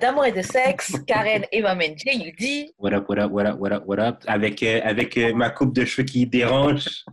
[0.00, 0.94] d'amour et de sexe.
[1.06, 2.72] Karen et Maman J.U.D.
[2.78, 4.16] What up, what up, what up, what up, what up?
[4.26, 7.04] Avec, euh, avec euh, ma coupe de cheveux qui dérange.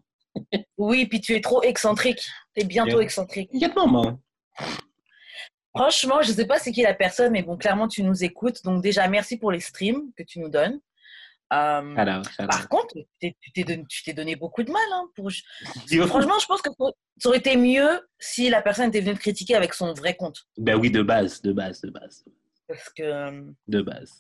[0.78, 2.20] Oui, puis tu es trop excentrique.
[2.56, 3.50] Tu es bientôt excentrique.
[3.54, 4.20] Il y a de moment.
[5.76, 8.64] Franchement, je sais pas c'est qui la personne, mais bon, clairement, tu nous écoutes.
[8.64, 10.80] Donc, déjà, merci pour les streams que tu nous donnes.
[11.54, 12.50] Euh, Alors, alors.
[12.50, 14.82] par contre, tu t'es donné, donné beaucoup de mal.
[14.94, 15.30] hein, pour...
[16.08, 16.70] Franchement, je pense que
[17.20, 20.40] ça aurait été mieux si la personne était venue te critiquer avec son vrai compte.
[20.58, 22.26] Ben oui, de base, de base, de base,
[22.68, 24.20] Parce que euh, de base.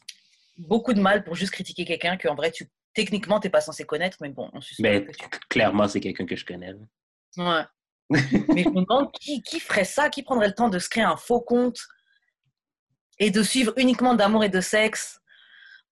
[0.57, 3.83] beaucoup de mal pour juste critiquer quelqu'un qu'en vrai, tu techniquement, tu n'es pas censé
[3.85, 4.17] connaître.
[4.21, 6.73] Mais bon, on suspecte Mais que tu clairement, c'est quelqu'un que je connais.
[7.37, 7.63] Ouais.
[8.09, 11.03] Mais je me demande qui, qui ferait ça, qui prendrait le temps de se créer
[11.03, 11.79] un faux compte
[13.19, 15.19] et de suivre uniquement d'amour et de sexe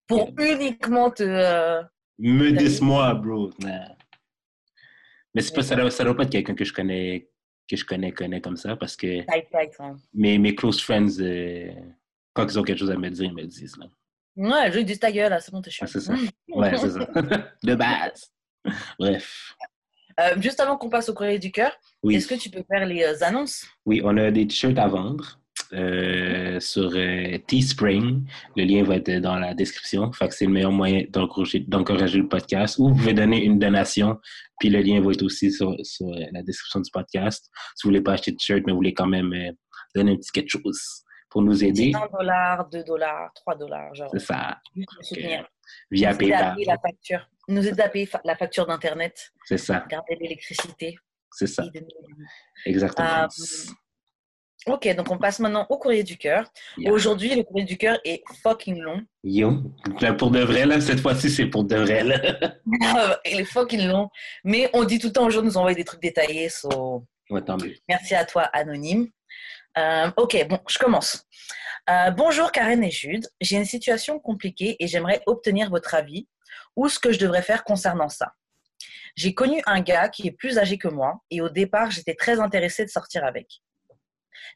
[0.08, 1.24] pour uniquement te.
[1.24, 1.82] euh,
[2.20, 3.50] Me dis-moi, bro.
[3.60, 3.96] Nah.
[5.34, 7.28] Mais c'est pas, ça ça doit pas être quelqu'un que je connais,
[7.68, 9.96] que je connais, connais comme ça, parce que tight, tight, hein.
[10.14, 11.72] mes, mes close friends, euh,
[12.34, 13.78] quand ils ont quelque chose à me dire, ils me le disent.
[13.78, 13.88] Là.
[14.36, 15.86] Ouais, je dis ta gueule, c'est bon, t'es chiant.
[15.88, 16.14] Ah, c'est ça.
[16.50, 17.06] Ouais, c'est ça.
[17.64, 18.32] de base.
[19.00, 19.56] Bref.
[20.20, 21.72] Euh, juste avant qu'on passe au courrier du cœur,
[22.04, 22.16] Oui.
[22.16, 23.66] est-ce que tu peux faire les euh, annonces?
[23.86, 25.40] Oui, on a des t-shirts à vendre
[25.74, 26.92] euh, sur
[27.48, 28.24] Teespring.
[28.56, 30.12] Le lien va être dans la description.
[30.12, 32.78] Fait que c'est le meilleur moyen d'encourager d'encourager le podcast.
[32.78, 34.20] Ou vous pouvez donner une donation,
[34.60, 37.50] puis le lien va être aussi sur, sur, la description du podcast.
[37.76, 39.34] Si vous voulez pas acheter de t-shirt, mais vous voulez quand même
[39.96, 44.10] donner un petit quelque chose pour nous aider, 1 dollar, 2 dollars, 3 dollars, genre.
[44.14, 44.60] c'est ça.
[44.76, 44.86] Via
[45.90, 46.54] Nous aider à PayPal.
[46.56, 47.28] payer la facture.
[47.48, 49.84] Nous aider à payer la facture d'Internet, C'est ça.
[49.90, 50.96] garder l'électricité.
[51.32, 51.64] C'est ça.
[51.64, 51.88] de-
[52.68, 53.24] Exactement.
[53.24, 53.28] Euh,
[54.68, 56.46] Ok, donc on passe maintenant au courrier du cœur.
[56.78, 56.94] Yeah.
[56.94, 59.02] Aujourd'hui, le courrier du cœur est fucking long.
[59.24, 59.62] Yo.
[60.00, 62.04] Là, pour de vrai, là, cette fois-ci, c'est pour de vrai.
[62.04, 62.56] Là.
[63.26, 64.10] Il est fucking long.
[64.46, 66.48] Mais on dit tout le temps aux gens de nous envoyer des trucs détaillés.
[66.48, 67.04] So...
[67.30, 67.74] Ouais, tant mieux.
[67.90, 69.10] Merci à toi, Anonyme.
[69.78, 71.26] Euh, ok, bon, je commence.
[71.90, 73.28] Euh, bonjour Karen et Jude.
[73.42, 76.28] J'ai une situation compliquée et j'aimerais obtenir votre avis
[76.76, 78.34] ou ce que je devrais faire concernant ça.
[79.16, 82.40] J'ai connu un gars qui est plus âgé que moi et au départ, j'étais très
[82.40, 83.62] intéressée de sortir avec.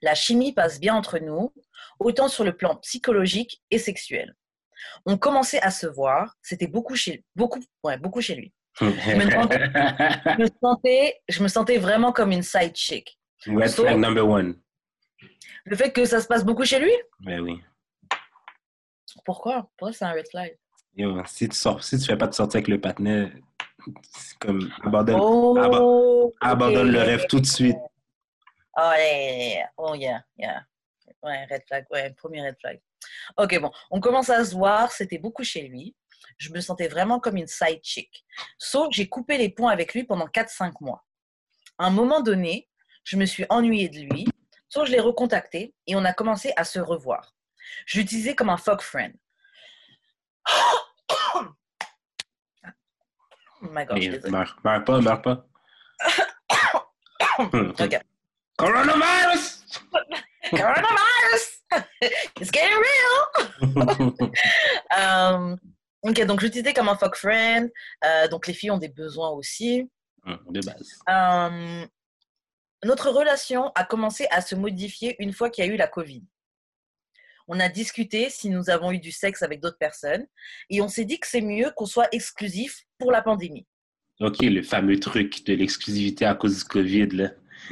[0.01, 1.53] La chimie passe bien entre nous,
[1.99, 4.35] autant sur le plan psychologique et sexuel.
[5.05, 8.53] On commençait à se voir, c'était beaucoup chez, beaucoup, ouais, beaucoup chez lui.
[8.81, 13.19] me Je me, sentais, je me sentais vraiment comme une side chick.
[13.47, 14.59] Red flag number one.
[15.69, 16.91] Le fait que ça se passe beaucoup chez lui?
[17.19, 17.61] Ben oui.
[19.25, 19.69] Pourquoi?
[19.77, 20.57] Pourquoi c'est un red flag?
[20.95, 23.31] Yo, si tu sors, si tu fais pas de sortie avec le patinet,
[24.15, 27.75] c'est comme abandonne, Oh, aba- abandonne le rêve tout de suite.
[28.77, 29.69] Oh, yeah, yeah, yeah.
[29.77, 30.63] oh yeah, yeah.
[31.21, 32.79] Ouais, red flag, ouais, premier red flag.
[33.35, 35.95] Ok, bon, on commence à se voir, c'était beaucoup chez lui.
[36.37, 38.25] Je me sentais vraiment comme une side chick.
[38.57, 41.03] Sauf que j'ai coupé les ponts avec lui pendant 4-5 mois.
[41.77, 42.69] À un moment donné,
[43.03, 44.25] je me suis ennuyée de lui,
[44.73, 47.33] que je l'ai recontacté et on a commencé à se revoir.
[47.85, 49.13] Je l'utilisais comme un fuck friend.
[53.59, 55.47] Oh my god, meurs, meurs pas, meurs pas.
[57.37, 57.69] Hmm.
[57.79, 58.01] Ok.
[58.57, 59.61] Coronavirus!
[60.49, 61.45] Coronavirus!
[62.41, 63.21] It's getting real!
[64.97, 65.55] Euh,
[66.01, 67.69] ok, donc j'utilisais comme un fuck friend.
[68.03, 69.87] Euh, donc les filles ont des besoins aussi.
[70.25, 70.97] Hmm, de base.
[72.83, 76.23] Notre relation a commencé à se modifier une fois qu'il y a eu la Covid.
[77.47, 80.25] On a discuté si nous avons eu du sexe avec d'autres personnes
[80.69, 83.65] et on s'est dit que c'est mieux qu'on soit exclusif pour la pandémie.
[84.19, 87.29] Ok, le fameux truc de l'exclusivité à cause du COVID, là.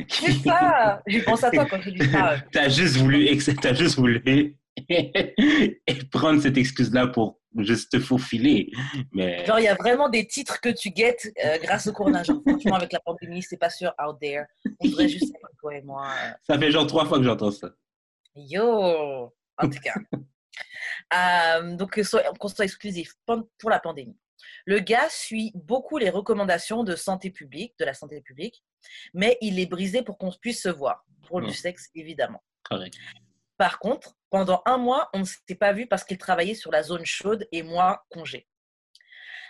[0.09, 1.01] C'est ça!
[1.07, 2.37] J'ai pensé à toi quand j'ai dit ça.
[2.51, 4.55] T'as juste voulu, ex- t'as juste voulu
[6.11, 8.71] prendre cette excuse-là pour juste te faufiler.
[9.13, 12.27] Mais Genre, il y a vraiment des titres que tu guettes euh, grâce au coronage.
[12.47, 14.45] Franchement, avec la pandémie, c'est pas sûr out there.
[14.79, 16.05] On devrait juste être toi et moi.
[16.07, 17.71] euh, ça fait genre trois fois que j'entends ça.
[18.35, 19.33] Yo!
[19.57, 19.95] En tout cas.
[21.13, 22.01] Euh, donc,
[22.39, 24.17] qu'on soit exclusif pour la pandémie.
[24.65, 28.63] Le gars suit beaucoup les recommandations de santé publique, de la santé publique,
[29.13, 31.05] mais il est brisé pour qu'on puisse se voir.
[31.27, 31.47] Pour Hmm.
[31.47, 32.41] du sexe, évidemment.
[32.63, 32.95] Correct.
[33.57, 36.83] Par contre, pendant un mois, on ne s'était pas vu parce qu'il travaillait sur la
[36.83, 38.47] zone chaude et moi, congé.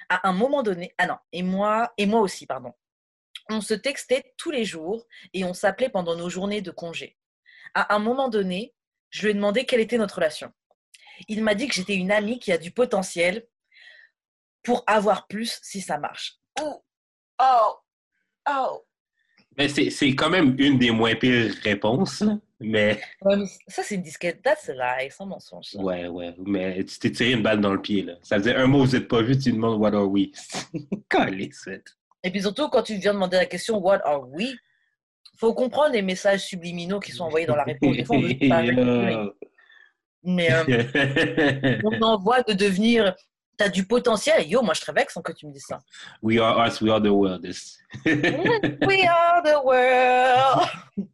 [0.10, 2.74] À un moment donné, ah non, et moi, et moi aussi, pardon.
[3.50, 7.18] On se textait tous les jours et on s'appelait pendant nos journées de congé.
[7.74, 8.76] À un moment donné,
[9.10, 10.52] je lui ai demandé quelle était notre relation.
[11.28, 13.48] Il m'a dit que j'étais une amie qui a du potentiel
[14.64, 16.38] pour avoir plus si ça marche.
[16.62, 16.84] Oh,
[17.42, 17.76] oh,
[18.50, 18.86] oh.
[19.58, 22.24] Mais c'est c'est quand même une des moins pires réponses.
[22.60, 23.02] Mais
[23.68, 24.42] ça, c'est une disquette.
[24.42, 25.66] That's a lie, sans mensonge.
[25.66, 25.80] ça.
[25.82, 26.34] ouais, ouais.
[26.46, 28.04] Mais tu t'es tiré une balle dans le pied.
[28.04, 28.14] Là.
[28.22, 30.30] Ça faisait un mot, vous n'êtes pas vu, tu demandes What are we?
[31.10, 31.68] Calisse.
[32.24, 34.56] Et puis surtout, quand tu viens demander la question What are we?
[35.38, 37.96] Faut comprendre les messages subliminaux qui sont envoyés dans la réponse.
[37.96, 39.34] Des fois, on veut pas.
[40.24, 43.14] Mais euh, on envoie de devenir.
[43.58, 44.46] T'as du potentiel.
[44.50, 45.80] Yo, moi, je vexée sans que tu me dises ça.
[46.22, 47.46] we are us, we are the world.
[48.06, 51.08] We are the world.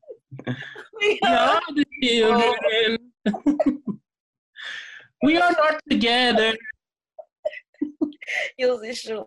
[1.01, 1.62] We are.
[1.75, 2.98] the children.
[5.24, 6.54] we are not together.
[8.57, 9.25] Yo, c'est chaud.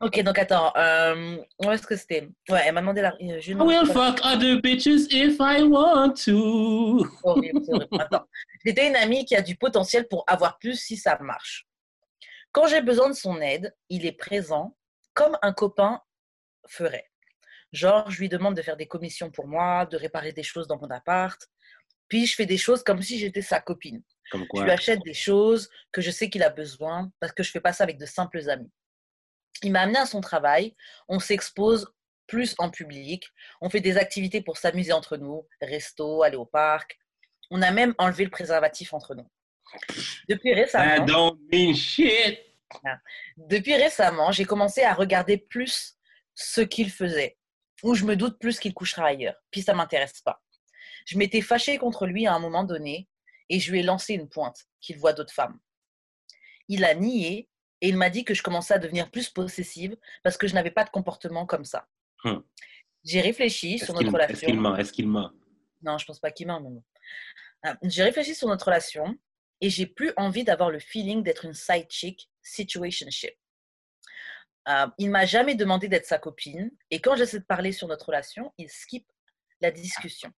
[0.00, 0.72] Ok, donc attends.
[0.76, 2.28] Euh, où est-ce que c'était?
[2.48, 3.14] Ouais, elle m'a demandé la.
[3.22, 7.06] euh, je I will fuck other bitches if I want to.
[7.22, 7.88] horrible, c'est horrible.
[8.00, 8.24] Attends.
[8.64, 11.66] J'étais une amie qui a du potentiel pour avoir plus si ça marche.
[12.52, 14.76] Quand j'ai besoin de son aide, il est présent
[15.14, 16.00] comme un copain
[16.68, 17.06] ferait.
[17.74, 20.78] Genre, je lui demande de faire des commissions pour moi, de réparer des choses dans
[20.78, 21.40] mon appart.
[22.08, 24.00] Puis je fais des choses comme si j'étais sa copine.
[24.30, 27.50] Comme Je lui achète des choses que je sais qu'il a besoin parce que je
[27.50, 28.70] fais pas ça avec de simples amis.
[29.62, 30.76] Il m'a amené à son travail,
[31.08, 31.92] on s'expose
[32.28, 33.28] plus en public,
[33.60, 36.98] on fait des activités pour s'amuser entre nous, resto, aller au parc.
[37.50, 39.28] On a même enlevé le préservatif entre nous.
[40.28, 42.38] Depuis I récemment, don't mean shit.
[43.36, 45.96] depuis récemment, j'ai commencé à regarder plus
[46.34, 47.36] ce qu'il faisait,
[47.84, 49.36] ou je me doute plus qu'il couchera ailleurs.
[49.50, 50.42] Puis ça m'intéresse pas.
[51.06, 53.08] Je m'étais fâchée contre lui à un moment donné
[53.50, 55.60] et je lui ai lancé une pointe qu'il voit d'autres femmes.
[56.68, 57.50] Il a nié
[57.82, 60.70] et il m'a dit que je commençais à devenir plus possessive parce que je n'avais
[60.70, 61.86] pas de comportement comme ça.
[62.24, 62.38] Hmm.
[63.04, 64.48] J'ai réfléchi sur notre est-ce relation.
[64.48, 64.80] qu'il?
[64.80, 65.30] Est-ce qu'il ment?
[65.82, 66.82] Non, je pense pas qu'il non.
[67.66, 69.14] Euh, J'ai réfléchi sur notre relation
[69.60, 73.34] et j'ai plus envie d'avoir le feeling d'être une side chick situationship.
[74.68, 78.06] Euh, il m'a jamais demandé d'être sa copine et quand j'essaie de parler sur notre
[78.06, 79.06] relation, il skip
[79.60, 80.30] la discussion.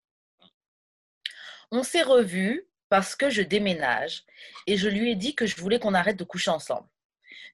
[1.70, 4.24] On s'est revus parce que je déménage
[4.66, 6.88] et je lui ai dit que je voulais qu'on arrête de coucher ensemble.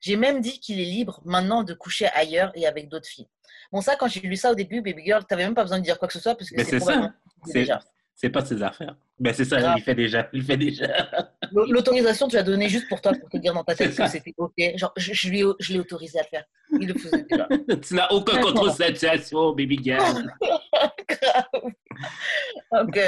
[0.00, 3.28] J'ai même dit qu'il est libre maintenant de coucher ailleurs et avec d'autres filles.
[3.70, 5.84] Bon, ça, quand j'ai lu ça au début, baby girl, t'avais même pas besoin de
[5.84, 7.14] dire quoi que ce soit parce que c'est ça.
[7.46, 7.82] déjà.
[8.14, 8.96] C'est pas ses affaires.
[9.18, 10.28] Ben c'est ça, il fait déjà.
[10.32, 10.86] Il fait déjà.
[11.52, 14.34] L'autorisation, tu l'as donnée juste pour toi, pour te dire dans ta tête que c'était
[14.36, 14.54] OK.
[14.76, 16.44] Genre, je, je lui je l'ai autorisé à le faire.
[16.80, 17.48] Il le faisait déjà.
[17.80, 20.32] tu n'as aucun contrôle sur cette situation, baby girl.
[22.72, 22.98] OK.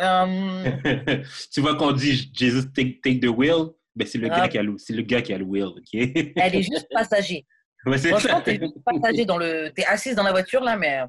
[0.00, 0.70] Euh,
[1.52, 4.62] tu vois qu'on dit Jesus take, take the wheel, ben c'est le, gars qui a
[4.62, 5.88] le- c'est le gars qui a le wheel, ok?
[5.92, 7.46] elle est juste passager.
[7.86, 9.70] Ouais, Franchement, t'es juste passager dans le...
[9.74, 11.02] T'es assise dans la voiture, là, mais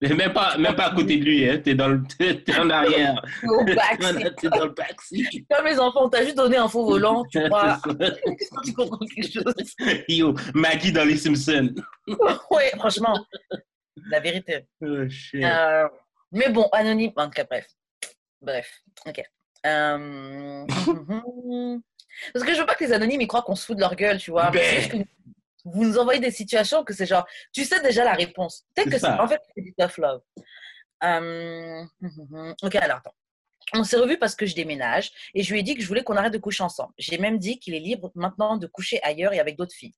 [0.00, 1.60] Même pas, même pas à côté de lui, hein.
[1.62, 2.02] T'es dans le,
[2.44, 3.22] t'es en arrière.
[3.46, 4.36] au backseat.
[4.40, 5.44] T'es dans le backseat.
[5.50, 7.80] Comme les enfants, on t'a juste donné un faux volant, tu ça.
[8.64, 9.54] tu comprends quelque chose?
[10.08, 11.74] Yo, Maggie dans les Simpsons.
[12.50, 13.24] Ouais, franchement.
[14.10, 14.66] La vérité.
[14.82, 15.44] Oh, shit.
[15.44, 15.88] Euh,
[16.32, 17.12] mais bon, anonyme.
[17.16, 17.66] En tout cas, bref.
[18.40, 18.82] Bref.
[19.06, 19.22] Ok.
[19.66, 20.66] Euh,
[22.32, 23.94] Parce que je veux pas que les anonymes ils croient qu'on se fout de leur
[23.94, 24.50] gueule, tu vois.
[24.50, 25.06] Ben.
[25.64, 28.64] Vous nous envoyez des situations que c'est genre, tu sais déjà la réponse.
[28.74, 30.20] Peut-être que c'est, en fait, c'est du tough love.
[31.02, 31.84] Euh,
[32.62, 33.14] Ok, alors attends.
[33.72, 36.04] On s'est revus parce que je déménage et je lui ai dit que je voulais
[36.04, 36.92] qu'on arrête de coucher ensemble.
[36.98, 39.94] J'ai même dit qu'il est libre maintenant de coucher ailleurs et avec d'autres filles.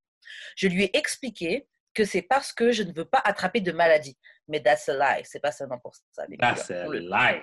[0.57, 4.17] Je lui ai expliqué que c'est parce que je ne veux pas attraper de maladie.
[4.49, 5.25] Mais that's a lie.
[5.25, 6.25] C'est pas seulement pour ça.
[6.29, 7.43] les That's a lie.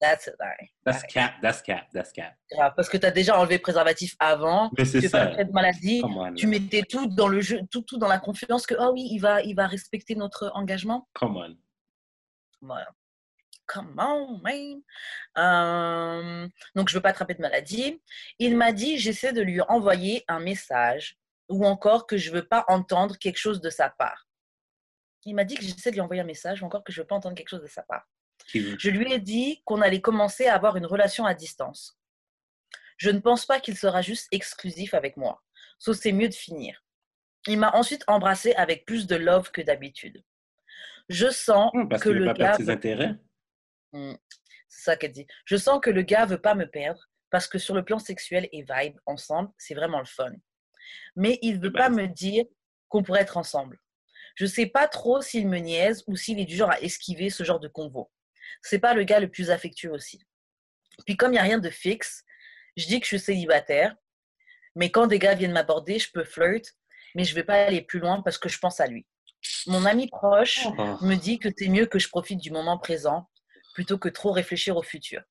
[0.00, 0.70] That's lie.
[0.84, 2.34] That's cap, that's cap, that's cap.
[2.76, 4.70] Parce que tu as déjà enlevé le préservatif avant.
[4.76, 5.26] Mais c'est Tu ça.
[5.28, 6.02] pas de maladie.
[6.04, 9.08] On, Tu mettais tout dans le jeu, tout, tout dans la confiance que, oh oui,
[9.10, 11.08] il va, il va respecter notre engagement.
[11.14, 11.56] come on.
[12.60, 12.88] Voilà.
[13.66, 14.80] Come on, man.
[15.38, 18.00] Euh, donc, je veux pas attraper de maladie.
[18.38, 21.16] Il m'a dit, j'essaie de lui envoyer un message
[21.48, 24.28] ou encore que je veux pas entendre quelque chose de sa part.
[25.24, 27.06] Il m'a dit que j'essaie de lui envoyer un message ou encore que je veux
[27.06, 28.06] pas entendre quelque chose de sa part.
[28.78, 31.98] Je lui ai dit qu'on allait commencer à avoir une relation à distance.
[32.96, 35.42] Je ne pense pas qu'il sera juste exclusif avec moi.
[35.78, 36.82] So c'est mieux de finir.
[37.46, 40.24] Il m'a ensuite embrassé avec plus de love que d'habitude.
[41.08, 43.14] Je sens Parce que le pas gars veut- intérêts.
[43.92, 44.14] Hmm,
[44.68, 45.26] C'est ça qu'elle dit.
[45.44, 47.00] Je sens que le gars veut pas me perdre
[47.30, 50.32] parce que sur le plan sexuel et vibe ensemble, c'est vraiment le fun.
[51.16, 52.44] Mais il veut pas me dire
[52.88, 53.78] qu'on pourrait être ensemble.
[54.36, 57.42] Je sais pas trop s'il me niaise ou s'il est du genre à esquiver ce
[57.44, 58.10] genre de convo.
[58.62, 60.22] C'est pas le gars le plus affectueux aussi.
[61.04, 62.24] Puis comme il n'y a rien de fixe,
[62.76, 63.94] je dis que je suis célibataire,
[64.74, 66.64] mais quand des gars viennent m'aborder, je peux flirt,
[67.14, 69.06] mais je vais pas aller plus loin parce que je pense à lui.
[69.66, 70.96] Mon ami proche Oh.
[71.02, 73.28] me dit que c'est mieux que je profite du moment présent
[73.74, 75.22] plutôt que trop réfléchir au futur.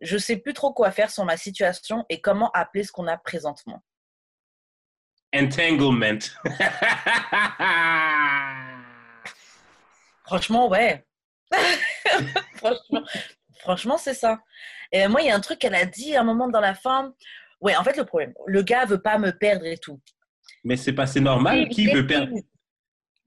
[0.00, 3.16] Je sais plus trop quoi faire sur ma situation et comment appeler ce qu'on a
[3.16, 3.82] présentement.
[5.34, 6.18] Entanglement.
[10.24, 11.04] Franchement, ouais.
[12.56, 13.02] franchement,
[13.60, 14.40] franchement, c'est ça.
[14.90, 16.74] Et moi, il y a un truc qu'elle a dit à un moment dans la
[16.74, 17.14] fin.
[17.60, 20.00] Ouais, en fait, le problème, le gars veut pas me perdre et tout.
[20.64, 21.68] Mais c'est pas c'est normal.
[21.68, 22.34] Qui veut perdre?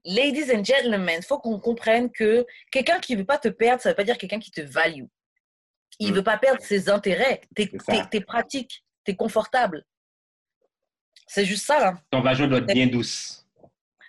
[0.04, 3.94] Ladies and gentlemen, faut qu'on comprenne que quelqu'un qui veut pas te perdre, ça veut
[3.96, 5.04] pas dire quelqu'un qui te value.
[5.98, 6.14] Il Mm.
[6.16, 7.40] veut pas perdre ses intérêts.
[7.54, 7.70] T'es
[8.10, 9.84] t'es pratique, t'es confortable.
[11.26, 11.94] C'est juste ça, là.
[12.10, 13.45] Ton vagin doit être bien douce.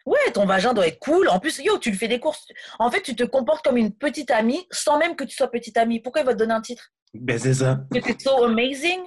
[0.08, 1.28] Ouais, ton vagin doit être cool.
[1.28, 2.48] En plus, yo, tu lui fais des courses.
[2.80, 5.76] En fait, tu te comportes comme une petite amie sans même que tu sois petite
[5.78, 6.00] amie.
[6.00, 6.94] Pourquoi il va te donner un titre?
[7.14, 7.82] Ben, c'est ça.
[7.92, 9.02] T'es so amazing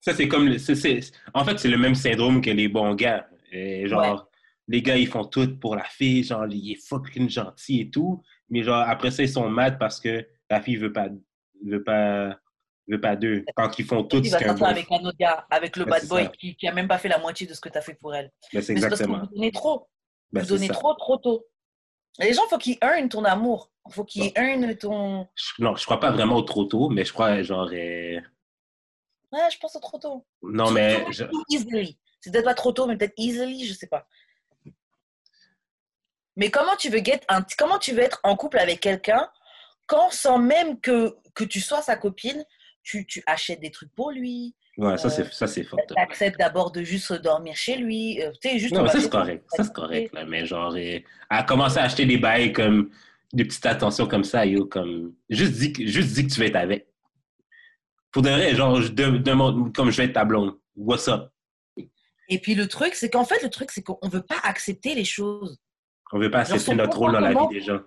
[0.00, 0.46] Ça, c'est comme.
[0.48, 3.28] le- c'est- c'est- en fait, c'est le même syndrome que les bons gars.
[3.52, 4.28] Et genre,
[4.68, 6.22] les gars, ils font tout pour la fille.
[6.24, 8.22] Genre, il est fucking gentil et tout.
[8.48, 11.08] Mais genre, après ça, ils sont mad parce que la fille veut pas,
[11.66, 12.38] veut pas,
[12.88, 13.44] veut pas d'eux.
[13.56, 14.64] Quand ils font tout ce qu'un bon.
[14.64, 17.18] avec un autre gars, avec le bad boy qui, qui a même pas fait la
[17.18, 18.30] moitié de ce que tu as fait pour elle.
[18.52, 19.18] Ben, c'est c'est parce que exactement.
[19.20, 19.88] vous donnez trop.
[20.32, 20.72] Ben, vous donnez ça.
[20.74, 21.46] trop, trop tôt.
[22.18, 23.70] Les gens, faut qu'ils earn ton amour.
[23.90, 25.26] Faut qu'ils earn ton.
[25.58, 27.70] Non, je crois pas vraiment au trop tôt, mais je crois, genre.
[27.72, 28.20] euh,
[29.32, 30.26] Ouais, je pense au trop tôt.
[30.42, 31.04] Non, mais.
[31.10, 31.98] Je- easily.
[32.20, 34.06] C'est peut-être pas trop tôt, mais peut-être easily, je sais pas.
[36.36, 39.30] Mais comment tu veux get un, comment tu veux être en couple avec quelqu'un
[39.86, 42.44] quand sans même que, que tu sois sa copine,
[42.82, 45.94] tu, tu achètes des trucs pour lui, Ouais, ça, Euh, c'est ça, c'est fucked tu
[46.00, 49.44] acceptes d'abord de juste dormir chez lui, euh, tu juste on Non, ça, c'est correct.
[49.48, 50.24] Ça, c'est correct, là.
[50.24, 50.98] Mais genre, euh,
[51.28, 52.88] à commencer à acheter des bails comme
[53.34, 55.14] des petites attentions comme ça, yo, comme.
[55.28, 56.86] Juste dis, que- juste dis que tu vas être avec.
[58.12, 60.54] Pour de vrai, genre, je de- demande comme je vais être ta blonde.
[60.74, 61.30] What's up?
[62.28, 65.04] Et puis le truc, c'est qu'en fait, le truc, c'est qu'on veut pas accepter les
[65.04, 65.58] choses.
[66.12, 67.80] On veut pas accepter notre rôle dans la vie des gens.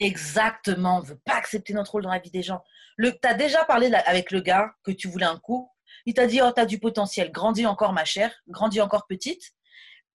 [0.00, 2.62] Exactement, on veut pas accepter notre rôle dans la vie des gens.
[2.96, 5.68] Le, t'as déjà parlé avec le gars que tu voulais un coup.
[6.06, 9.42] Il t'a dit, oh, t'as du potentiel, grandis encore, ma chère, grandis encore petite.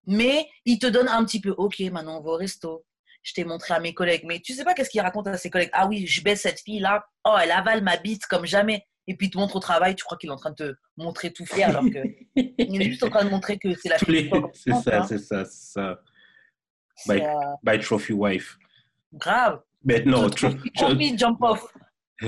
[0.06, 2.84] Mais il te donne un petit peu, ok, maintenant on va au resto.
[3.22, 4.24] Je t'ai montré à mes collègues.
[4.26, 5.70] Mais tu sais pas qu'est-ce qu'il raconte à ses collègues?
[5.72, 7.06] Ah oui, je baisse cette fille-là.
[7.24, 8.86] Oh, elle avale ma bite comme jamais.
[9.06, 10.74] Et puis il te montre au travail, tu crois qu'il est en train de te
[10.96, 11.98] montrer tout fier alors que
[12.36, 15.06] il est juste en train de montrer que c'est la fille C'est ça, hein.
[15.06, 16.00] c'est ça, c'est ça.
[16.96, 17.22] C'est, Bye.
[17.22, 18.56] euh, By trophy wife.
[19.12, 19.60] grave.
[19.84, 21.66] Mais non, tro- Trophy jump off.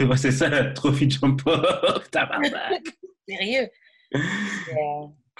[0.00, 2.08] Ouais, c'est ça, trophy jump off.
[2.10, 2.82] Tabarnak.
[3.28, 3.68] Sérieux.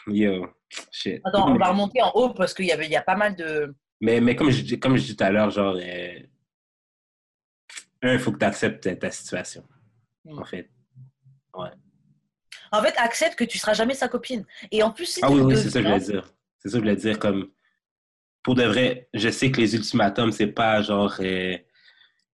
[0.08, 0.46] Yo,
[0.90, 1.20] shit.
[1.24, 3.34] Attends, on va remonter en haut parce qu'il y, avait- il y a pas mal
[3.36, 3.74] de.
[4.00, 6.18] Mais, mais comme, je, dis- comme je dis tout à l'heure, genre, euh,
[8.02, 9.64] un, il faut que tu acceptes ta situation,
[10.24, 10.38] Mm.
[10.38, 10.70] en fait.
[12.72, 14.44] En fait, accepte que tu seras jamais sa copine.
[14.72, 16.34] Et en plus, si Ah oui, oui, c'est ça que je voulais dire.
[16.58, 17.48] C'est ça que je voulais dire, comme,
[18.44, 21.56] pour de vrai, je sais que les ultimatums, c'est pas genre euh,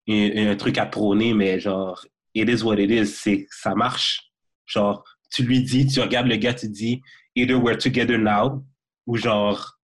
[0.08, 4.32] un, un truc à prôner, mais genre, it is what it is, c'est, ça marche.
[4.66, 7.02] Genre, tu lui dis, tu regardes le gars, tu dis,
[7.36, 8.64] either we're together now,
[9.06, 9.78] ou genre,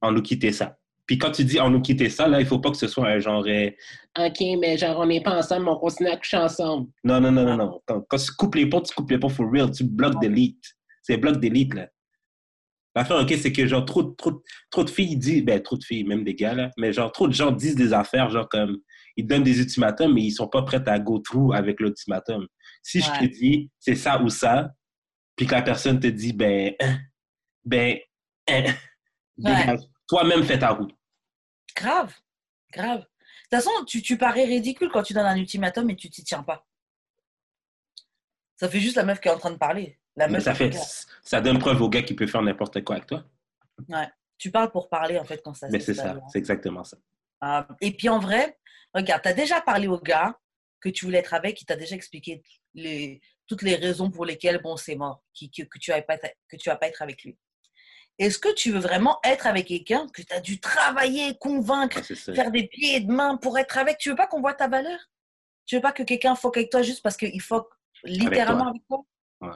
[0.00, 0.78] on nous quitter ça.
[1.06, 3.08] Puis quand tu dis on nous quitter ça, là, il faut pas que ce soit
[3.08, 3.68] un genre, euh,
[4.18, 6.88] OK, mais genre, on n'est pas ensemble, on continue à coucher ensemble.
[7.02, 7.82] Non, non, non, non, non.
[7.84, 10.76] Quand, quand tu coupes les ponts, tu coupes les ponts for real, tu bloques delete.
[11.02, 11.88] C'est bloc delete, là.
[12.94, 16.04] L'affaire, OK, c'est que genre, trop, trop, trop de filles disent, ben, trop de filles,
[16.04, 18.78] même des gars, là, mais genre, trop de gens disent des affaires, genre, comme,
[19.16, 22.46] ils donnent des ultimatums, mais ils sont pas prêts à go through avec l'ultimatum.
[22.82, 24.70] Si je te dis, c'est ça ou ça,
[25.36, 26.98] puis que la personne te dit, ben, hein,
[27.64, 27.98] ben,
[29.36, 29.80] dégage.
[30.08, 30.92] toi-même fais ta route.
[31.74, 32.14] Grave.
[32.72, 33.00] Grave.
[33.00, 33.04] De
[33.58, 36.42] toute façon, tu, tu parais ridicule quand tu donnes un ultimatum et tu t'y tiens
[36.42, 36.66] pas.
[38.56, 39.98] Ça fait juste la meuf qui est en train de parler.
[40.16, 40.70] La Mais meuf ça fait,
[41.22, 43.24] ça donne preuve au gars qui peut faire n'importe quoi avec toi.
[43.88, 44.08] Ouais.
[44.38, 46.84] Tu parles pour parler, en fait, quand ça Mais se c'est passe ça, c'est exactement
[46.84, 46.96] ça.
[47.44, 48.58] Euh, et puis en vrai,
[48.94, 50.38] regarde, tu as déjà parlé au gars
[50.80, 52.42] que tu voulais être avec, il t'a déjà expliqué
[52.74, 56.18] les, toutes les raisons pour lesquelles bon, c'est mort, qui, que, que tu vas pas,
[56.18, 57.38] que tu vas pas être avec lui.
[58.18, 62.34] Est-ce que tu veux vraiment être avec quelqu'un que tu as dû travailler, convaincre, c'est
[62.34, 63.98] faire des pieds et de mains pour être avec?
[63.98, 64.98] Tu veux pas qu'on voit ta valeur?
[65.66, 67.68] Tu veux pas que quelqu'un fuck avec toi juste parce qu'il fuck
[68.04, 69.02] littéralement avec toi,
[69.40, 69.48] Ouais.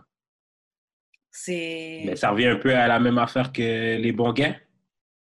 [1.38, 2.02] C'est.
[2.06, 3.60] Mais ça revient un peu à la même affaire que
[3.98, 4.56] les bons gars.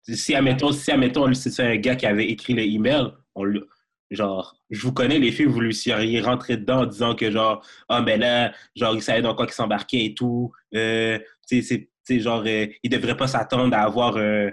[0.03, 3.63] Si, admettons, si, admettons, c'est un gars qui avait écrit le email, on lui-
[4.12, 7.65] genre, je vous connais, les filles, vous lui seriez rentré dedans en disant que, genre,
[7.89, 10.51] ah, mais là, genre, il savait dans quoi qu'il s'embarquait et tout.
[10.75, 11.17] Euh,
[11.50, 11.89] tu sais,
[12.20, 14.51] genre, euh, il devrait pas s'attendre à avoir, euh,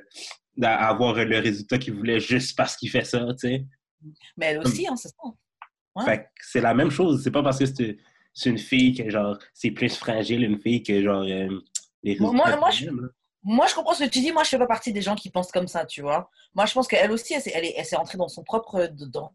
[0.62, 3.67] à avoir le résultat qu'il voulait juste parce qu'il fait ça, tu sais.
[4.38, 5.14] Mais elle aussi, hein, c'est ça.
[5.95, 6.05] Ouais.
[6.07, 7.23] Fait c'est la même chose.
[7.23, 7.99] C'est pas parce que c'est
[8.40, 11.49] c'est une fille que, genre, c'est plus fragile, une fille que, genre, euh,
[12.02, 12.90] les Moi- moi, sont je-.
[13.42, 14.32] Moi, je comprends ce que tu dis.
[14.32, 16.30] Moi, je fais pas partie des gens qui pensent comme ça, tu vois.
[16.54, 18.87] Moi, je pense qu'elle aussi, elle elle est- elle s'est rentrée dans son propre.
[18.92, 19.32] Dedans.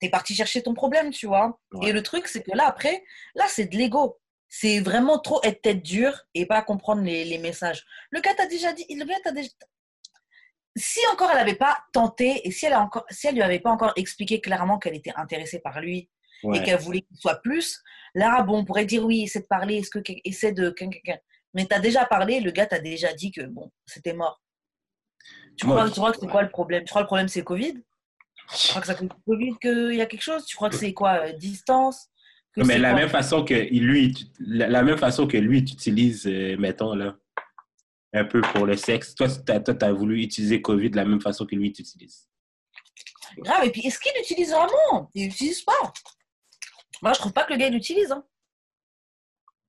[0.00, 1.58] T'es parti chercher ton problème, tu vois.
[1.72, 1.88] Ouais.
[1.88, 3.02] Et le truc, c'est que là, après,
[3.34, 4.18] là, c'est de l'ego.
[4.48, 7.84] C'est vraiment trop être tête dure et pas comprendre les, les messages.
[8.10, 8.86] Le gars t'a déjà dit.
[8.90, 9.48] Le gars t'a déjà.
[10.76, 13.60] Si encore elle n'avait pas tenté et si elle, a encore, si elle lui avait
[13.60, 16.10] pas encore expliqué clairement qu'elle était intéressée par lui
[16.42, 16.58] Ouais.
[16.58, 17.82] et qu'elle voulait qu'il soit plus,
[18.16, 20.74] là, bon, on pourrait dire oui, essaie de parler, est-ce que essaie de.
[21.54, 24.42] Mais t'as déjà parlé, le gars t'a déjà dit que bon, c'était mort.
[25.56, 26.84] Tu crois, tu que c'est quoi le problème?
[26.84, 27.74] Tu crois que le problème c'est Covid?
[27.74, 30.44] Tu crois que c'est Covid qu'il y a quelque chose?
[30.46, 32.08] Tu crois que c'est quoi euh, Distance?
[32.54, 33.00] Que Mais la quoi?
[33.00, 37.16] même façon que lui, tu- la, même façon que lui, tu utilises, euh, mettons, là,
[38.14, 39.14] un peu pour le sexe.
[39.14, 42.28] Toi, tu as, voulu utiliser COVID de la même façon que lui, tu utilises.
[43.38, 45.10] Grave, et puis est-ce qu'il l'utilise vraiment?
[45.14, 45.92] Il l'utilise pas.
[47.02, 48.12] Moi, je trouve pas que le gars l'utilise.
[48.12, 48.24] Hein,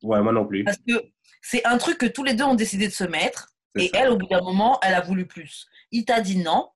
[0.03, 0.63] Ouais, moi non plus.
[0.63, 0.93] parce que
[1.41, 3.50] c'est un truc que tous les deux ont décidé de se mettre.
[3.75, 4.00] Et ça.
[4.01, 5.67] elle, au bout d'un moment, elle a voulu plus.
[5.91, 6.69] Il t'a dit non.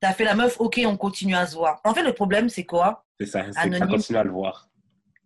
[0.00, 1.80] T'as fait la meuf, ok, on continue à se voir.
[1.84, 3.04] En fait, le problème, c'est quoi?
[3.20, 3.44] C'est ça.
[3.52, 4.68] C'est que continue à le voir.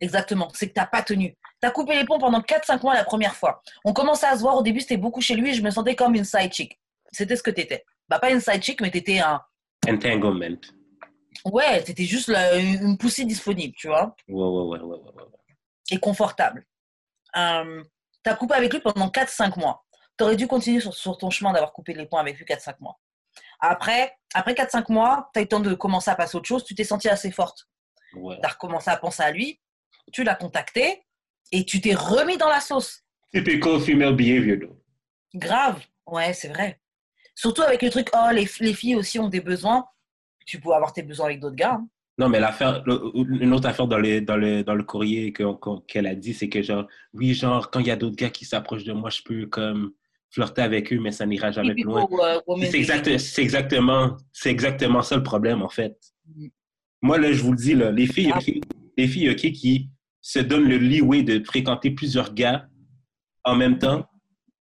[0.00, 1.34] Exactement, c'est que t'as pas tenu.
[1.60, 3.62] T'as coupé les ponts pendant 4-5 mois la première fois.
[3.84, 6.14] On commençait à se voir, au début c'était beaucoup chez lui je me sentais comme
[6.14, 6.78] une side chick.
[7.10, 7.82] C'était ce que t'étais.
[8.08, 9.40] Bah pas une side chick, mais t'étais un...
[9.88, 10.58] Entanglement.
[11.52, 15.54] Ouais, t'étais juste la- une poussée disponible, tu vois, Ouais, ouais, ouais, ouais, ouais, ouais.
[15.92, 16.66] et confortable.
[17.36, 17.82] Euh,
[18.22, 19.84] t'as coupé avec lui pendant 4-5 mois.
[20.16, 22.98] T'aurais dû continuer sur, sur ton chemin d'avoir coupé les ponts avec lui 4-5 mois.
[23.60, 26.64] Après, après 4-5 mois, t'as eu le temps de commencer à passer à autre chose,
[26.64, 27.68] tu t'es sentie assez forte.
[28.14, 28.38] Ouais.
[28.42, 29.60] T'as recommencé à penser à lui,
[30.12, 31.04] tu l'as contacté
[31.52, 33.04] et tu t'es remis dans la sauce.
[33.32, 34.82] Typical female behavior, though.
[35.34, 36.80] Grave, ouais, c'est vrai.
[37.34, 39.86] Surtout avec le truc, oh, les, les filles aussi ont des besoins.
[40.46, 41.74] Tu peux avoir tes besoins avec d'autres gars.
[41.74, 41.88] hein.
[42.18, 45.34] Non, mais l'affaire, une autre affaire dans le, dans le, dans le courrier
[45.86, 48.46] qu'elle a dit, c'est que genre, oui, genre, quand il y a d'autres gars qui
[48.46, 49.92] s'approchent de moi, je peux comme
[50.30, 52.08] flirter avec eux, mais ça n'ira jamais plus loin.
[52.10, 53.06] Euh, C'est exact-
[53.38, 55.94] exactement, c'est exactement ça le problème, en fait.
[56.24, 56.46] Mm.
[57.02, 58.38] Moi, là, je vous le dis, là, les filles, Ah.
[58.96, 59.90] les filles ok, qui
[60.22, 62.66] se donnent le leeway de fréquenter plusieurs gars
[63.44, 64.06] en même temps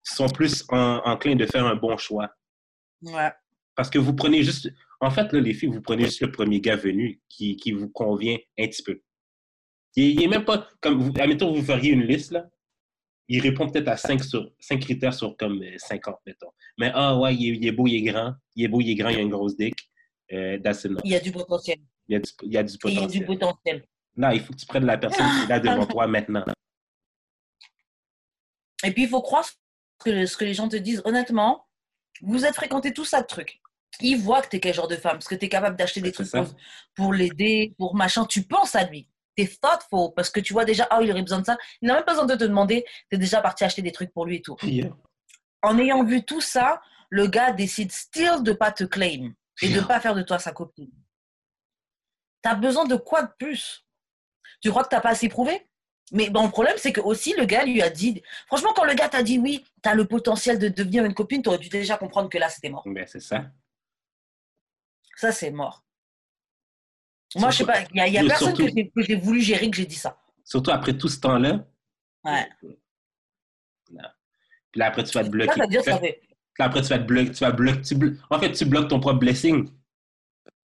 [0.04, 2.30] sont plus en- enclins de faire un bon choix.
[3.02, 3.32] Ouais.
[3.76, 4.72] Parce que vous prenez juste...
[5.02, 7.90] En fait, là, les filles, vous prenez juste le premier gars venu qui, qui vous
[7.90, 9.02] convient un petit peu.
[9.96, 10.68] Il n'est même pas...
[10.82, 12.48] comme vous, Admettons, vous feriez une liste, là.
[13.28, 16.52] Il répond peut-être à 5, sur, 5 critères sur comme euh, 50, mettons.
[16.78, 18.36] Mais ah ouais, il est, il est beau, il est grand.
[18.56, 19.76] Il est beau, il est grand, il a une grosse dick.
[20.32, 21.02] Euh, that's enough.
[21.04, 21.80] Il y a du potentiel.
[22.08, 23.26] Il y a du, il y a du Et il y a du potentiel.
[23.26, 23.88] potentiel.
[24.18, 26.46] Là, il faut que tu prennes la personne qui est là devant toi maintenant.
[28.84, 29.54] Et puis, il faut croire ce
[30.00, 31.02] que, ce que les gens te disent.
[31.06, 31.68] Honnêtement,
[32.22, 33.28] vous êtes fréquenté tout ça de
[34.02, 36.02] Ils voient que tu es quel genre de femme, parce que tu es capable d'acheter
[36.02, 36.42] des trucs ça.
[36.44, 36.56] pour,
[36.96, 38.26] pour l'aider, pour machin.
[38.26, 39.10] Tu penses à lui.
[39.38, 41.58] Tu es thoughtful, parce que tu vois déjà, ah, il aurait besoin de ça.
[41.82, 42.86] Il n'a même pas besoin de te demander.
[43.10, 44.56] Tu es déjà parti acheter des trucs pour lui et tout.
[44.64, 44.90] Yeah.
[45.62, 49.74] en ayant vu tout ça, le gars décide still de pas te claim et de
[49.74, 49.84] Yeah.
[49.84, 50.92] pas faire de toi sa copine.
[52.42, 53.86] T'as besoin de quoi de plus?
[54.62, 55.68] Tu crois que t'as pas assez prouvé?
[56.12, 58.22] Mais bon, le problème, c'est que aussi le gars lui a dit.
[58.46, 61.58] Franchement, quand le gars t'a dit oui, t'as le potentiel de devenir une copine, t'aurais
[61.58, 62.84] dû déjà comprendre que là, c'était mort.
[62.86, 63.46] Ben, c'est ça.
[65.16, 65.84] Ça, c'est mort.
[67.36, 67.82] Moi, je sais pas.
[67.94, 70.18] Il y a, y a personne surtout- que j'ai- voulu gérer que j'ai dit ça.
[70.44, 71.66] Surtout après tout ce temps-là.
[72.24, 72.48] Ouais.
[73.92, 74.04] Non.
[74.72, 75.60] Puis là, après, tu vas te bloquer.
[75.60, 76.22] ça dire ça fait.
[76.60, 77.32] Là, après, tu vas te bloquer.
[77.32, 79.70] Tu vas bloquer tu blo- En fait, tu bloques ton propre blessing.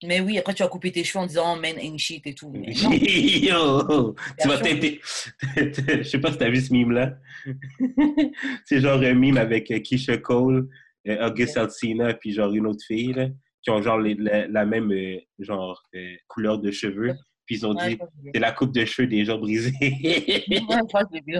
[0.04, 2.34] Mais oui, après, tu vas couper tes cheveux en disant oh, man ain't shit et
[2.34, 2.50] tout.
[2.50, 2.92] Mais non.
[2.94, 4.16] Yo!
[4.40, 4.62] Tu vas.
[5.94, 7.18] Je sais pas si t'as vu ce meme-là.
[8.66, 10.70] c'est genre un meme avec euh, Keisha Cole,
[11.08, 13.28] euh, August Alsina, puis genre une autre fille, là,
[13.64, 17.14] qui ont genre les- la, la même euh, genre euh, couleur de cheveux.
[17.46, 18.00] Puis ils ont Ouais, dit,
[18.34, 19.72] c'est la coupe de cheveux des gens brisés.
[19.82, 21.40] Ouais, je vu.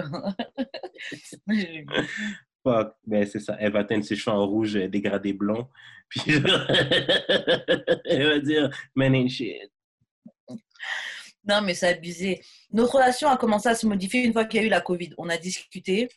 [1.48, 1.86] Vu.
[2.64, 3.56] Fuck, ben c'est ça.
[3.58, 5.68] Elle va teindre ses cheveux en rouge euh, dégradé blond.
[6.08, 6.20] Puis
[8.04, 9.70] elle va dire, man ain't shit.
[11.44, 12.40] Non, mais c'est abusé.
[12.72, 15.10] Notre relation a commencé à se modifier une fois qu'il y a eu la Covid.
[15.18, 16.08] On a discuté.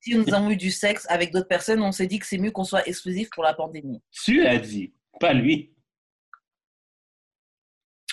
[0.00, 2.50] Si nous avons eu du sexe avec d'autres personnes, on s'est dit que c'est mieux
[2.50, 4.00] qu'on soit exclusif pour la pandémie.
[4.24, 5.74] Tu as dit, pas lui.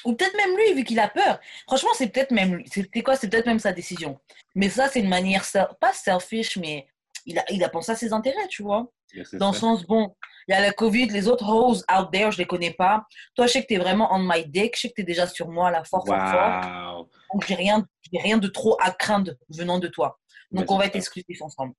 [0.06, 1.40] Ou peut-être même lui, vu qu'il a peur.
[1.68, 2.64] Franchement, c'est peut-être même.
[2.66, 3.16] C'était quoi?
[3.16, 4.18] C'est peut-être même sa décision.
[4.56, 5.44] Mais ça, c'est une manière,
[5.82, 6.88] pas selfish, mais
[7.26, 8.90] il a, il a pensé à ses intérêts, tu vois.
[9.34, 9.60] Dans le ça.
[9.62, 10.16] sens, bon,
[10.48, 13.06] il y a la Covid, les autres hoes out there, je les connais pas.
[13.36, 15.04] Toi, je sais que tu es vraiment on my dick, je sais que tu es
[15.06, 16.98] déjà sur moi, là, fort, fort, fort.
[16.98, 17.10] Wow.
[17.34, 20.20] Donc, j'ai rien, j'ai rien de trop à craindre venant de toi.
[20.52, 21.00] Donc, Mais on va c'est être ça.
[21.00, 21.74] exclusifs ensemble.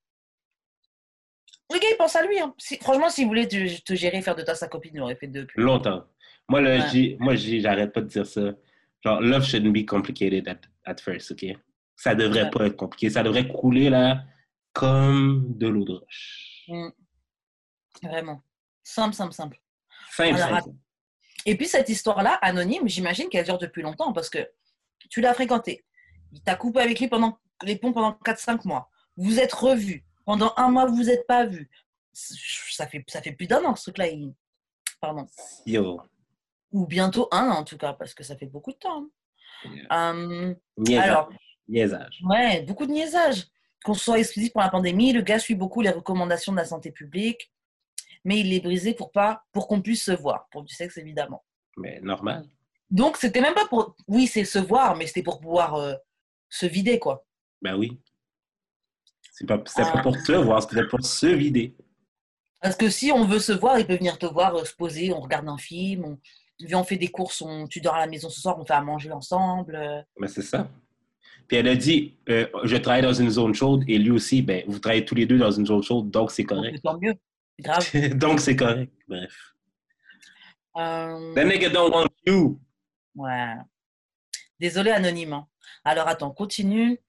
[1.72, 2.38] Le gars, il pense à lui.
[2.40, 2.54] hein.
[2.58, 5.26] Si- franchement, s'il voulait te, te gérer, faire de toi sa copine, il aurait fait
[5.28, 5.46] deux.
[5.54, 6.04] Longtemps.
[6.48, 7.16] Moi, là, Ouais.
[7.20, 8.40] moi, j'arrête pas de dire ça.
[9.04, 11.46] Genre, love shouldn't be complicated at, at first, OK?
[11.96, 12.50] Ça devrait Ouais.
[12.50, 13.08] pas être compliqué.
[13.10, 14.24] Ça devrait couler, là,
[14.72, 16.64] comme de l'eau de roche.
[16.68, 16.88] Mm.
[18.02, 18.42] Vraiment.
[18.82, 19.60] Simple, simple, simple.
[20.10, 20.76] Simple, Alors, simple.
[21.46, 24.38] Et puis, cette histoire-là, anonyme, j'imagine qu'elle dure depuis longtemps parce que
[25.08, 25.84] tu l'as fréquenté.
[26.32, 28.90] Il t'a coupé avec lui pendant les ponts pendant 4-5 mois.
[29.16, 30.04] Vous êtes revus.
[30.30, 31.68] Pendant un mois, vous vous êtes pas vus.
[32.12, 34.06] Ça fait, ça fait plus d'un an, ce truc-là.
[34.06, 34.32] il-
[35.00, 35.26] Pardon.
[35.66, 36.00] Yo.
[36.70, 39.08] Ou bientôt un an, en tout cas, parce que ça fait beaucoup de temps.
[39.90, 40.54] hein.
[40.54, 40.54] Euh,
[41.00, 41.30] alors,
[41.66, 42.20] Niaisage.
[42.22, 43.48] Ouais, beaucoup de niaisage.
[43.84, 46.92] Qu'on soit exclusif pour la pandémie, le gars suit beaucoup les recommandations de la santé
[46.92, 47.52] publique,
[48.24, 51.44] mais il est brisé pour pas, pour qu'on puisse se voir, pour du sexe évidemment.
[51.76, 52.48] Mais normal.
[52.88, 55.94] Donc c'était même pas pour, oui c'est se voir, mais c'était pour pouvoir euh,
[56.48, 57.26] se vider quoi.
[57.62, 58.00] Ben oui.
[59.40, 59.90] C'est pas, c'est Ah.
[59.92, 61.74] pas pour te voir, c'était pour se vider.
[62.60, 65.14] Parce que si on veut se voir, il peut venir te voir, euh, se poser,
[65.14, 66.18] on regarde un film, on,
[66.74, 68.82] on fait des courses, on, tu dors à la maison ce soir, on fait à
[68.82, 69.74] manger ensemble.
[69.76, 70.02] euh.
[70.18, 70.68] Mais c'est ça.
[71.48, 74.62] Puis elle a dit, euh, je travaille dans une zone chaude et lui aussi, ben,
[74.68, 76.78] vous travaillez tous les deux dans une zone chaude, donc c'est correct.
[76.82, 77.14] tant mieux.
[77.58, 77.90] C'est grave.
[78.18, 78.92] donc c'est correct.
[79.08, 79.34] Bref.
[80.76, 82.60] The nigga don't want you.
[83.14, 83.54] Ouais.
[84.60, 85.32] Désolé, anonyme.
[85.32, 85.46] hein.
[85.84, 87.00] Alors, attends, continue.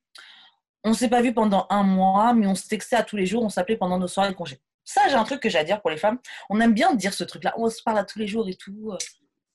[0.83, 3.43] On s'est pas vu pendant un mois, mais on se textait à tous les jours,
[3.43, 4.59] on s'appelait pendant nos soirées de congé.
[4.83, 6.17] Ça, j'ai un truc que j'ai à dire pour les femmes.
[6.49, 7.53] On aime bien dire ce truc-là.
[7.57, 8.91] On se parle à tous les jours et tout.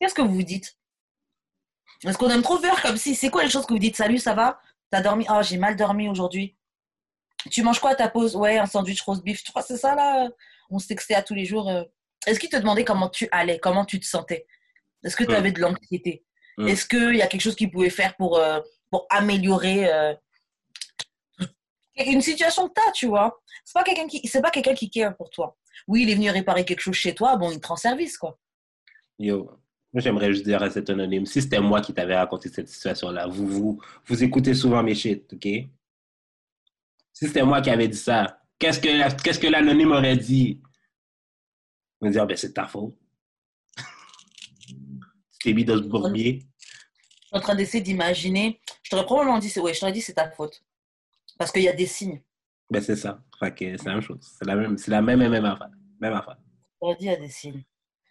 [0.00, 0.76] Qu'est-ce que vous vous dites?
[2.04, 3.96] Est-ce qu'on aime trop faire comme si C'est quoi les choses que vous dites?
[3.96, 4.60] Salut, ça va?
[4.90, 5.26] T'as dormi?
[5.28, 6.56] Oh, j'ai mal dormi aujourd'hui.
[7.50, 8.36] Tu manges quoi à ta pause?
[8.36, 9.42] Ouais, un sandwich roast beef.
[9.42, 10.28] Tu crois que c'est ça, là?
[10.70, 11.68] On se textait à tous les jours.
[11.68, 11.82] euh.
[12.26, 13.58] Est-ce qu'il te demandait comment tu allais?
[13.58, 14.46] Comment tu te sentais?
[15.04, 15.34] Est-ce que tu Mm.
[15.34, 16.24] avais de l'anxiété?
[16.58, 16.68] Mm.
[16.68, 18.60] Est-ce qu'il y a quelque chose qu'il pouvait faire pour, euh,
[18.90, 20.14] pour améliorer euh,
[22.04, 24.90] une situation que tu as, tu vois C'est pas quelqu'un qui, c'est pas quelqu'un qui
[24.90, 25.56] care pour toi.
[25.88, 28.38] Oui, il est venu réparer quelque chose chez toi, bon, il te rend service, quoi.
[29.18, 29.44] Yo,
[29.92, 33.26] moi j'aimerais juste dire à cet anonyme, si c'était moi qui t'avais raconté cette situation-là,
[33.28, 35.42] vous, vous, vous écoutez souvent mes shit, OK?
[37.12, 40.60] Si c'était moi qui avais dit ça, qu'est-ce que, la- qu'est-ce que l'anonyme aurait dit?
[42.02, 42.94] On va dire, ben c'est ta faute.
[44.66, 44.74] tu
[45.42, 46.40] t'es mis dans ce bourbier.
[46.60, 46.66] Je
[47.28, 48.60] suis en train d'essayer d'imaginer.
[48.82, 50.62] Je t'aurais probablement dit, c'est, ouais, je t'aurais dit, c'est ta faute.
[51.38, 52.20] Parce qu'il y a des signes.
[52.70, 53.20] Ben c'est ça.
[53.40, 54.18] C'est la même chose.
[54.38, 55.68] C'est la même, c'est la même, même, affaire.
[56.00, 56.36] Même affaire.
[56.80, 57.62] T'aurais dit, il y a des signes.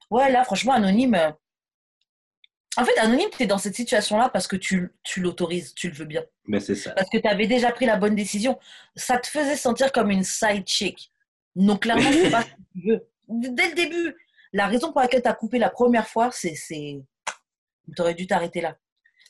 [0.09, 1.15] Ouais, là, franchement, anonyme.
[1.15, 1.31] euh,
[2.77, 5.95] En fait, anonyme, tu es dans cette situation-là parce que tu, tu l'autorises, tu le
[5.95, 6.23] veux bien.
[6.47, 6.91] Ben c'est ça.
[6.91, 8.59] parce que tu avais déjà pris la bonne décision.
[8.95, 11.11] Ça te faisait sentir comme une side chick.
[11.55, 13.07] Donc, clairement, c'est pas ce que tu veux.
[13.27, 14.15] Dès le début,
[14.53, 16.55] la raison pour laquelle tu as coupé la première fois, c'est.
[16.55, 17.01] c'est...
[17.95, 18.77] Tu aurais dû t'arrêter là.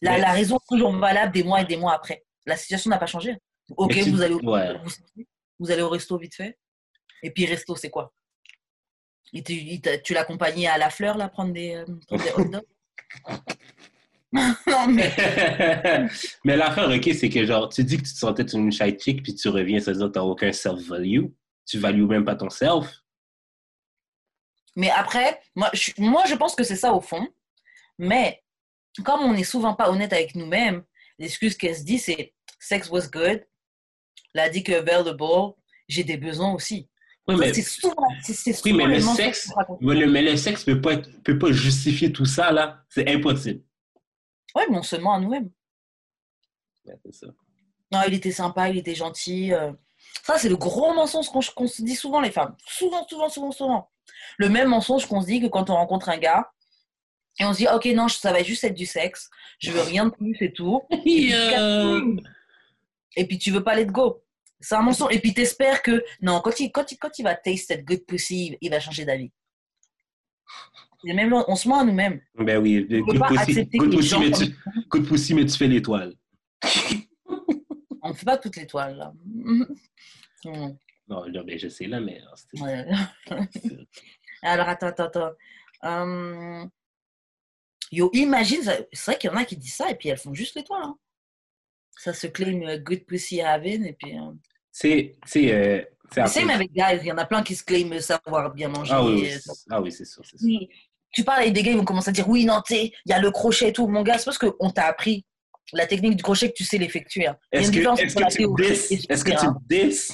[0.01, 2.25] La, Mais- la raison est toujours valable des mois et des mois après.
[2.45, 3.37] La situation n'a pas changé.
[3.77, 4.77] Ok, vous, allez au, ouais.
[4.83, 5.23] vous,
[5.59, 6.57] vous allez au resto vite fait.
[7.23, 8.13] Et puis, resto, c'est quoi?
[9.33, 12.65] Et tu, l'accompagnais à la fleur, là, prendre des, euh, prendre des hot dogs?
[14.67, 15.13] Non, mais.
[16.43, 19.23] Mais l'affaire, OK, c'est que genre, tu dis que tu te sentais une shy chick,
[19.23, 21.27] puis tu reviens, ça veut dire que tu n'as aucun self-value.
[21.65, 23.01] Tu values même pas ton self.
[24.75, 27.27] Mais après, moi je, moi, je pense que c'est ça au fond.
[27.97, 28.43] Mais
[29.03, 30.83] comme on n'est souvent pas honnête avec nous-mêmes,
[31.17, 33.45] l'excuse qu'elle se dit, c'est sex was good.
[34.35, 35.23] Elle a dit que available,
[35.87, 36.89] j'ai des besoins aussi.
[37.27, 37.51] Oui, mais,
[38.65, 39.49] oui, mais le sexe,
[39.81, 42.83] mais le, mais le sexe peut pas, être- peut pas justifier tout ça, là.
[42.89, 43.63] C'est impossible.
[44.55, 45.49] Ouais, mais on se ment à nous-mêmes.
[46.85, 47.27] C'est ça.
[47.91, 49.53] Non, il était sympa, il était gentil.
[49.53, 49.71] euh.
[50.23, 52.55] Ça, c'est le gros mensonge qu'on, se dit souvent, les femmes.
[52.67, 53.89] Souvent, souvent, souvent, souvent.
[54.37, 56.51] Le même mensonge qu'on se dit que quand on rencontre un gars,
[57.39, 60.05] et on se dit, ok, non, ça va juste être du sexe, je veux rien
[60.05, 60.81] de plus et tout.
[60.91, 61.61] Et puis, tu casses-
[63.17, 64.21] Et puis tu veux pas let go.
[64.67, 65.13] C'est un mensonge.
[65.13, 68.03] Et puis t'espères que, non, quand il, quand, il, quand il va taste cette good
[68.07, 69.31] pussy, il- va changer d'avis.
[71.07, 72.19] Et même, on se ment à nous-mêmes.
[72.33, 74.55] Ben oui, good pussy, good pussy, mais tu,
[74.89, 76.15] good pussy, mais tu fais l'étoile.
[78.01, 79.13] On ne fait pas toute l'étoile, là.
[80.43, 80.75] Hmm.
[81.07, 82.21] Non, ben, je sais, là, mais...
[82.61, 82.85] Ouais.
[84.43, 85.31] Alors, attends, attends, attends.
[85.81, 86.69] Hum,
[87.91, 88.61] Yo, imagine,
[88.93, 90.83] c'est vrai qu'il y en a qui disent ça et puis elles font juste l'étoile.
[90.83, 90.97] Hein.
[91.97, 94.15] Ça se claim euh, good pussy having et puis.
[94.19, 94.31] euh,
[94.77, 97.97] C'est, c'est, euh, c'est cause- avec guys, il y en a plein qui se claiment
[98.01, 98.91] savoir bien manger.
[98.93, 100.67] Ah oui, oui, ah oui, c'est sûr, c'est sûr.
[101.13, 103.09] Tu parles avec des gars, ils vont commencer à dire oui, non, tu sais, il
[103.09, 103.87] y a le crochet et tout.
[103.87, 105.25] Mon gars, c'est parce qu'on t'a appris
[105.71, 107.25] la technique du crochet que tu sais l'effectuer.
[107.25, 107.37] hein.
[107.53, 107.79] Est-ce que,
[108.19, 109.57] la que tu théorie dis, est-ce que tu terrain.
[109.69, 110.09] dis,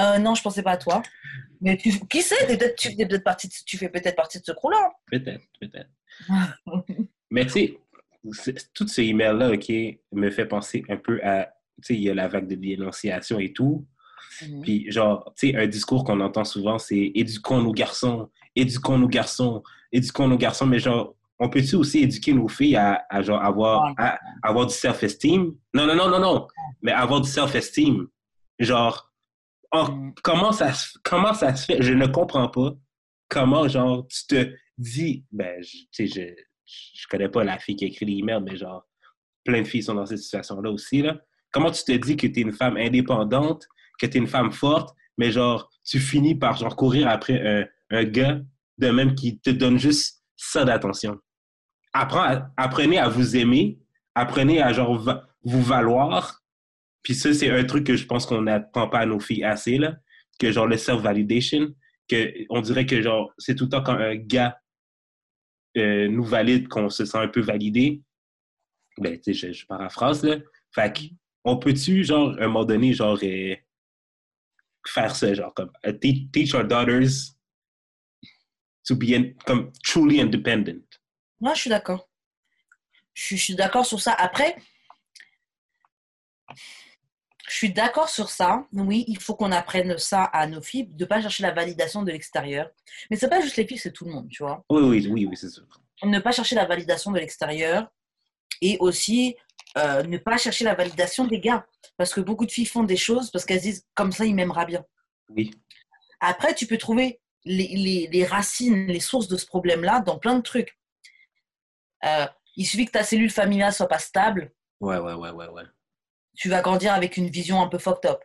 [0.00, 1.00] Euh, non, je pensais pas à toi.
[1.60, 4.50] Mais tu, qui sait, peut-être, tu, peut-être partie de- tu fais peut-être partie de ce
[4.50, 4.90] crew-là.
[5.06, 5.90] peut-être, peut-être.
[7.30, 7.78] Mais tu sais,
[8.32, 9.68] c'est- tout ce email-là, OK,
[10.10, 13.52] me fait penser un peu à, sais, il y a la vague de dénonciation et
[13.52, 13.86] tout.
[14.42, 14.62] Mhm.
[14.62, 19.08] Puis, genre, tu sais, un discours qu'on entend souvent, c'est éduquons nos garçons, éduquons nos
[19.08, 19.62] garçons,
[19.92, 20.66] éduquons nos garçons.
[20.66, 24.74] Mais, genre, on peut-tu aussi éduquer nos filles à, à, genre, avoir, à, avoir du
[24.74, 25.54] self-esteem?
[25.74, 26.46] Non, non, non, non, non.
[26.82, 28.06] Mais avoir du self-esteem.
[28.58, 29.10] Genre,
[29.72, 30.14] en- Mhm.
[30.22, 31.82] comment, ça, se- comment ça se fait?
[31.82, 32.74] Je ne comprends pas.
[33.28, 36.34] Comment, genre, tu te dis, ben, je- tu sais,
[36.66, 38.86] je, je connais pas la fille qui a écrit l'email, mais genre,
[39.44, 41.18] plein de filles sont dans cette situation-là aussi, là.
[41.52, 43.66] Comment tu te dis que tu es une femme indépendante,
[43.98, 47.66] que tu es une femme forte, mais genre, tu finis par genre courir après un,
[47.90, 48.40] un gars
[48.78, 51.18] de même qui te donne juste ça d'attention?
[51.92, 53.78] Apprenez à vous aimer,
[54.14, 56.42] apprenez à genre vous valoir.
[57.02, 59.78] Puis ça, c'est un truc que je pense qu'on n'apprend pas à nos filles assez,
[59.78, 59.96] là,
[60.38, 61.74] que genre le self-validation,
[62.08, 64.58] que on dirait que genre, c'est tout le temps quand un gars
[65.76, 68.02] euh, nous valide qu'on se sent un peu validé.
[68.98, 70.36] Ben, tu sais, je, je paraphrase, là.
[70.74, 71.10] Fait
[71.44, 73.54] on peut-tu, genre, à un moment donné, genre, euh,
[74.86, 77.34] faire ça, genre, comme, uh, te- teach our daughters
[78.86, 80.82] to be in- comme, truly independent?
[81.40, 82.08] Moi, je suis d'accord.
[83.14, 84.12] Je suis, je suis d'accord sur ça.
[84.12, 84.56] Après,
[87.48, 88.66] je suis d'accord sur ça.
[88.72, 92.02] Oui, il faut qu'on apprenne ça à nos filles, de ne pas chercher la validation
[92.02, 92.70] de l'extérieur.
[93.10, 94.64] Mais c'est pas juste les filles, c'est tout le monde, tu vois.
[94.70, 95.64] Oui, oui, oui, oui, c'est sûr.
[96.02, 97.88] Ne pas chercher la validation de l'extérieur
[98.62, 99.36] et aussi
[99.78, 101.66] euh, ne pas chercher la validation des gars.
[101.96, 104.34] Parce que beaucoup de filles font des choses parce qu'elles se disent comme ça, il
[104.34, 104.84] m'aimera bien.
[105.28, 105.50] Oui.
[106.20, 110.34] Après, tu peux trouver les, les- les racines, les sources de ce problème-là dans plein
[110.36, 110.76] de trucs.
[112.04, 115.62] Euh, il suffit que ta cellule familiale soit pas stable, Ouais, ouais, ouais, ouais, ouais.
[116.36, 118.20] tu vas grandir avec une vision un peu fucked up.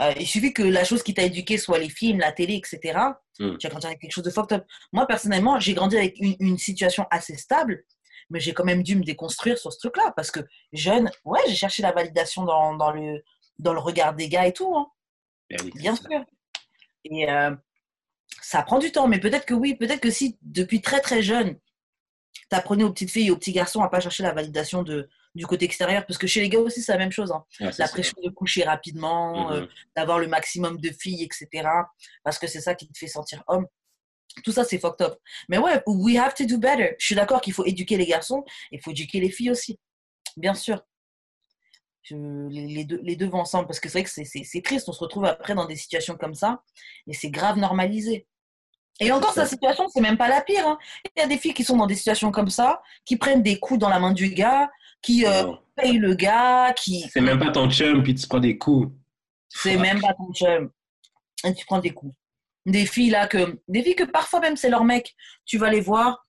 [0.00, 2.98] Euh, il suffit que la chose qui t'a éduqué soit les films, la télé, etc.
[3.38, 3.56] Mm.
[3.58, 4.64] Tu vas grandir avec quelque chose de fucked up.
[4.92, 7.84] Moi, personnellement, j'ai grandi avec une, une situation assez stable,
[8.30, 10.40] mais j'ai quand même dû me déconstruire sur ce truc-là parce que
[10.72, 13.22] jeune, ouais, j'ai cherché la validation dans, dans le,
[13.58, 14.74] dans le regard des gars et tout.
[14.76, 14.86] hein.
[15.74, 16.02] Bien ça.
[16.08, 16.24] sûr.
[17.04, 17.54] Et euh,
[18.42, 21.58] ça prend du temps, mais peut-être que oui, peut-être que si depuis très très jeune,
[22.50, 25.46] t'apprenais aux petites filles et aux petits garçons à pas chercher la validation de, du
[25.46, 27.44] côté extérieur, parce que chez les gars aussi c'est la même chose, hein.
[27.60, 27.88] La ça.
[27.88, 29.68] pression de coucher rapidement, euh, Mhm.
[29.96, 31.68] d'avoir le maximum de filles, etc.
[32.22, 33.66] Parce que c'est ça qui te fait sentir homme.
[34.44, 35.18] Tout ça c'est fucked up.
[35.48, 36.94] Mais ouais, we have to do better.
[36.98, 39.78] Je suis d'accord qu'il faut éduquer les garçons, il faut éduquer les filles aussi,
[40.36, 40.82] bien sûr.
[42.02, 42.14] Je-
[42.48, 44.10] les, deux, les deux vont ensemble parce que c'est vrai que
[44.44, 46.62] c'est- triste, on se retrouve après dans des situations comme ça
[47.06, 48.26] et c'est grave normalisé.
[49.00, 50.66] Et encore, sa situation, c'est même pas la pire.
[50.66, 50.76] hein.
[51.16, 53.58] Il y a des filles qui sont dans des situations comme ça, qui prennent des
[53.60, 54.68] coups dans la main du gars,
[55.02, 57.02] qui euh, payent le gars, qui.
[57.12, 58.90] C'est même pas ton chum, puis tu prends des coups.
[59.50, 60.72] C'est même pas ton chum.
[61.44, 62.12] Et tu prends des coups.
[62.68, 63.58] Des filles là que.
[63.66, 65.16] Des filles que parfois même c'est leur mec.
[65.44, 66.26] Tu vas les voir.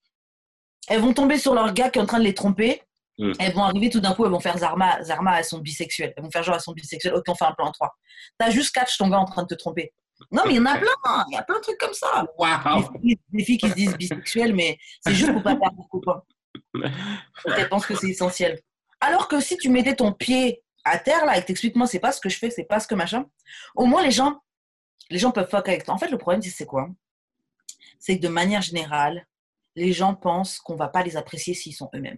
[0.88, 2.82] Elles vont tomber sur leur gars qui est en train de les tromper.
[3.20, 3.34] Mm.
[3.40, 5.04] Elles vont arriver tout d'un coup, elles vont faire Zarma.
[5.04, 6.14] Zarma, elles sont bisexuelles.
[6.16, 7.14] Elles vont faire genre, elles sont bisexuelles.
[7.14, 7.94] Ok, on fait un plan en trois.
[8.38, 9.94] T'as juste catch ton gars en train de te tromper.
[10.32, 11.26] Non, mais il y en a plein.
[11.30, 12.24] Il y a plein de trucs comme ça.
[12.24, 13.00] Des Wow!
[13.02, 16.22] filles, des filles qui se disent bisexuelles, mais c'est juste pour pas perdre des copains.
[17.56, 18.60] Qu'elles pensent que c'est essentiel.
[19.02, 22.12] Alors que si tu mettais ton pied à terre là et que t'expliques-moi c'est pas
[22.12, 23.26] ce que je fais, c'est pas ce que machin,
[23.76, 24.42] au moins les gens,
[25.10, 25.94] les gens peuvent fuck avec toi.
[25.94, 26.90] En fait, le problème, c'est quoi?
[28.00, 29.26] C'est que de manière générale,
[29.76, 32.18] les gens pensent qu'on va pas les apprécier s'ils sont eux-mêmes.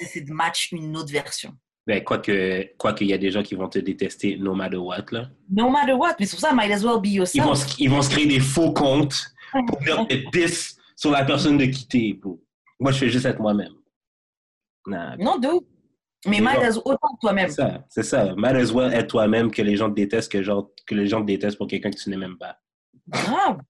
[0.00, 1.56] Essaient de match une autre version.
[1.86, 4.76] Ben, quoi que, quoi qu'il y a des gens qui vont te détester no matter
[4.76, 5.30] what, là.
[5.50, 7.56] No matter what, mais c'est pour ça, might as well be Ils vont, yourself.
[7.56, 9.32] se- ils vont se créer des faux comptes
[9.66, 12.20] pour dire des diss sur la personne de quitter.
[12.78, 13.72] Moi, je fais juste être moi-même.
[14.86, 15.66] Nah, Non, d'où
[16.26, 17.48] Mais might as autant que toi-même.
[17.48, 18.34] c'est ça, c'est ça.
[18.36, 21.20] Might as well être toi-même que les gens te détestent que, genre, que les gens
[21.22, 22.58] te détestent pour quelqu'un que tu n'aimes même pas.
[23.08, 23.60] Grave.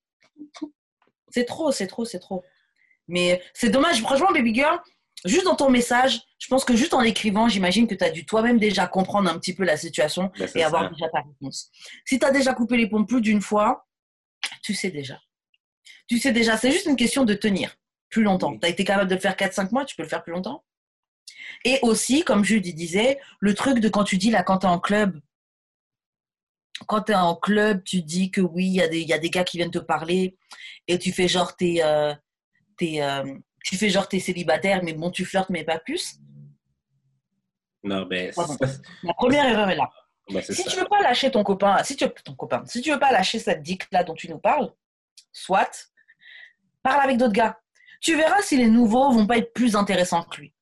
[1.30, 2.42] C'est trop, c'est trop, c'est trop.
[3.06, 4.78] Mais c'est dommage, franchement, baby girl,
[5.24, 8.26] juste dans ton message, je pense que juste en l'écrivant, j'imagine que tu as dû
[8.26, 10.88] toi-même déjà comprendre un petit peu la situation Ben, et avoir ça.
[10.90, 11.70] déjà ta réponse.
[12.04, 13.86] Si tu as déjà coupé les ponts plus d'une fois,
[14.62, 15.20] tu sais déjà.
[16.08, 17.76] Tu sais déjà, c'est juste une question de tenir
[18.08, 18.52] plus longtemps.
[18.52, 18.58] Oui.
[18.60, 20.64] Tu as été capable de le faire 4-5 mois, tu peux le faire plus longtemps.
[21.64, 24.70] Et aussi, comme Judy disait, le truc de quand tu dis là, quand tu es
[24.70, 25.20] en club,
[26.86, 29.12] quand tu es en club, tu dis que oui, il y, a des- il y
[29.12, 30.36] a des gars qui viennent te parler
[30.88, 32.14] et tu fais genre t'es, euh,
[32.82, 36.16] euh, tu fais genre t'es célibataire, mais bon, tu flirtes, mais pas plus.
[37.82, 38.56] Non, Pardon.
[38.60, 39.90] c'est- La première erreur est là.
[40.30, 40.70] ben, c'est Si ça.
[40.70, 43.38] tu veux pas lâcher ton copain, si tu ton copain, si tu veux pas lâcher
[43.38, 44.72] cette dick là dont tu nous parles,
[45.32, 45.90] soit
[46.82, 47.60] Parle avec d'autres gars.
[48.00, 50.54] Tu verras si les nouveaux vont pas être plus intéressants que lui.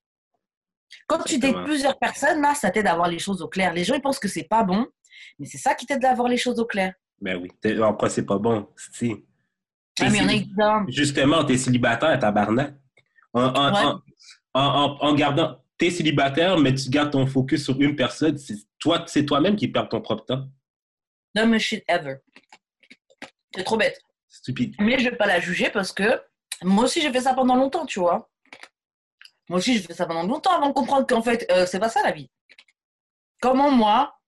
[1.08, 3.72] Quand tu dates plusieurs personnes, là, ça t'aide à avoir les choses au clair.
[3.72, 4.86] Les gens, ils pensent que c'est pas bon,
[5.38, 6.92] mais c'est ça qui t'aide à avoir les choses au clair.
[7.20, 7.50] Ben oui.
[7.82, 8.68] Après, c'est pas bon.
[8.92, 9.14] Si?
[10.00, 10.54] Ah, mais qui disent,
[10.88, 12.74] Justement, t'es célibataire, tabarnak.
[13.32, 13.84] En, en, Ouais.
[13.84, 14.00] en,
[14.54, 18.54] en, en- en gardant, t'es célibataire, mais tu gardes ton focus sur une personne, c'est
[18.78, 20.46] toi, c'est toi-même qui perds ton propre temps.
[21.34, 22.16] dumb shit ever.
[23.54, 23.98] C'est trop bête.
[24.28, 24.74] Stupide.
[24.78, 26.20] Mais je vais pas la juger parce que
[26.62, 28.28] moi aussi j'ai fait ça pendant longtemps, tu vois.
[29.48, 31.88] Moi aussi j'ai fait ça pendant longtemps avant de comprendre qu'en fait euh, c'est pas
[31.88, 32.30] ça la vie.
[33.40, 34.18] Comment moi,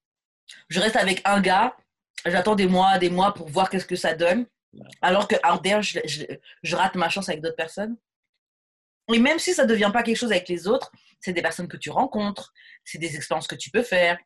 [0.69, 1.77] je reste avec un gars,
[2.25, 4.47] j'attends des mois, des mois pour voir qu'est-ce que ça donne,
[5.03, 6.25] alors que out there, je, je-
[6.63, 7.97] je rate ma chance avec d'autres personnes.
[9.13, 11.77] Et même si ça devient pas quelque chose avec les autres, c'est des personnes que
[11.77, 12.53] tu rencontres,
[12.85, 14.17] c'est des expériences que tu peux faire.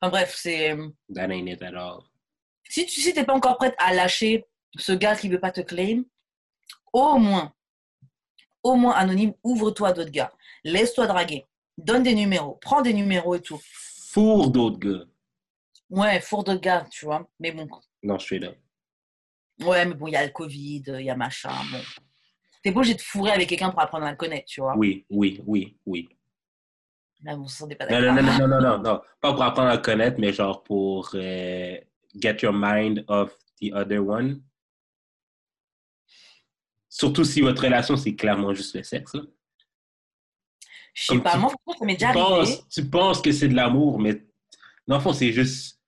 [0.00, 0.76] Enfin bref, c'est
[1.14, 2.00] That ain't it at all.
[2.68, 5.62] si tu si t'es pas encore prête à lâcher ce gars qui veut pas te
[5.62, 6.02] claim,
[6.92, 7.54] au moins,
[8.72, 10.32] au moins anonyme, ouvre-toi d'autres gars.
[10.64, 11.46] Laisse-toi draguer.
[11.76, 12.58] Donne des numéros.
[12.60, 13.60] Prends des numéros et tout.
[14.10, 15.04] Four d'autres gars.
[15.90, 17.28] Ouais, four de gars, tu vois.
[17.40, 17.68] Mais bon.
[18.02, 18.50] Non, je suis là.
[19.60, 21.50] Ouais, mais bon, il y a le Covid, il y a machin.
[21.72, 21.78] Bon.
[22.62, 24.76] T'es pas obligé de fourrer avec quelqu'un pour apprendre à le connaître, tu vois.
[24.76, 26.08] Oui, oui, oui, oui.
[27.24, 28.14] Là, n'est pas Non, d'accord.
[28.14, 29.00] non, non, non, non, non, non.
[29.20, 31.76] Pas pour apprendre à le connaître, mais genre pour euh,
[32.20, 34.42] get your mind off the other one.
[36.98, 39.14] Surtout si votre relation, c'est clairement juste le sexe.
[39.14, 39.22] là.
[40.94, 42.24] Je sais Comme pas, tu- moi, ça m'est déjà arrivé.
[42.24, 44.26] penses, tu penses que c'est de l'amour, mais
[44.86, 45.80] dans le fond, c'est juste.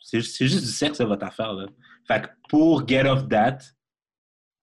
[0.00, 1.52] C'est juste, du sexe, votre affaire.
[1.52, 1.66] Là.
[2.06, 3.58] Fait que pour get off that,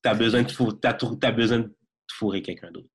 [0.02, 0.72] t'as besoin de,
[1.20, 1.78] t'as besoin de
[2.12, 2.90] fourrer quelqu'un d'autre.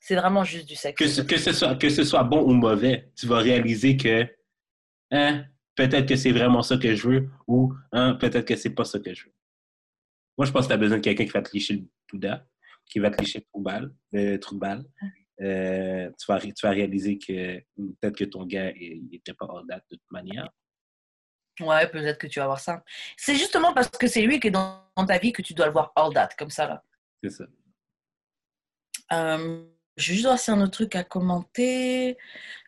[0.00, 0.96] C'est vraiment juste du sexe.
[0.96, 4.26] Que ce, que, ce soit, que ce soit bon ou mauvais, tu vas réaliser que
[5.10, 8.84] hein, peut-être que c'est vraiment ça que je veux ou hein, peut-être que c'est pas
[8.84, 9.31] ça que je veux.
[10.38, 12.46] Moi, je pense que tu as besoin de quelqu'un qui va te licher le Bouddha,
[12.86, 13.94] qui va te licher le trou de balle.
[14.12, 14.84] Le trou de balle.
[15.40, 19.84] Euh, tu, vas, tu vas réaliser que peut-être que ton gars n'était pas hors date
[19.90, 20.48] de toute manière.
[21.60, 22.82] Ouais, peut-être que tu vas voir ça.
[23.16, 25.72] C'est justement parce que c'est lui qui est dans, ta vie que tu dois le
[25.72, 26.82] voir all date, comme ça, là.
[27.22, 27.44] C'est ça.
[29.12, 29.64] Euh,
[29.96, 32.16] je vais juste voir si un autre truc à commenter.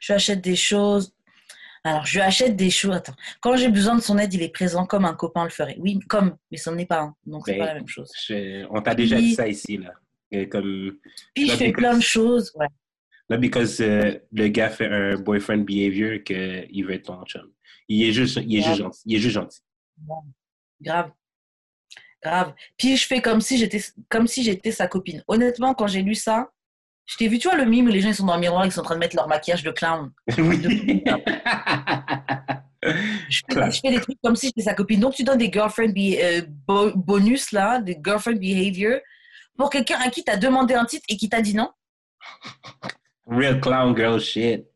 [0.01, 1.15] Je achète des choses.
[1.87, 2.95] Alors, je lui achète des choses.
[2.97, 3.15] Attends.
[3.41, 5.77] Quand j'ai besoin de son aide, il est présent comme un copain le ferait.
[5.79, 7.15] Oui, comme, mais ce n'est pas un.
[7.27, 8.11] Donc, c'est pas la même chose.
[8.27, 9.93] Je- on t'a déjà dit ça ici, là.
[10.31, 10.97] Et comme,
[11.35, 12.53] Puis, je fais because- plein de choses.
[12.57, 12.67] Ouais.
[13.31, 17.51] Not because euh, le gars fait un boyfriend behavior qu'il veut être ton chum.
[17.89, 19.03] Il est juste, il est juste gentil.
[19.05, 19.61] Il est juste gentil.
[20.81, 21.11] Grave.
[22.23, 22.55] Grave.
[22.79, 25.23] Puis, je fais comme si j'étais comme si j'étais sa copine.
[25.29, 26.51] Honnêtement, quand j'ai lu ça,
[27.07, 28.65] je t'ai vu, tu vois, le mime où les gens ils sont dans le miroir,
[28.67, 30.11] ils sont en train de mettre leur maquillage de clown.
[30.39, 31.03] oui.
[33.29, 35.01] Je fais, je fais des trucs comme si j'étais sa copine.
[35.01, 39.01] Donc, tu donnes des girlfriend be- euh, bo- bonus, là, des girlfriend behavior,
[39.57, 41.71] pour quelqu'un à qui tu as demandé un titre et qui t'a dit non?
[43.27, 44.67] Real clown girl shit.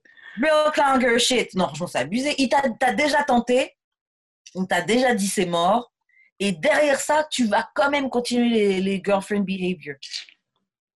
[0.40, 1.54] Real clown girl shit.
[1.54, 2.34] Non, franchement, c'est abusé.
[2.38, 3.76] Il t'a t'as déjà tenté,
[4.54, 5.92] on t'a déjà dit c'est mort,
[6.40, 9.96] et derrière ça, tu vas quand même continuer les, les girlfriend behavior.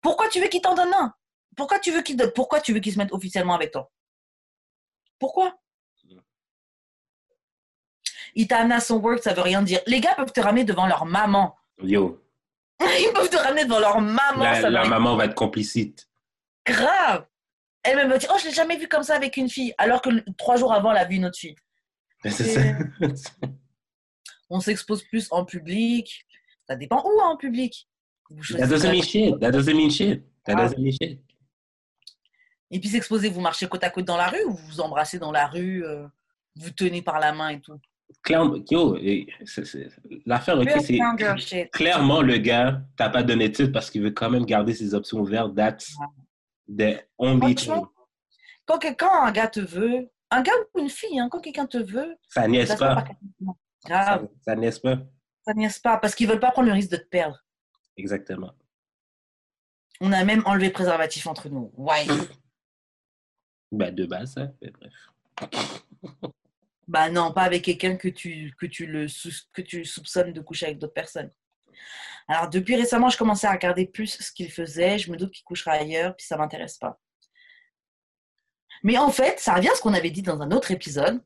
[0.02, 1.14] Pourquoi tu veux qu'il t'en donne un?
[1.62, 3.92] Pourquoi tu veux qu'il te- pourquoi tu veux qu'il se mette officiellement avec toi?
[5.20, 5.56] Pourquoi?
[8.34, 9.80] Il t'a amené à son work, ça veut rien dire.
[9.86, 11.56] Les gars peuvent te ramener devant leur maman.
[11.84, 12.20] Yo,
[12.80, 14.44] Ils peuvent te ramener devant leur maman.
[14.44, 16.10] la, ça maman va être complicite.
[16.66, 17.28] grave.
[17.84, 20.10] Elle me dit, oh, je l'ai jamais vu comme ça avec une fille, alors que
[20.38, 21.56] trois jours avant, elle a vu une autre fille.
[22.28, 22.62] Ça.
[24.50, 26.26] On s'expose plus en public.
[26.68, 27.88] Ça dépend où hein, en public.
[28.58, 29.40] That doesn't mean shit.
[29.40, 30.24] That doesn't mean shit.
[30.46, 30.64] That Ah.
[30.64, 31.20] doesn't mean shit.
[32.72, 35.20] Et puis s'exposer, vous marchez côte à côte dans la rue ou vous vous embrassez
[35.20, 36.08] dans la rue, euh,
[36.56, 37.78] vous tenez par la main et tout?
[38.24, 38.56] Clairement,
[40.26, 44.30] l'affaire, ok, c'est clairement le gars, t'as pas donné de titre parce qu'il veut quand
[44.30, 45.56] même garder ses options ouvertes.
[45.56, 45.94] That's
[46.68, 47.74] the only thing.
[48.66, 51.78] Quand quelqu'un, un gars te veut, un gars ou une fille, hein, quand quelqu'un te
[51.78, 53.02] veut, Ça niaise pas pas.
[53.02, 53.58] gratuitement.
[53.80, 54.98] Ça, Grave, ça niaise pas.
[55.46, 57.40] ça niaise pas, parce qu'ils veulent pas prendre le risque de te perdre.
[57.98, 58.52] Exactement.
[60.00, 61.72] On a même enlevé le préservatif entre nous.
[61.76, 62.06] Ouais.
[63.72, 64.52] Ben, de base, ça.
[64.62, 64.94] Mais bref.
[66.88, 69.08] Bah non, pas avec quelqu'un que tu, que, tu
[69.54, 71.32] que tu soupçonnes de coucher avec d'autres personnes.
[72.28, 75.00] Alors, depuis récemment, je commençais à regarder plus ce qu'il faisait.
[75.00, 77.00] Je me doute qu'il couchera ailleurs, puis ça m'intéresse pas.
[78.84, 81.24] Mais en fait, ça revient à ce qu'on avait dit dans un autre épisode.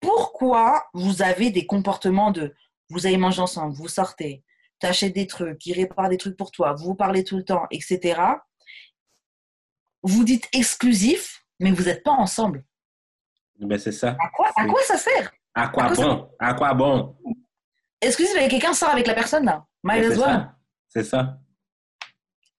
[0.00, 2.54] Pourquoi vous avez des comportements de
[2.90, 4.42] vous allez manger ensemble, vous sortez,
[4.78, 7.66] t'achètes des trucs, il répare des trucs pour toi, vous vous parlez tout le temps,
[7.70, 8.20] etc.
[10.02, 12.64] Vous dites exclusif, mais vous n'êtes pas ensemble.
[13.60, 14.16] Ben, c'est ça.
[14.20, 15.32] À quoi, à quoi ça sert?
[15.54, 16.30] À quoi À quoi ça- bon?
[16.38, 17.16] À quoi bon?
[18.00, 19.66] exclusive avec quelqu'un, sort avec la personne là.
[19.82, 20.18] Might as C'est well.
[20.20, 20.56] ça.
[20.88, 21.38] C'est ça.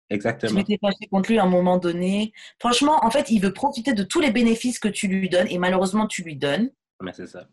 [0.09, 0.53] Je Exactement.
[0.55, 2.33] m'étais fâchée contre lui à un moment donné.
[2.59, 5.57] Franchement, en fait, il veut profiter de tous les bénéfices que tu lui donnes et
[5.59, 6.71] malheureusement, tu lui donnes.
[7.01, 7.47] Mais c'est ça.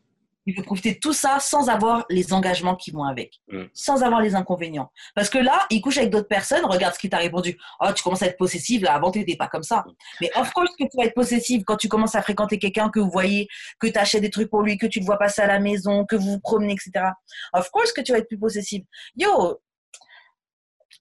[0.46, 3.64] Il veut profiter de tout ça sans avoir les engagements qui vont avec, Mm.
[3.74, 4.90] sans avoir les inconvénients.
[5.14, 7.58] Parce que là, il couche avec d'autres personnes, regarde ce qu'il t'a répondu.
[7.80, 9.84] Oh, tu commences à être possessive, là, avant, tu n'étais pas comme ça.
[10.20, 13.00] Mais of course que tu vas être possessive quand tu commences à fréquenter quelqu'un que
[13.00, 13.48] vous voyez,
[13.80, 16.04] que tu achètes des trucs pour lui, que tu le vois passer à la maison,
[16.06, 17.06] que vous vous promenez, etc.
[17.52, 18.84] Of course que tu vas être plus possessive.
[19.16, 19.60] Yo,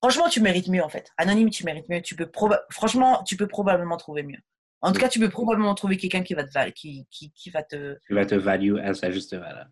[0.02, 1.12] franchement, tu mérites mieux, en fait.
[1.18, 2.02] Anonyme, tu mérites mieux.
[2.02, 4.40] Tu peux proba- Franchement, tu peux probablement trouver mieux.
[4.86, 5.02] En tout Mm.
[5.02, 8.26] cas, tu peux probablement trouver quelqu'un qui va te, qui, qui, qui va te, vas
[8.26, 9.68] te value à sa juste valeur.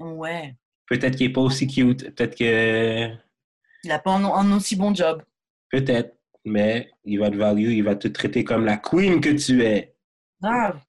[0.00, 0.54] ouais.
[0.88, 2.14] Peut-être qu'il n'est pas aussi cute.
[2.14, 3.08] Peut-être que.
[3.84, 5.20] Il n'a pas un, un aussi bon job.
[5.70, 6.14] Peut-être.
[6.44, 9.96] Mais il va te value, il va te traiter comme la queen que tu es.
[10.40, 10.80] Grave.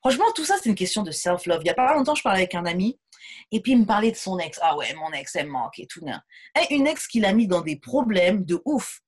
[0.00, 1.60] Franchement, tout ça, c'est une question de self-love.
[1.62, 2.98] Il y a pas longtemps, je parlais avec un ami
[3.52, 4.58] et puis il me parlait de son ex.
[4.62, 6.00] Ah ouais, mon ex, elle me manque et tout.
[6.58, 9.01] Et une ex qui l'a mis dans des problèmes de ouf.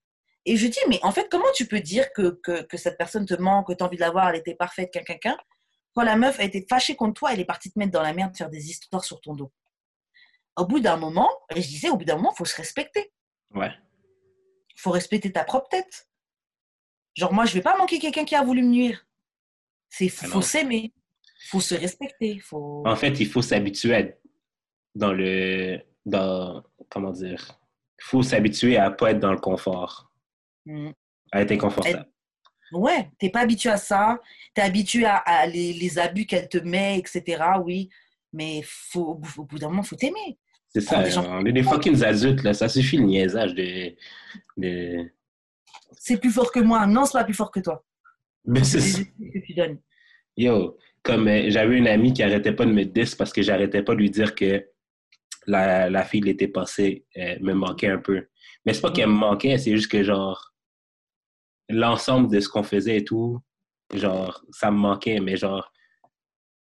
[0.47, 3.25] Et je dis, mais en fait, comment tu peux dire que, que, que cette personne
[3.25, 5.39] te manque, que tu as envie de la voir, elle était parfaite, quelqu'un, quelqu'un,
[5.95, 8.13] quand la meuf a été fâchée contre toi, elle est partie te mettre dans la
[8.13, 9.53] merde, faire des histoires sur ton dos.
[10.57, 13.13] Au bout d'un moment, et je disais, au bout d'un moment, il faut se respecter.
[13.55, 13.73] Ouais.
[14.77, 16.09] Il faut respecter ta propre tête.
[17.15, 19.07] Genre, moi, je vais pas manquer quelqu'un qui a voulu me nuire.
[19.89, 20.93] C'est Ah faut s'aimer,
[21.49, 22.83] faut se respecter, faut.
[22.85, 24.03] En fait, il faut s'habituer à
[24.97, 25.79] dans le.
[26.05, 26.65] Dans.
[26.91, 27.61] Comment dire?
[28.01, 30.11] Il faut s'habituer à pas être dans le confort.
[31.33, 32.07] À être inconfortable.
[32.73, 34.19] Ouais, t'es pas habitué à ça,
[34.55, 37.43] t'es habitué à, à les, les abus qu'elle te met, etc.
[37.63, 37.89] Oui,
[38.33, 40.39] mais faut, au bout- d'un moment, faut t'aimer.
[40.69, 42.53] C'est ça, des gens- on est des fucking adultes, là.
[42.53, 43.95] Ça suffit le niaisage de.
[44.57, 45.11] de...
[45.93, 46.85] C'est plus fort que moi.
[46.87, 47.85] Non, c'est pas plus fort que toi.
[48.45, 48.99] Mais c'est ça.
[49.03, 49.79] que tu donnes.
[50.37, 53.83] Yo, comme euh, j'avais une amie qui arrêtait pas de me dire parce que j'arrêtais
[53.83, 54.67] pas de lui dire que
[55.47, 58.27] la, la fille de l'été passé euh, me manquait un peu.
[58.67, 60.54] Mais c'est pas qu'elle me manquait, c'est juste que genre
[61.69, 63.41] l'ensemble de ce qu'on faisait et tout,
[63.93, 65.73] genre ça me manquait, mais genre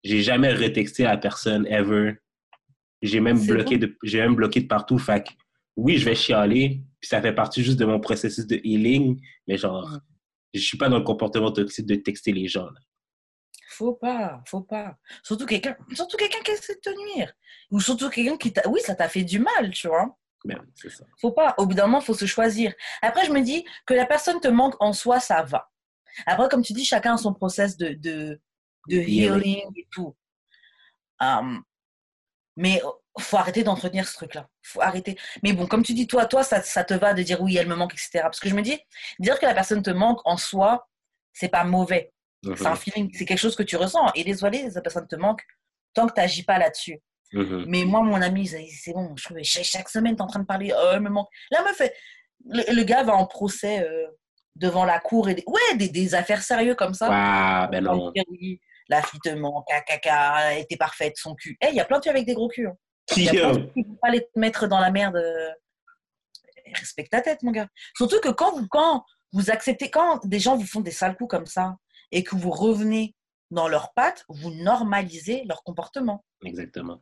[0.03, 2.15] j'ai jamais retexté la personne ever.
[3.01, 4.97] J'ai même bloqué de j'ai même bloqué de partout.
[4.97, 5.31] Fait que,
[5.75, 9.57] oui, je vais chialer, puis ça fait partie juste de mon processus de healing, mais
[9.57, 10.01] genre
[10.53, 10.59] Mm.
[10.59, 12.65] je suis pas dans le comportement toxique de texter les gens.
[12.65, 12.79] là.
[13.69, 14.97] Faut pas, faut pas.
[15.23, 17.31] Surtout quelqu'un, surtout quelqu'un qui essaie de te nuire.
[17.71, 18.67] Ou surtout quelqu'un qui t'a.
[18.67, 20.17] Oui, ça t'a fait du mal, tu vois.
[20.45, 21.05] Mais oui, ça.
[21.19, 21.53] Faut pas.
[21.57, 22.73] Au bout d'un moment, faut se choisir.
[23.01, 25.69] Après, je me dis que la personne te manque en soi, ça va.
[26.25, 28.39] Après, comme tu dis, chacun a son process de, de,
[28.87, 30.15] de healing et tout.
[31.19, 31.63] Hum,
[32.57, 32.81] mais
[33.19, 34.47] faut arrêter d'entretenir ce truc-là.
[34.61, 35.17] Faut arrêter.
[35.43, 37.67] Mais bon, comme tu dis, toi, toi, ça, ça te va de dire oui, elle
[37.67, 38.21] me manque, etc.
[38.23, 38.79] Parce que je me dis,
[39.19, 40.87] dire que la personne te manque en soi,
[41.33, 42.13] c'est pas mauvais.
[42.43, 44.11] C'est un feeling, c'est quelque chose que tu ressens.
[44.15, 45.41] Et désolé, la personne te manque
[45.93, 46.99] tant que tu n'agis pas là-dessus.
[47.33, 47.65] Mhm.
[47.67, 50.73] Mais moi, mon ami, c'est bon, je chaque, semaine, tu es en train de parler,
[50.75, 51.29] oh, elle me manque.
[51.51, 51.93] La meuf, elle-
[52.45, 54.07] le, le gars va en procès euh,
[54.55, 57.07] devant la cour et des, ouais, des, des affaires sérieuses comme ça.
[57.11, 58.11] Ah, ben non.
[58.89, 61.57] la fille te manque, caca, elle était parfaite, son cul.
[61.61, 62.67] Eh, Il y a plein de filles avec des gros culs.
[62.67, 62.77] hein.
[63.15, 65.17] Il y a plein de qui vont pas te mettre dans la merde.
[65.17, 65.49] euh.
[66.73, 67.67] Respecte ta tête, mon gars.
[67.95, 69.03] Surtout que quand vous, quand
[69.33, 71.75] vous acceptez, quand des gens vous font des sales coups comme ça
[72.11, 73.15] et que vous revenez
[73.49, 76.23] dans leurs pattes, vous normalisez leur comportement.
[76.45, 77.01] Exactement.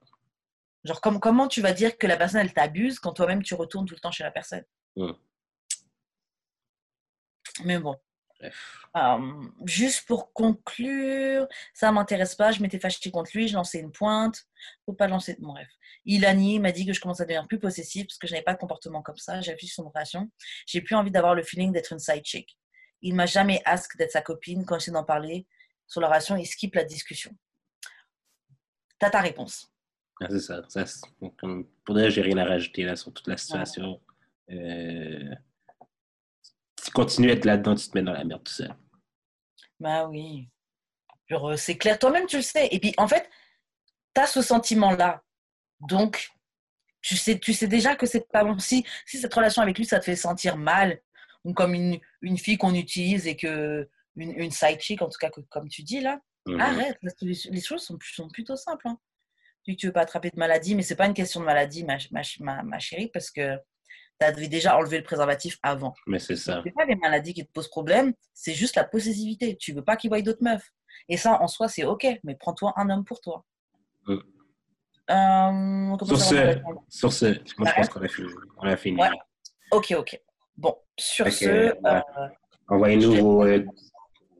[0.84, 3.86] Genre, comme, comment tu vas dire que la personne, elle t'abuse quand toi-même, tu retournes
[3.86, 4.63] tout le temps chez la personne?
[4.95, 5.11] Mm.
[7.65, 7.97] Mais bon.
[8.39, 8.88] Bref.
[8.95, 13.91] Euh, juste pour conclure, ça m'intéresse pas, je m'étais fâchée contre lui, je lançais une
[13.91, 14.45] pointe,
[14.86, 15.67] faut pas lancer, bon, bref.
[16.05, 18.27] Il a nié, il m'a dit que je commençais à devenir plus possessive parce que
[18.27, 20.32] je n'avais pas de comportement comme ça, j'ai affiché son relation,
[20.65, 22.57] j'ai plus envie d'avoir le feeling d'être une side chick.
[23.01, 25.45] Il m'a jamais ask d'être sa copine, quand j'essaie d'en parler
[25.86, 27.36] sur la relation, il skip la discussion.
[28.99, 29.69] T'as ta réponse.
[30.22, 30.61] Ah, c'est ça.
[30.67, 30.86] ça
[31.38, 34.01] comme- pour dire, j'ai rien à rajouter là, sur toute la situation.
[34.51, 35.34] Euh,
[36.84, 38.74] tu continues à être là-dedans, tu te mets dans la merde tout seul.
[39.80, 40.49] Bah oui.
[41.32, 42.67] Euh, c'est clair, toi-même tu le sais.
[42.72, 43.30] Et puis en fait,
[44.15, 45.24] tu as ce sentiment-là.
[45.82, 46.30] Donc,
[47.01, 48.57] tu sais, tu sais déjà que c'est pas bon.
[48.59, 50.99] Si, si cette relation avec lui, ça te fait sentir mal,
[51.45, 55.17] ou comme une, une fille qu'on utilise et que une, une side chick, en tout
[55.17, 56.59] cas, que, comme tu dis là, Mhm.
[56.61, 56.97] arrête.
[57.22, 58.88] Les, les choses sont, sont plutôt simples.
[58.88, 58.97] Hein.
[59.64, 61.97] Tu tu veux pas attraper de maladie, mais c'est pas une question de maladie, ma,
[62.12, 63.55] ma, ma, ma chérie, parce que
[64.20, 65.93] tu avais déjà enlevé le préservatif avant.
[66.07, 66.62] Mais c'est ça.
[66.64, 69.55] C'est pas les maladies qui te posent problème, c'est juste la possessivité.
[69.57, 70.68] Tu veux pas qu'il voie d'autres meufs.
[71.07, 73.45] Et ça, en soi, c'est ok, mais prends-toi un homme pour toi.
[74.07, 74.14] Mm.
[75.12, 77.26] Euh, comment Sur ce, sur ce,
[77.57, 78.30] moi je pense qu'on a fini.
[78.57, 79.01] On a fini.
[79.01, 79.10] Ouais.
[79.72, 80.22] Ok, ok.
[80.55, 81.80] Bon, sur ce, ouais.
[81.86, 82.01] euh,
[82.68, 83.66] Envoyez-nous vos, euh,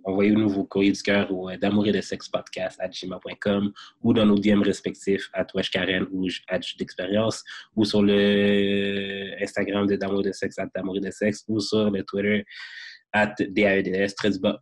[0.04, 3.72] envoyez-nous vos courriers du cœur au euh, d'amour et de sexe podcast à gmail.com
[4.02, 7.44] ou dans nos DM respectifs à Wesh Karen ou à d'expérience
[7.76, 11.60] ou sur le Instagram de d'amour et de sexe à d'amour et de sexe ou
[11.60, 12.46] sur le Twitter
[13.12, 14.14] at DAEDS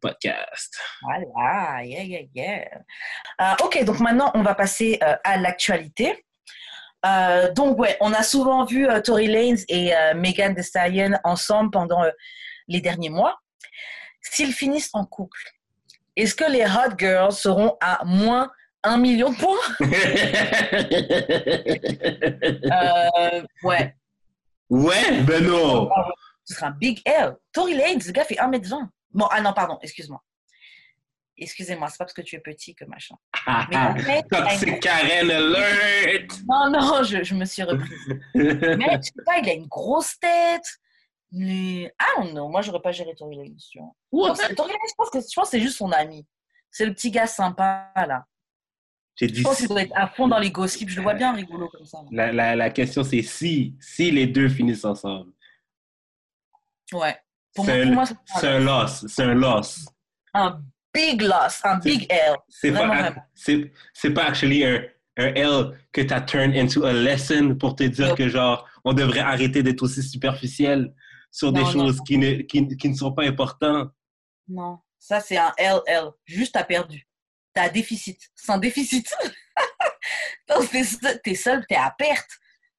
[0.01, 0.77] podcast.
[1.01, 2.65] Voilà, yeah, yeah, yeah.
[3.41, 6.23] Euh, ok, donc maintenant, on va passer euh, à l'actualité.
[7.55, 12.03] Donc, ouais, on a souvent vu Tory Lanez et Megan Thee Stallion ensemble pendant
[12.67, 13.38] les derniers mois.
[14.22, 15.39] S'ils finissent en couple,
[16.15, 18.51] est-ce que les Hot Girls seront à moins
[18.84, 19.57] 1 million de points?
[22.72, 23.95] Euh, Ouais,
[24.70, 25.89] ouais, ben non!
[26.43, 27.36] ce sera un big L.
[27.51, 28.88] Tory Lanez, le gars fait 1m20.
[29.11, 30.22] Bon, ah non, pardon, excuse-moi.
[31.38, 33.15] Excusez-moi, c'est pas parce que tu es petit que machin.
[33.45, 36.32] Ah, Mais en fait, Toxic Karen alert!
[36.47, 38.07] Non, non, je, je me suis reprise.
[38.34, 40.65] Mais je sais pas, il a une grosse tête.
[41.32, 43.55] Mais, ah non, moi j'aurais pas géré Lanez.
[43.71, 44.30] tu vois.
[44.30, 46.25] Lanez, je pense que je pense que c'est juste son ami.
[46.71, 48.25] C'est le petit gars sympa là.
[49.15, 50.89] J'ai dit Je pense qu'il doit être à fond dans les gossips.
[50.89, 51.99] Je le vois bien rigolo comme ça.
[52.11, 55.32] La, la, la question, c'est si, si les deux finissent ensemble.
[56.93, 57.17] Ouais.
[57.55, 58.05] Pour moi, C'est pour un, moi,
[58.39, 59.05] c'est un loss.
[59.07, 59.86] C'est un loss.
[60.34, 60.61] un
[60.93, 62.36] big loss, un big L.
[62.47, 64.84] C'est Vraiment, pas, c'est, c'est pas actually un,
[65.17, 68.93] un L que tu as turned into a lesson pour te dire que genre, on
[68.93, 70.93] devrait arrêter d'être aussi superficiel
[71.38, 72.03] sur des Non, choses non.
[72.03, 73.91] Qui, ne, qui, qui ne sont pas importantes.
[74.47, 76.09] Non, ça c'est un LL.
[76.25, 77.07] Juste t'as perdu.
[77.53, 78.19] T'as un déficit.
[78.33, 79.13] C'est un déficit.
[80.47, 82.29] T'es seul, t'es seul, t'es à perte.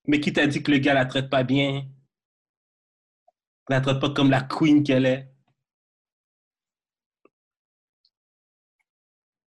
[0.07, 1.87] Mais qui t'a dit que le gars la traite pas bien?
[3.69, 5.31] La traite pas comme la queen qu'elle est?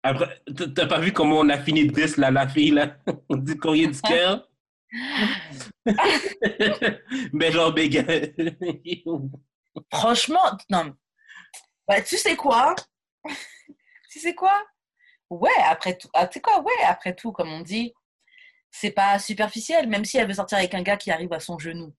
[0.02, 0.42] Après,
[0.74, 2.96] t'as pas vu comment on a fini de là, la fille, là?
[3.28, 4.49] On dit courrier du cœur?
[7.32, 7.74] Mais genre.
[9.92, 10.94] Franchement, non.
[11.86, 12.74] Bah, tu sais quoi?
[14.10, 14.62] Tu sais quoi?
[15.28, 16.08] Ouais, après tout.
[16.14, 16.60] Ah, tu sais quoi?
[16.60, 17.92] Ouais, après tout, comme on dit,
[18.70, 19.88] c'est pas superficiel.
[19.88, 21.94] Même si elle veut sortir avec un gars qui arrive à son genou,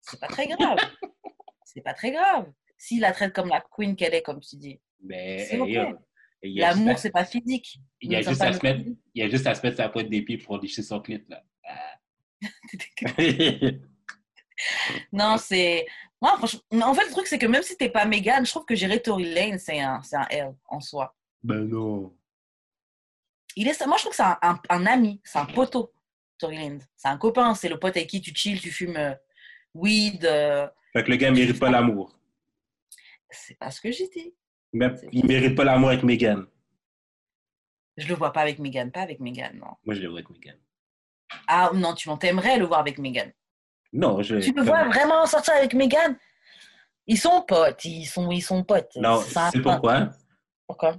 [0.00, 0.78] c'est pas très grave.
[1.64, 2.50] c'est pas très grave.
[2.78, 4.80] S'il la traite comme la queen qu'elle est, comme tu dis.
[5.02, 5.48] Mais
[6.42, 7.78] L'amour, à- c'est pas physique.
[8.00, 8.98] il y a juste à se mettre- physiques.
[9.14, 11.28] il y a juste à se mettre sa pointe des pieds pour licher son clip,
[11.28, 11.42] là.
[15.12, 15.86] Non, c'est.
[16.22, 18.64] Moi, franchement, en fait, le truc, c'est que même si t'es pas Megan, je trouve
[18.64, 21.14] que gérer Tory Lane, c'est un, c'est un L en soi.
[21.42, 22.16] ben non.
[23.54, 25.92] Il est, moi, je trouve que c'est un, un- un ami, c'est un poteau,
[26.38, 26.80] Tory Lane.
[26.96, 29.14] C'est un copain, c'est le pote avec qui tu chill, tu fumes euh,
[29.74, 30.24] weed.
[30.24, 32.18] euh, Fait que le gars mérite pas l'amour.
[33.30, 34.34] c'est pas ce que j'ai dit.
[34.72, 36.46] Mais il mérite pas l'amour avec Megan.
[37.98, 39.74] Je le vois pas avec Megan, pas avec Megan, non.
[39.84, 40.56] Moi, je le vois avec Megan.
[41.48, 43.32] Ah non, tu t'aimerais le voir avec Megan.
[43.92, 44.36] Non, je.
[44.36, 46.16] Tu le vois vraiment sortir avec Megan
[47.06, 48.96] Ils sont potes, ils sont, ils sont potes.
[48.96, 50.10] Non, c'est pourquoi?
[50.66, 50.96] Pourquoi?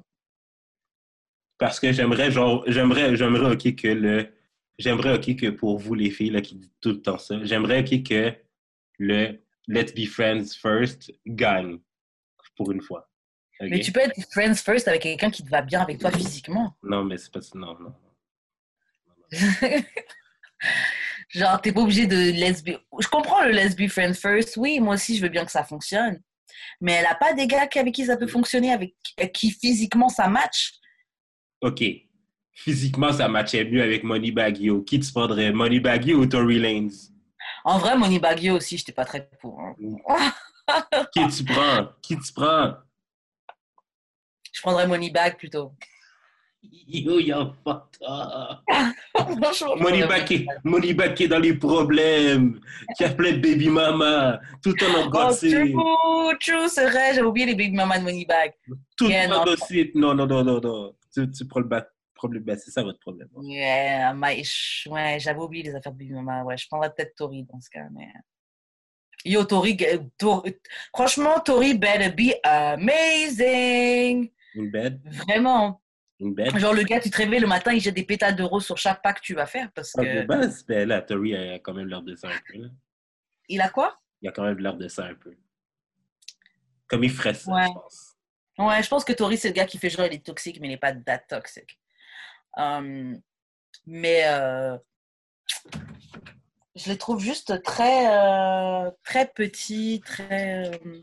[1.59, 4.33] Parce que j'aimerais, genre, j'aimerais, j'aimerais, OK, que le.
[4.77, 7.79] J'aimerais, OK, que pour vous, les filles, là, qui disent tout le temps ça, j'aimerais,
[7.79, 8.33] OK, que
[8.99, 11.79] le Let's be friends first gagne.
[12.55, 13.09] Pour une fois.
[13.59, 13.67] OK?
[13.69, 16.75] Mais tu peux être friends first avec quelqu'un qui te va bien avec toi physiquement.
[16.81, 17.41] Non, mais c'est pas.
[17.53, 17.93] Non, non.
[21.29, 22.77] Genre, t'es pas obligé de lesbi...
[22.99, 24.55] Je comprends le let's be friends first.
[24.57, 26.21] Oui, moi aussi, je veux bien que ça fonctionne.
[26.79, 28.95] Mais elle a pas des gars avec qui ça peut fonctionner, avec
[29.33, 30.73] qui physiquement ça match.
[31.61, 31.83] OK.
[32.53, 34.81] Physiquement, ça matchait mieux avec Money Baggio.
[34.81, 35.51] Qui tu prendrais?
[35.51, 36.93] Money Baggio ou Tory Lanez?
[37.63, 39.59] En vrai, Money Baggio aussi, j'étais pas très pour.
[39.59, 39.75] hein.
[41.13, 41.89] Qui tu prends?
[42.01, 42.73] Qui tu prends?
[44.51, 45.73] Je prendrais Money Bag plutôt.
[46.87, 47.19] Yo,
[49.75, 50.47] Money prendrais back, qui-
[51.23, 52.59] est dans les problèmes,
[52.97, 57.27] qui a plein de baby mama, tout le temps Oh, true, true, c'est vrai, j'avais
[57.27, 58.53] oublié les Big Mama de Money Bag.
[58.97, 59.55] tout Yeah, temps non.
[59.95, 60.95] Non, non, non, non, non.
[61.13, 63.27] Tu, tu prends le bac- problème, c'est ça votre problème.
[63.43, 64.43] Yeah, my-
[64.87, 66.43] ouais, j'avais oublié les affaires de Big Mama.
[66.43, 67.87] Ouais, je prendrais peut-être Tori dans ce cas.
[67.93, 68.07] Mais...
[69.25, 70.45] Yo, Tori, euh, Tor-
[70.95, 74.31] franchement, Tori better be amazing.
[74.55, 75.79] Une bed, Vraiment.
[76.19, 76.35] Une.
[76.59, 78.77] Genre, le gars, tu te réveilles le matin, il jette des pétales de rose sur
[78.77, 80.25] chaque pas que tu vas faire parce Ah, de que.
[80.25, 82.59] base, ben là, Tori a quand même l'air de ça un peu.
[82.63, 82.69] là.
[83.49, 83.97] Il a quoi?
[84.21, 85.35] Il a quand même l'air de ça un peu.
[86.87, 87.67] Comme il ferait ça, Ouais.
[87.67, 88.13] je pense.
[88.57, 90.67] Ouais, je pense que Tori, c'est le gars qui fait genre, il est toxique, mais
[90.67, 91.79] il n'est pas that toxic.
[92.57, 93.21] Um,
[93.85, 94.75] mais euh,
[96.75, 101.01] je les trouve juste très, euh, très petits, très, euh,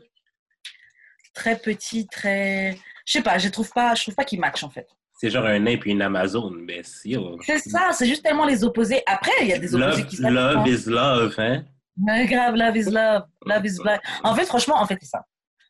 [1.33, 2.75] très petits, très.
[3.05, 4.87] Je sais pas, je trouve pas, je trouve pas qu'ils matchent en fait.
[5.17, 7.15] C'est genre un nain puis une Amazone, mais si.
[7.15, 7.37] oh.
[7.41, 9.01] C'est ça, c'est juste tellement les opposés.
[9.05, 10.33] Après, il y a des opposés Love, qui s'aiment.
[10.33, 11.63] love is love, hein?
[11.97, 14.01] Mais grave, love is love, love is blind.
[14.23, 15.25] En fait, franchement, en fait, c'est ça.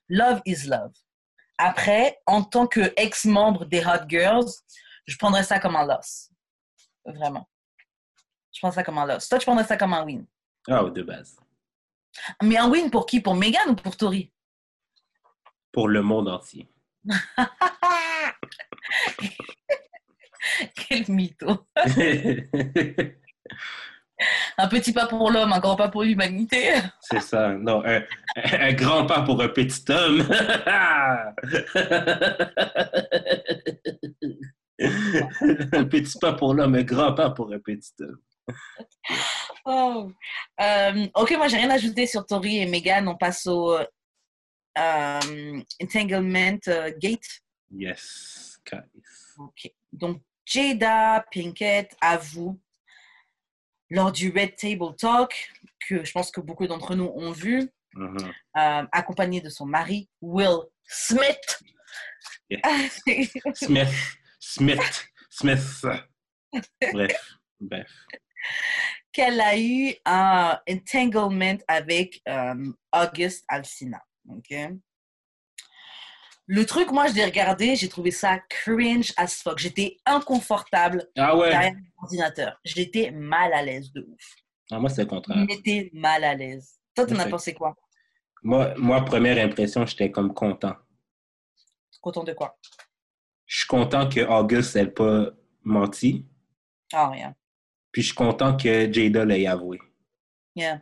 [0.09, 0.91] Love is love.
[1.59, 4.49] Après, en tant que ex-membre des Hot Girls,
[5.05, 6.31] je prendrais ça comme un loss.
[7.05, 7.47] Vraiment.
[8.51, 9.29] Je prends ça comme un loss.
[9.29, 10.25] Toi, tu prendrais ça comme un win.
[10.67, 11.37] Ah, de base.
[12.41, 13.21] Mais un win pour qui?
[13.21, 14.31] Pour Megan ou pour Tori?
[15.71, 16.67] Pour le monde entier.
[20.75, 21.67] Quel mytho.
[24.57, 26.75] Un petit pas pour l'homme, un grand pas pour l'humanité.
[27.01, 27.49] C'est ça.
[27.49, 28.01] Non, un,
[28.35, 30.25] un grand pas pour un petit homme.
[35.73, 38.21] un petit pas pour l'homme, un grand pas pour un petit homme.
[39.65, 40.11] Oh.
[40.61, 43.07] Euh, ok, moi j'ai rien ajouté sur Tori et Megan.
[43.07, 43.75] On passe au
[44.77, 47.41] euh, Entanglement euh, Gate.
[47.71, 48.54] Yes,
[49.37, 49.71] Ok.
[49.91, 52.59] Donc Jada Pinkett avoue
[53.89, 55.51] lors du Red Table Talk
[55.87, 58.17] que je pense que beaucoup d'entre nous ont vu, Mhm.
[58.57, 61.63] euh, accompagnée de son mari Will Smith.
[63.55, 63.89] Smith,
[64.39, 65.85] Smith, Smith.
[66.93, 67.91] Bref, bref.
[69.11, 74.03] qu'elle a eu un entanglement avec euh, August Alsina.
[74.29, 74.53] ok?
[76.47, 79.57] Le truc, moi, je l'ai regardé, j'ai trouvé ça cringe as fuck.
[79.57, 81.49] J'étais inconfortable Ah ouais.
[81.49, 82.59] derrière l'ordinateur.
[82.63, 84.35] J'étais mal à l'aise de ouf.
[84.71, 85.45] Ah, moi, c'est le contraire.
[85.49, 86.79] J'étais mal à l'aise.
[86.95, 87.75] Toi, t'en as pensé quoi?
[88.43, 90.75] Moi, moi, première impression, j'étais comme content.
[91.99, 92.59] Content de quoi?
[93.47, 95.31] Je suis content que August n'ait pas
[95.63, 96.25] menti.
[96.93, 97.35] Ah, rien.
[97.91, 99.79] Puis je suis content que Jada l'ait avoué.
[100.55, 100.81] Yeah.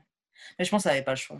[0.59, 1.37] Mais je pense qu'elle n'avait pas le choix.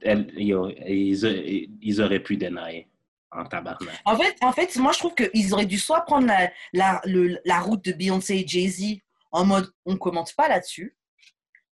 [0.00, 2.88] Elle- ils auraient pu dénailler
[3.34, 4.00] en tabarnak.
[4.04, 7.38] En fait, en fait, moi, je trouve qu'ils auraient dû soit prendre la, la, le-
[7.44, 8.98] la route de Beyoncé et Jay-Z
[9.32, 10.96] en mode on commente pas là-dessus,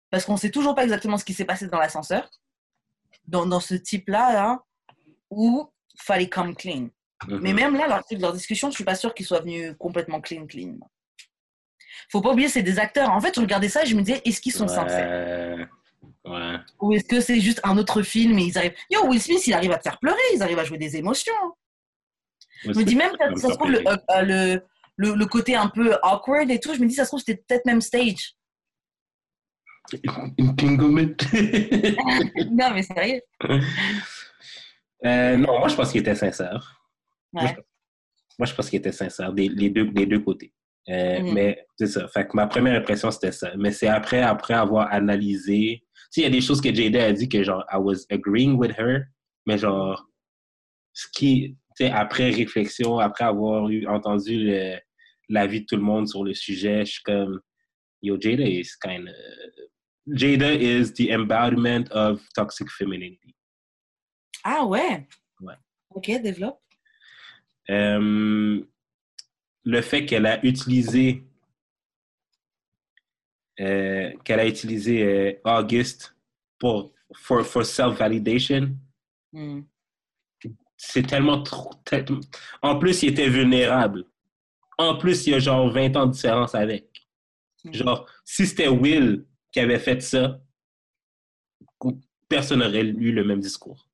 [0.10, 2.30] parce qu'on sait toujours pas exactement ce qui s'est passé dans l'ascenseur,
[3.28, 4.64] dans, dans ce type-là, là,
[5.30, 6.89] ou fallait come clean.
[7.28, 7.39] Mhm.
[7.41, 10.47] Mais même là, leur, leur discussion, je suis pas sûre qu'ils soient venus complètement clean,
[10.47, 10.78] clean.
[12.12, 13.12] Faut pas oublier, c'est des acteurs.
[13.12, 15.68] En fait, je regardais ça et je me disais, est-ce qu'ils sont sincères?
[16.30, 16.57] Ouais.
[16.80, 18.75] Ou est-ce que c'est juste un autre film et ils arrivent.
[18.89, 21.34] Yo, Will Smith, il arrive à te faire pleurer, ils arrivent à jouer des émotions.
[22.63, 24.61] Je me dis même, Ça ça se trouve, le, euh, le,
[24.97, 27.41] le, le côté un peu awkward et tout, je me dis, ça se trouve, c'était
[27.47, 28.36] peut-être même stage.
[30.39, 31.15] Entanglement.
[32.51, 33.21] non, mais sérieux.
[35.05, 36.80] Euh, non, moi, je pense qu'il était sincère.
[37.34, 37.55] Ouais.
[38.38, 40.53] Moi, je pense qu'il était sincère des, les deux, des deux côtés.
[40.89, 41.34] Euh, Mhm.
[41.34, 42.07] Mais c'est ça.
[42.07, 43.51] Fait que ma première impression, c'était ça.
[43.57, 45.84] Mais c'est après, après avoir analysé.
[46.10, 48.55] Sais, il y a des choses que Jada a dit que genre, I was agreeing
[48.55, 49.05] with her.
[49.45, 50.07] Mais genre,
[50.93, 54.51] ce qui, tu sais, après réflexion, après avoir eu, entendu
[55.30, 57.39] l'avis de tout le monde sur le sujet, je suis comme,
[58.01, 59.16] yo, Jada is kind of.
[60.16, 63.36] Jada is the embodiment of toxic femininity.
[64.43, 65.07] Ah ouais?
[65.41, 65.53] Ouais.
[65.91, 66.60] Ok, développe.
[67.70, 68.62] Euh,
[69.64, 71.24] le fait qu'elle a utilisé
[73.60, 76.16] euh, qu'elle a utilisé euh, August
[76.57, 78.76] pour for, for self-validation,
[79.32, 79.62] Hmm.
[80.76, 81.72] c'est tellement trop.
[82.64, 84.05] En plus, il était vulnérable.
[84.78, 86.88] En plus, il y a genre 20 ans de différence avec.
[87.64, 87.74] Mhm.
[87.74, 90.39] Genre, si c'était Will qui avait fait ça,
[92.28, 93.88] personne n'aurait eu le même discours.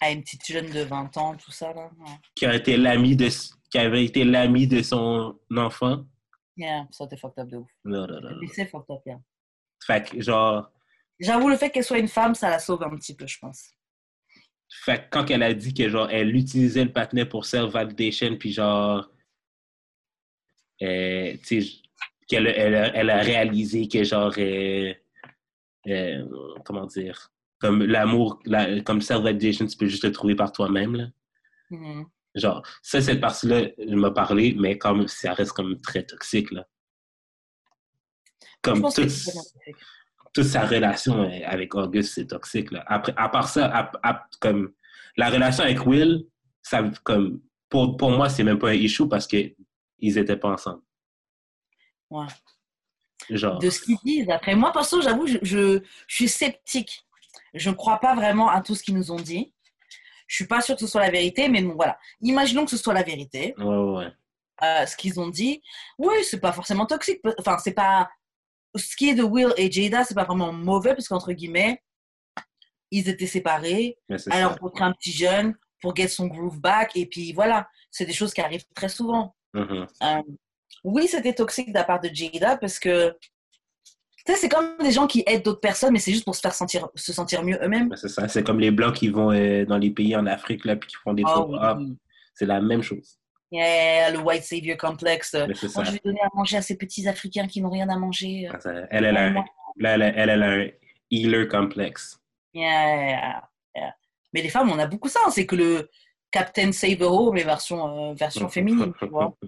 [0.00, 1.90] Ah, une petite jeune de 20 ans, tout ça, là.
[1.98, 2.12] Ouais.
[2.34, 3.28] Qui, a été l'ami de,
[3.70, 6.06] qui avait été l'ami de son enfant.
[6.56, 7.68] Yeah, ça, t'es fucked up de ouf.
[7.84, 8.36] Non, non, non, non.
[8.40, 9.20] Mais c'est fucked up, yeah.
[9.86, 10.70] Fait que, genre,
[11.18, 13.74] J'avoue, le fait qu'elle soit une femme, ça la sauve un petit peu, je pense.
[14.84, 18.52] Fait que quand elle a dit que genre elle utilisait le patinet pour self-validation, puis
[18.52, 19.10] genre
[20.82, 21.72] euh, tu sais,
[22.28, 24.94] qu'elle elle, a- elle a réalisé que genre euh,
[25.88, 30.96] euh, comment dire comme l'amour, la- comme self-validation, tu peux juste le trouver par toi-même.
[30.96, 31.06] là.
[31.70, 32.06] Mhm.
[32.34, 36.50] Genre, ça, cette partie-là, je m'a parlé, mais comme ça reste comme très toxique.
[36.52, 36.66] Là.
[38.62, 39.74] Comme pense que tout, c'est très bien fait.
[40.32, 42.70] toute sa relation avec Auguste, c'est toxique.
[42.70, 42.84] Là.
[42.86, 44.72] Après, à part ça, à- à- comme
[45.16, 46.26] la relation avec Will,
[46.62, 49.54] ça, comme, pour, pour moi, c'est même pas un issue parce qu'ils
[50.00, 50.82] étaient pas ensemble.
[52.10, 52.26] Ouais.
[53.28, 54.30] Genre, de ce qu'ils disent.
[54.30, 57.04] Après, moi, perso, j'avoue, je, je, je suis sceptique.
[57.54, 59.52] Je ne crois pas vraiment à tout ce qu'ils nous ont dit.
[60.30, 61.98] Je suis pas sûre que ce soit la vérité, mais bon, voilà.
[62.20, 64.12] Imaginons que ce soit la vérité, ouais, ouais,
[64.62, 65.60] euh, ce qu'ils ont dit.
[65.98, 67.20] Oui, c'est pas forcément toxique.
[67.36, 68.08] Enfin, c'est pas.
[68.76, 71.82] Ce qui est de Will et Jada, c'est pas vraiment mauvais, parce qu'entre guillemets,
[72.92, 73.98] ils étaient séparés.
[74.08, 77.68] Elle a rencontré un petit jeune pour get son groove back, et puis voilà.
[77.90, 79.34] C'est des choses qui arrivent très souvent.
[79.52, 79.88] Mhm.
[80.04, 80.22] Euh,
[80.84, 83.16] oui, c'était toxique de la part de Jada parce que
[84.26, 86.40] Tu sais, c'est comme des gens qui aident d'autres personnes, mais c'est juste pour se
[86.40, 87.88] faire sentir, se sentir mieux eux-mêmes.
[87.88, 88.28] Ben, c'est ça.
[88.28, 90.96] C'est comme les Blancs qui vont euh, dans les pays en Afrique, là, puis qui
[90.96, 91.22] font des.
[91.26, 91.96] Ah, oui.
[92.34, 93.16] c'est la même chose.
[93.52, 95.30] Yeah, le white savior complex.
[95.30, 95.46] Ça.
[95.46, 95.54] Moi,
[95.84, 98.48] je vais donner à manger à ces petits Africains qui n'ont rien à manger.
[98.90, 99.44] Elle, elle, a un, Moi.
[99.78, 100.66] là, elle, a- elle, elle a un
[101.10, 102.20] healer complexe.
[102.54, 103.42] Yeah,
[103.74, 103.94] yeah.
[104.32, 105.18] Mais les femmes, on a beaucoup ça.
[105.26, 105.30] hein.
[105.30, 105.88] C'est que le
[106.30, 109.34] Captain Save a mais version, euh, version féminine, tu vois.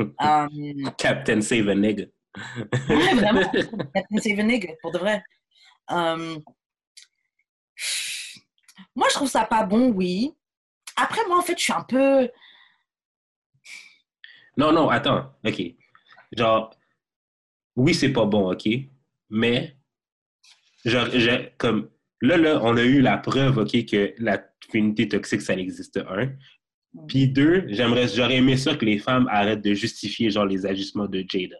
[0.00, 0.46] Euh,
[0.96, 2.04] Captain Save a Nigga.
[2.88, 3.40] Ouais, vraiment.
[3.94, 5.22] A Nigga, pour de vrai.
[5.90, 6.38] Euh,
[8.94, 10.32] Moi, je trouve ça pas bon, oui.
[10.96, 12.28] Après, moi, en fait, je suis un peu.
[14.56, 15.32] Non, non, attends.
[15.44, 15.62] OK.
[16.36, 16.74] Genre,
[17.76, 18.68] oui, c'est pas bon, OK?
[19.30, 19.76] Mais,
[20.84, 25.42] genre, je- comme, là, là, on a eu la preuve, OK, que la féminité toxique,
[25.42, 26.32] ça existe, un.
[27.06, 31.06] Puis deux, j'aimerais, j'aurais aimé ça que les femmes arrêtent de justifier, genre, les agissements
[31.06, 31.56] de Jada.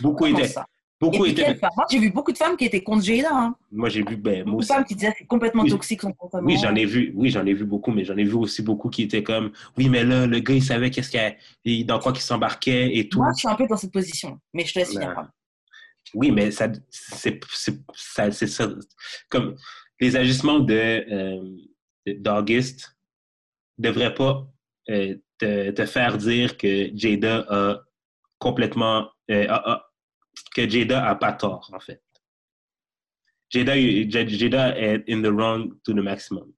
[0.00, 0.66] Beaucoup étaient, ça
[1.02, 3.28] beaucoup Et puis, étaient, Moi, j'ai vu beaucoup de femmes qui étaient contre Jada.
[3.32, 3.56] Hein.
[3.72, 5.70] moi, j'ai vu, ben, Beaucoup de femmes qui disaient que c'est complètement Oui.
[5.70, 6.46] toxique son comportement.
[6.46, 8.88] Oui, j'en ai vu, oui, j'en ai vu beaucoup, mais j'en ai vu aussi beaucoup
[8.88, 12.22] qui étaient comme, oui, mais là, le gars, il savait qu'est-ce qu'il dans quoi qu'il
[12.22, 13.18] s'embarquait et tout.
[13.18, 14.38] Moi, je suis un peu dans cette position.
[14.54, 15.08] Mais je te laisse finir.
[15.08, 15.14] Non.
[15.14, 15.30] pardon.
[16.14, 17.40] Oui, mais ça, c'est,
[18.46, 18.68] ça.
[19.28, 19.56] Comme
[20.00, 21.56] les agissements de, euh,
[22.18, 22.96] d'Auguste
[23.78, 24.46] devraient pas
[24.90, 27.80] euh, te, te faire dire que Jada a
[28.38, 29.86] complètement, euh, a- a-
[30.54, 32.02] que Jada a pas tort, en fait.
[33.50, 33.74] Jada,
[34.28, 36.52] Jada est in the wrong to the maximum.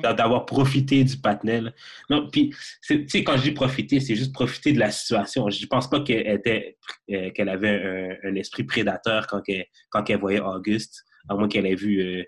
[0.00, 1.74] D'a- d'avoir profité du patinel.
[2.08, 2.48] Non, puis,
[2.82, 5.50] tu sais, quand je dis profiter, c'est juste profiter de la situation.
[5.50, 6.78] Je pense pas qu'elle était,
[7.10, 11.48] euh, qu'elle avait un, un esprit prédateur quand elle, quand elle voyait Auguste, à moins
[11.48, 12.24] qu'elle ait vu, euh,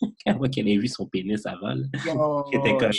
[0.26, 1.74] à moins qu'elle ait vu son pénis avant.
[2.04, 2.92] Yo, Qui était comme-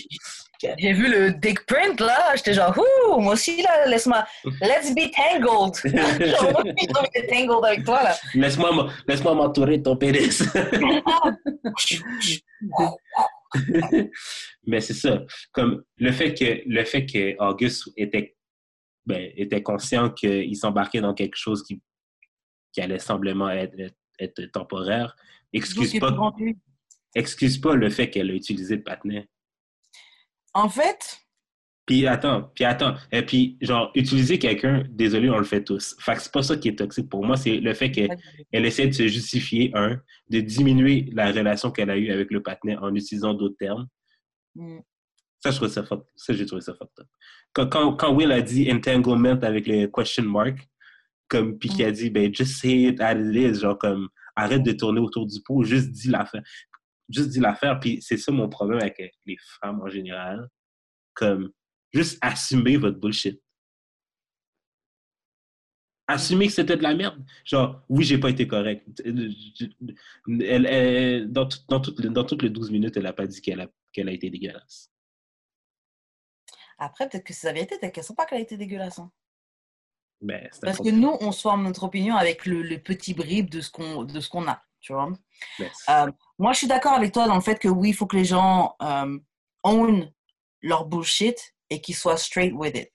[0.78, 4.26] J'ai vu le dick print là, j'étais genre, ouh, moi aussi là, laisse-moi,
[4.62, 5.76] let's be tangled.
[5.86, 8.16] genre, moi aussi, j'ai envie d'être tangled avec toi là.
[8.34, 10.44] Laisse-moi, laisse-moi m'entourer de ton pénis.
[14.68, 15.24] Mais c'est ça.
[15.52, 18.36] Comme le fait que le fait que Auguste était
[19.06, 21.82] ben, était conscient qu'il s'embarquait dans quelque chose qui,
[22.72, 25.16] qui allait semblement être, être, être temporaire,
[25.54, 26.16] excuse pas,
[27.16, 29.28] excuse pas le fait qu'elle a utilisé le patinet.
[30.54, 31.20] En fait,
[31.86, 35.96] Puis attends, puis attends, et puis genre utiliser quelqu'un, désolé, on le fait tous.
[36.00, 38.16] Fait que c'est pas ça qui est toxique pour moi, c'est le fait qu'elle
[38.52, 40.00] elle essaie de se justifier un,
[40.30, 43.88] de diminuer la relation qu'elle a eue avec le patinet en utilisant d'autres termes.
[44.56, 44.80] Mm.
[45.40, 47.08] Ça, je trouve ça fuck- ça, j'ai trouvé ça fucked up.
[47.54, 50.58] Quand, quand, quand Will a dit entanglement avec le question mark,
[51.30, 54.64] comme, puis qu'il a dit, ben, just say it as it is, genre, comme, arrête
[54.64, 56.44] de tourner autour du pot, juste dis l'affaire.
[57.08, 60.48] Juste dis l'affaire, puis c'est ça mon problème avec les femmes en général.
[61.14, 61.52] Comme,
[61.94, 63.42] juste assumer votre bullshit.
[66.08, 67.24] Assumer que c'était de la merde.
[67.46, 68.84] Genre, oui, j'ai pas été correct.
[69.06, 73.28] Elle, elle- dans, tout- dans, toutes les- dans toutes les 12 minutes, elle a pas
[73.28, 74.92] dit qu'elle a, qu'elle a été dégueulasse.
[76.80, 78.98] après, peut-être que c'est la vérité, peut-être qu'elles ne sont pas qu'elle a été dégueulasse.
[79.00, 79.12] hein.
[80.22, 83.62] Ben, Parce que nous, on se forme notre opinion avec le, le petit bribe de
[83.62, 85.10] ce qu'on de ce qu'on a, tu vois.
[85.58, 88.06] ben, Euh, moi, je suis d'accord avec toi dans le fait que oui, il faut
[88.06, 89.18] que les gens euh,
[89.64, 90.12] own
[90.62, 92.92] leur bullshit et qu'ils soient straight with it.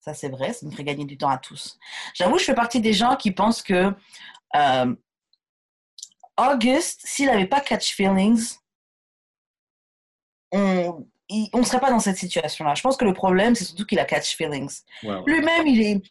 [0.00, 1.78] Ça, c'est vrai, ça nous ferait gagner du temps à tous.
[2.14, 3.92] J'avoue, je fais partie des gens qui pensent que
[4.56, 4.94] euh,
[6.36, 8.56] August, s'il n'avait pas catch feelings,
[10.52, 12.74] on ne serait pas dans cette situation-là.
[12.74, 14.82] Je pense que le problème, c'est surtout qu'il a catch feelings.
[15.26, 16.02] Lui-même, il est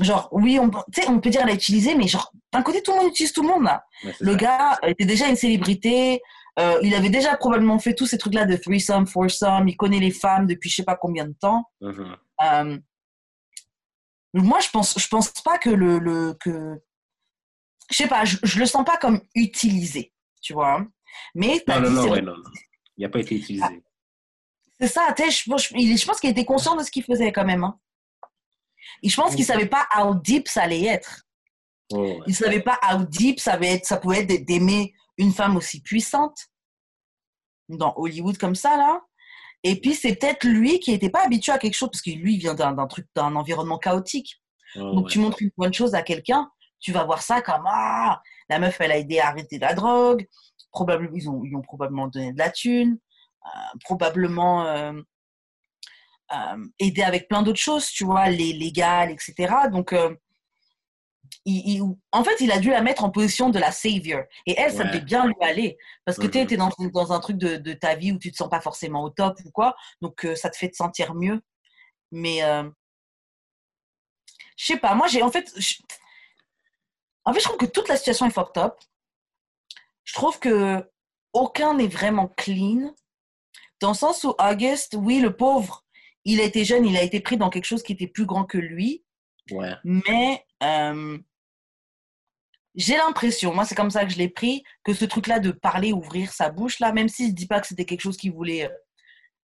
[0.00, 2.92] genre, oui, on, sais, on peut dire qu'il a utilisé, mais genre, d'un côté, tout
[2.92, 3.84] le monde utilise tout le monde là.
[4.20, 4.38] Le ça.
[4.38, 6.20] gars était déjà une célébrité.
[6.58, 9.68] euh, il avait déjà probablement fait tous ces trucs-là de threesome, foursome.
[9.68, 11.64] Il connaît les femmes depuis je sais pas combien de temps.
[11.80, 12.16] Mhm.
[12.42, 12.78] Euh,
[14.34, 16.80] moi, je pense, je pense pas que le, le que,
[17.90, 20.84] je sais pas, je, je le sens pas comme utilisé, tu vois.
[21.34, 22.50] Mais t'as Non, non, non, c'est ouais, vrai, non, non.
[22.98, 23.64] Il n'a pas été utilisé.
[24.80, 25.14] c'est ça.
[25.18, 27.64] Je, je, je pense qu'il était conscient de ce qu'il faisait quand même.
[27.64, 27.78] hein.
[29.02, 31.22] Et je pense qu'il savait pas how deep ça allait être.
[31.92, 32.18] Oh, ouais.
[32.26, 35.80] Il savait pas how deep ça, avait être, ça pouvait être d'aimer une femme aussi
[35.82, 36.36] puissante
[37.68, 39.00] dans Hollywood comme ça, là.
[39.62, 42.34] Et puis, c'est peut-être lui qui n'était pas habitué à quelque chose, parce que lui,
[42.34, 44.40] il vient d'un truc, d'un environnement chaotique.
[44.76, 45.10] Oh, Donc, ouais.
[45.12, 48.80] tu montres une bonne chose à quelqu'un, tu vas voir ça comme Ah, la meuf,
[48.80, 50.26] elle a aidé à arrêter la drogue.
[50.70, 52.98] Probablement, ils, ils ont probablement donné de la thune.
[53.46, 54.92] euh, probablement euh,
[56.32, 59.54] euh, aidé avec plein d'autres choses, tu vois, les légales, etc.
[59.70, 60.14] Donc, euh,
[61.44, 64.22] il- il- en fait, il a dû la mettre en position de la savior.
[64.46, 65.76] Et elle, ça devait bien lui aller.
[66.04, 68.36] Parce que tu es dans, dans un truc de, de ta vie où tu te
[68.36, 69.74] sens pas forcément au top ou quoi.
[70.00, 71.40] Donc, euh, ça te fait te sentir mieux.
[72.12, 72.68] Mais, euh,
[74.56, 75.52] je sais pas, moi, j'ai en fait.
[77.24, 78.74] En fait, je trouve que toute la situation est fucked up.
[80.04, 80.88] Je trouve que
[81.32, 82.94] aucun n'est vraiment clean.
[83.80, 85.84] Dans le sens où August, oui, le pauvre,
[86.26, 88.44] il a été jeune, il a été pris dans quelque chose qui était plus grand
[88.44, 89.04] que lui.
[89.50, 89.72] Ouais.
[89.84, 91.18] Mais euh,
[92.74, 95.92] j'ai l'impression, moi c'est comme ça que je l'ai pris, que ce truc-là de parler,
[95.92, 98.66] ouvrir sa bouche, là, même s'il ne dit pas que c'était quelque chose qui voulait
[98.66, 98.74] euh,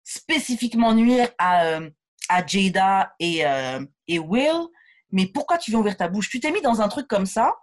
[0.05, 1.91] spécifiquement nuire à, euh,
[2.29, 4.69] à Jada et, euh, et Will,
[5.11, 6.29] mais pourquoi tu viens ouvrir ta bouche?
[6.29, 7.55] Tu t'es mis dans un truc comme ça,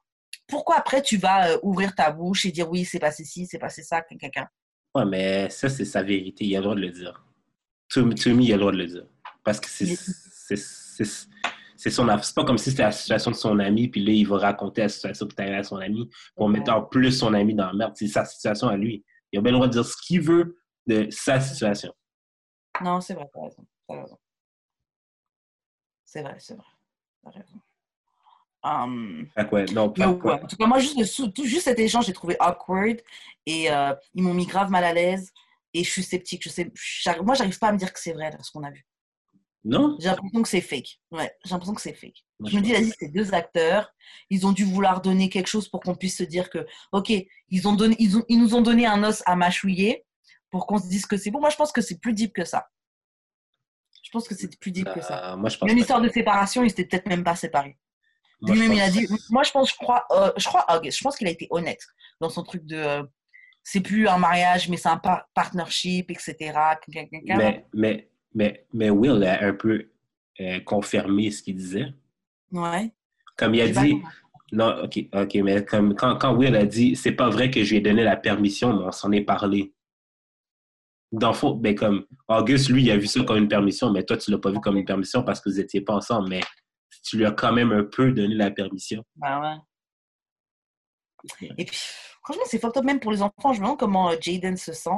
[0.48, 3.60] pourquoi après tu vas euh, ouvrir ta bouche et dire oui, c'est passé ci, c'est
[3.60, 4.48] passé ça, quelqu'un
[4.96, 6.46] Ouais, mais ça, c'est sa vérité.
[6.46, 7.26] Il a le droit de le dire.
[7.94, 9.06] To, to me, il a le droit de le dire.
[9.44, 9.86] Parce que c'est.
[9.96, 14.26] C'est- son C'est pas comme si c'était la situation de son ami, puis là, il
[14.26, 16.54] va raconter la situation qui est arrivée à son ami pour Ouais.
[16.54, 17.92] mettre en plus son ami dans la merde.
[17.96, 19.04] C'est sa situation à lui.
[19.32, 21.94] Il a bien le droit de dire ce qu'il veut de sa situation.
[22.82, 23.66] Non, c'est vrai, t'as raison.
[23.88, 24.18] T'as raison.
[26.06, 26.66] C'est vrai, c'est vrai.
[27.24, 27.60] T'as raison.
[29.36, 30.08] Que ouais, non, pas-
[30.42, 33.02] En tout cas, moi, juste, le sou- tout- juste cet échange, j'ai trouvé awkward
[33.46, 35.34] et euh, ils m'ont mis grave mal à l'aise
[35.74, 36.44] et je suis sceptique.
[36.44, 36.72] Je sais,
[37.22, 38.86] moi, j'arrive pas à me dire que c'est vrai, là, ce qu'on a vu.
[39.66, 39.96] Non?
[40.00, 41.00] J'ai l'impression que c'est fake.
[41.12, 42.26] Ouais, j'ai l'impression que c'est fake.
[42.40, 43.94] Moi, Je me dis, vas-y, c'est deux acteurs.
[44.30, 47.12] Ils ont dû vouloir donner quelque chose pour qu'on puisse se dire que, OK,
[47.50, 50.06] ils, ont donné, ils, ont, ils nous ont donné un os à mâchouiller
[50.50, 51.40] pour qu'on se dise que c'est bon.
[51.40, 52.68] Moi, je pense que c'est plus deep que ça.
[54.04, 55.32] Je pense que c'est plus deep que ça.
[55.34, 55.80] Euh, moi, je pense Même pas.
[55.80, 57.78] l'histoire de séparation, ils s'étaient peut-être même pas séparés.
[58.42, 60.66] Moi, je Lui-même, il a pense- dit, moi, je pense, je crois, euh, je crois,
[60.84, 61.80] je pense qu'il a été honnête
[62.20, 63.04] dans son truc de, euh,
[63.64, 66.54] c'est plus un mariage, mais c'est un par- partnership, etc.
[67.26, 69.90] Mais, mais, mais, mais Will a un peu
[70.42, 71.88] euh, confirmé ce qu'il disait.
[72.52, 72.92] Ouais.
[73.38, 74.02] Comme il a dit,
[74.52, 77.72] non, ok, ok, mais comme quand, quand Will a dit, c'est pas vrai que je
[77.72, 79.74] lui ai donné la permission, mais on s'en est parlé.
[81.12, 84.18] Dans fond, ben comme Auguste, lui, il a vu ça comme une permission, mais toi,
[84.18, 86.42] tu l'as pas vu comme une permission parce que vous étiez pas ensemble, mais
[87.04, 89.04] tu lui as quand même un peu donné la permission.
[89.16, 89.56] Bah ouais.
[91.58, 91.80] Et puis,
[92.24, 93.54] franchement, c'est fucked up même pour les enfants.
[93.54, 94.90] Je me demande comment euh, Jaden se sent.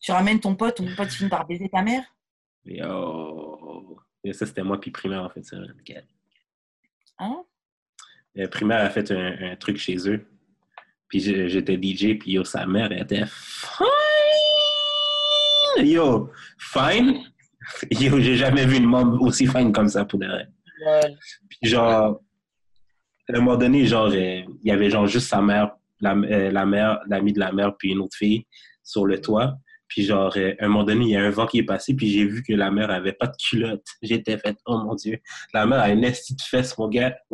[0.00, 2.04] Tu ramènes ton pote, ton pote finit par baiser ta mère.
[2.66, 5.42] Et, oh, et ça, c'était moi, puis Primaire, en fait.
[5.44, 5.56] Ça.
[7.18, 7.44] Hein?
[8.38, 10.26] Euh, Primaire a fait un, un truc chez eux.
[11.08, 13.86] Puis j'étais DJ, puis yo, sa mère elle était fine!
[15.86, 17.22] Yo, fine?
[17.90, 20.48] Yo, j'ai jamais vu une môme aussi fine comme ça, pour de vrai.
[21.48, 22.20] Puis genre,
[23.32, 26.50] à un moment donné, genre, euh, il y avait genre juste sa mère, la, euh,
[26.50, 28.46] la mère, l'amie de la mère, puis une autre fille
[28.82, 29.54] sur le toit.
[29.88, 31.94] Puis genre, euh, à un moment donné, il y a un vent qui est passé,
[31.94, 33.86] puis j'ai vu que la mère avait pas de culotte.
[34.02, 35.18] J'étais fait, oh mon Dieu.
[35.52, 36.12] La mère a une de
[36.48, 37.16] fesse, mon gars.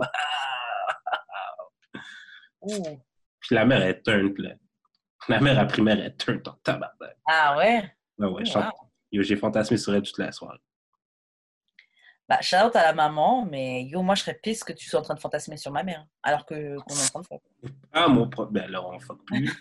[2.61, 3.01] Waouh!
[3.41, 4.51] Puis la mère est turn, là.
[5.29, 7.17] La mère à primaire est turn, ton tabarnak.
[7.27, 7.83] Ah ouais?
[8.19, 9.23] Ouais, ouais, je Wow.
[9.23, 10.59] j'ai fantasmé sur elle toute la soirée.
[12.31, 15.01] Bah, shout out à la maman, mais yo, moi, je serais pisse que tu sois
[15.01, 16.07] en train de fantasmer sur ma mère.
[16.23, 17.39] Alors que qu'on est en train de faire.
[17.93, 18.53] Ah, mon propre.
[18.53, 19.53] Ben là, on fuck plus.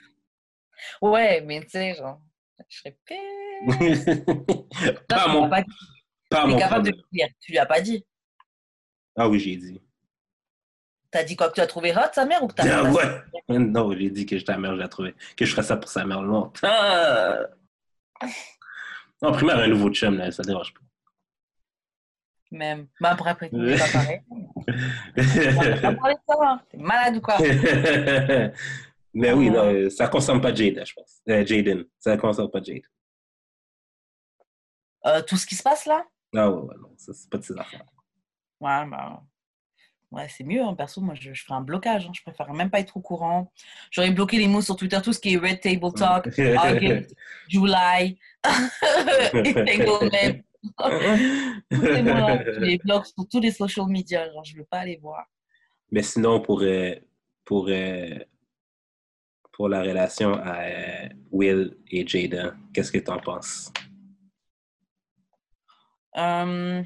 [1.01, 2.21] Ouais, mais tu sais, genre,
[2.67, 4.05] je serais pisse.
[5.07, 5.73] pas mon, pas dit.
[6.29, 7.07] pas mon capable de problème.
[7.11, 7.27] le dire.
[7.39, 8.05] Tu lui as pas dit.
[9.17, 9.81] Ah oui, j'ai dit.
[11.09, 11.49] T'as dit quoi?
[11.49, 13.57] Que tu as trouvé hot sa mère ou que t'as Ah ouais.
[13.57, 15.15] Non, j'ai dit que ta mère, je la trouvais.
[15.35, 16.67] Que je ferais ça pour sa mère longtemps.
[19.21, 20.79] Non, primaire, un nouveau chum, là, ça dérange pas.
[22.51, 22.87] Même.
[22.99, 24.21] Bah, après, après, c'est pas pareil.
[24.31, 26.61] On parler de ça, hein.
[26.69, 27.37] T'es malade ou quoi?
[29.13, 31.19] Mais oui, non, ça ne concerne pas Jada, je pense.
[31.29, 31.83] Euh, Jaden.
[31.99, 32.81] Ça ne concerne pas Jade.
[35.05, 36.03] Euh, tout ce qui se passe là?
[36.35, 37.85] Ah ouais, ouais, non, ça, c'est pas de ses affaires.
[38.59, 39.21] Ouais, bah.
[40.11, 40.73] Ouais, c'est mieux, hein.
[40.73, 41.01] perso.
[41.01, 42.07] Moi, je, je ferais un blocage.
[42.07, 42.11] hein.
[42.13, 43.51] Je préfère même pas être au courant.
[43.91, 47.15] J'aurais bloqué les mots sur Twitter, tout ce qui est Red Table Talk, August,
[47.47, 50.43] July, Entanglement.
[51.71, 54.31] Je les bloque sur tous les social media.
[54.31, 55.25] Genre, je veux pas les voir.
[55.91, 56.63] Mais sinon, pour,
[57.45, 57.69] pour,
[59.59, 63.71] pour la relation à euh, Will et Jada, qu'est-ce que tu en penses?
[66.17, 66.81] Euh,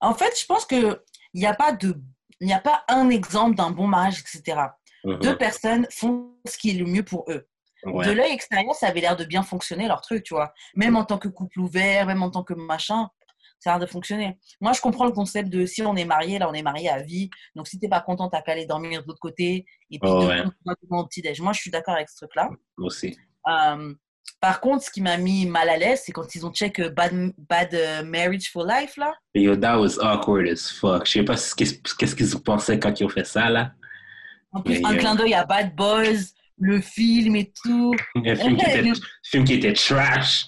[0.00, 1.02] En fait, je pense que
[1.34, 1.94] il n'y a pas de,
[2.40, 4.60] il n'y a pas un exemple d'un bon mariage, etc.
[5.04, 5.18] Mhm.
[5.18, 7.46] Deux personnes font ce qui est le mieux pour eux.
[7.86, 8.06] Ouais.
[8.06, 10.52] De l'œil extérieur, ça avait l'air de bien fonctionner leur truc, tu vois.
[10.74, 13.08] Même en tant que couple ouvert, même en tant que machin,
[13.58, 14.38] ça a l'air de fonctionner.
[14.60, 17.02] Moi, je comprends le concept de si on est marié, là, on est marié à
[17.02, 17.30] vie.
[17.54, 19.64] Donc, si t'es pas content, t'as qu'à aller dormir de l'autre côté.
[19.90, 20.42] Et puis, Oh, ouais.
[20.90, 21.40] au petit déj.
[21.40, 22.50] Moi, je suis d'accord avec ce truc-là.
[22.76, 23.16] Moi aussi.
[23.48, 23.94] Euh,
[24.40, 26.90] par contre, ce qui m'a mis mal à l'aise, c'est quand ils ont check euh,
[26.90, 29.14] Bad, bad euh, Marriage for Life, là.
[29.34, 31.06] Yo, that was awkward as fuck.
[31.06, 33.72] Je sais pas ce qu'est-ce qu'ils pensaient quand ils ont fait ça, là.
[34.52, 37.94] En plus, Mais, un clin d'œil à Bad Boys, le film et tout.
[38.14, 38.92] Un film qui était, Le-
[39.24, 40.46] film qui était trash.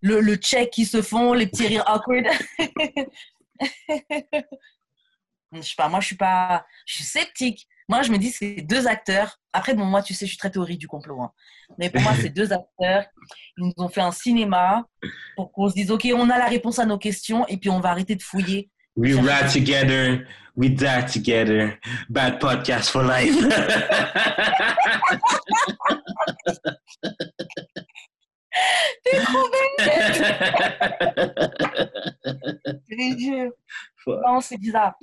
[0.00, 2.26] Le, le check qui se font, les petits rires awkward.
[5.52, 6.66] Je sais pas, moi, je suis pas.
[6.86, 7.66] Je suis sceptique.
[7.88, 9.40] Moi, je me dis, c'est deux acteurs.
[9.54, 11.22] Après, bon, moi, tu sais, je suis très théorie du complot.
[11.22, 11.32] hein.
[11.78, 13.06] Mais pour moi, c'est deux acteurs.
[13.56, 14.86] Ils nous ont fait un cinéma
[15.36, 17.80] pour qu'on se dise, OK, on a la réponse à nos questions et puis on
[17.80, 18.70] va arrêter de fouiller.
[18.98, 20.26] We ride together,
[20.56, 21.78] we die together.
[22.10, 23.36] Bad podcast for life.
[29.04, 31.14] T'es trop belle.
[34.06, 34.94] Non, c'est bizarre.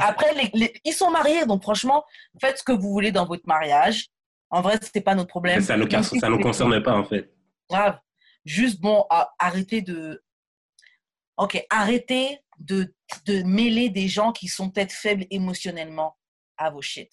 [0.00, 2.02] Après, les- les- ils sont mariés, donc franchement,
[2.40, 4.06] faites ce que vous voulez dans votre mariage.
[4.50, 5.60] En vrai, c'est pas notre problème.
[5.60, 7.30] ça nous, Même si ça nous concerne pas, en fait.
[7.70, 7.98] grave.
[8.44, 10.23] Juste, bon, à- arrêtez de.
[11.36, 12.94] Ok, arrêtez de,
[13.26, 16.16] de mêler des gens qui sont peut-être faibles émotionnellement
[16.56, 17.10] à vos shit.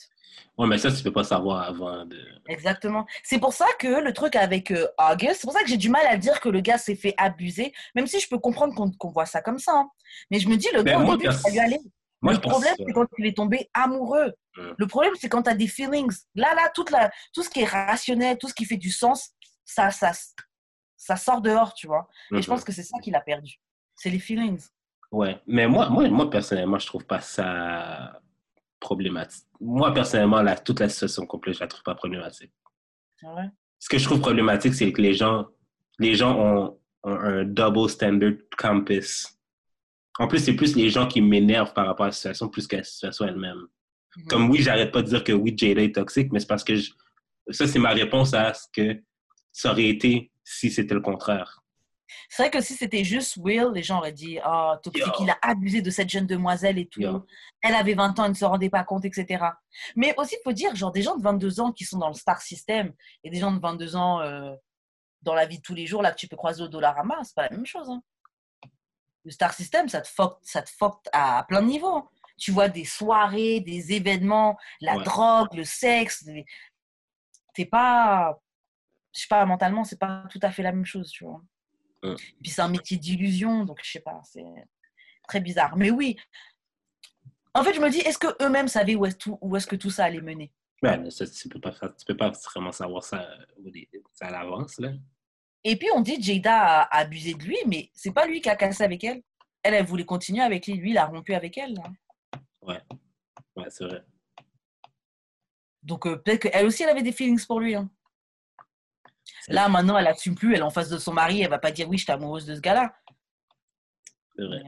[0.58, 2.18] Ouais, mais ça, tu peux pas savoir avant de.
[2.48, 3.06] Exactement.
[3.24, 5.90] C'est pour ça que le truc avec euh, August, c'est pour ça que j'ai du
[5.90, 8.92] mal à dire que le gars s'est fait abuser, même si je peux comprendre qu'on
[8.92, 9.74] qu'on voit ça comme ça.
[9.76, 9.90] hein.
[10.30, 11.80] Mais je me dis, le Ben, gars, au moi, début, ça lui allait.
[12.22, 14.32] Moi, le pense- problème, c'est quand il est tombé amoureux.
[14.56, 14.70] Mm.
[14.78, 16.16] Le problème, c'est quand tu as des feelings.
[16.36, 19.32] Là, là, toute la, tout ce qui est rationnel, tout ce qui fait du sens,
[19.66, 20.12] ça, ça,
[20.96, 22.08] ça sort dehors, tu vois.
[22.34, 23.60] Et je pense que c'est ça qu'il a perdu.
[24.02, 24.60] C'est les feelings.
[25.12, 28.20] Ouais, mais moi, moi, moi, personnellement, je trouve pas ça
[28.80, 29.46] problématique.
[29.60, 32.52] Moi, personnellement, la, toute la situation complète, je la trouve pas problématique.
[33.24, 33.50] Ah ouais?
[33.78, 35.46] Ce que je trouve problématique, c'est que les gens,
[36.00, 39.28] les gens ont, ont un double standard campus.
[40.18, 42.78] En plus, c'est plus les gens qui m'énervent par rapport à la situation plus que
[42.78, 43.68] la situation elle-même.
[44.18, 44.26] Mhm.
[44.30, 46.76] Comme oui, j'arrête pas de dire que oui, Jada est toxique, mais c'est parce que
[46.76, 46.92] je-
[47.52, 49.00] ça, c'est ma réponse à ce que
[49.52, 51.61] ça aurait été si c'était le contraire.
[52.30, 55.38] C'est vrai que si c'était juste Will, les gens auraient dit Ah, toxique, il a
[55.42, 57.02] abusé de cette jeune demoiselle et tout.
[57.02, 57.26] Yo.
[57.62, 59.46] Elle avait 20 ans, elle ne se rendait pas compte, etc.
[59.96, 62.14] Mais aussi, il faut dire, genre, des gens de 22 ans qui sont dans le
[62.14, 62.94] star system
[63.24, 64.54] et des gens de 22 ans euh,
[65.22, 67.36] dans la vie de tous les jours, là, que tu peux croiser au Dollarama, c'est
[67.36, 67.90] pas la même chose.
[67.90, 68.02] hein.
[69.24, 71.96] Le star system, ça te fuck, ça te fuck à plein de niveaux.
[71.96, 72.10] hein.
[72.40, 75.04] Tu vois des soirées, des événements, la Ouais.
[75.04, 76.24] drogue, le sexe.
[76.24, 76.46] des-
[77.54, 78.40] T'es pas.
[79.14, 81.42] Je sais pas, mentalement, c'est pas tout à fait la même chose, tu vois.
[82.04, 82.16] Mm.
[82.42, 84.44] Puis c'est un métier d'illusion, donc je sais pas, c'est
[85.28, 85.78] très bizarre.
[85.78, 86.18] Mais oui,
[87.54, 89.76] en fait, je me dis, est-ce que eux-mêmes savaient où est-ce, tout, où est-ce que
[89.76, 90.52] tout ça allait mener?
[90.82, 93.28] Ouais, ça, tu peux pas tu peux pas vraiment savoir ça,
[94.22, 94.92] à l'avance, là.
[95.64, 98.50] Et puis on dit Jada a a abusé de lui, mais c'est pas lui qui
[98.50, 99.22] a cassé avec elle.
[99.62, 101.76] Elle, elle voulait continuer avec lui, lui, il a rompu avec elle.
[101.76, 101.84] là.
[103.56, 104.04] Ouais, c'est vrai.
[105.84, 107.76] Donc euh, peut-être qu'elle aussi, elle avait des feelings pour lui.
[107.76, 107.92] hein.
[109.48, 111.72] Là, maintenant, elle assume plus, elle est en face de son mari, elle va pas
[111.72, 112.94] dire oui, je suis amoureuse de ce gars-là.
[114.36, 114.62] C'est vrai.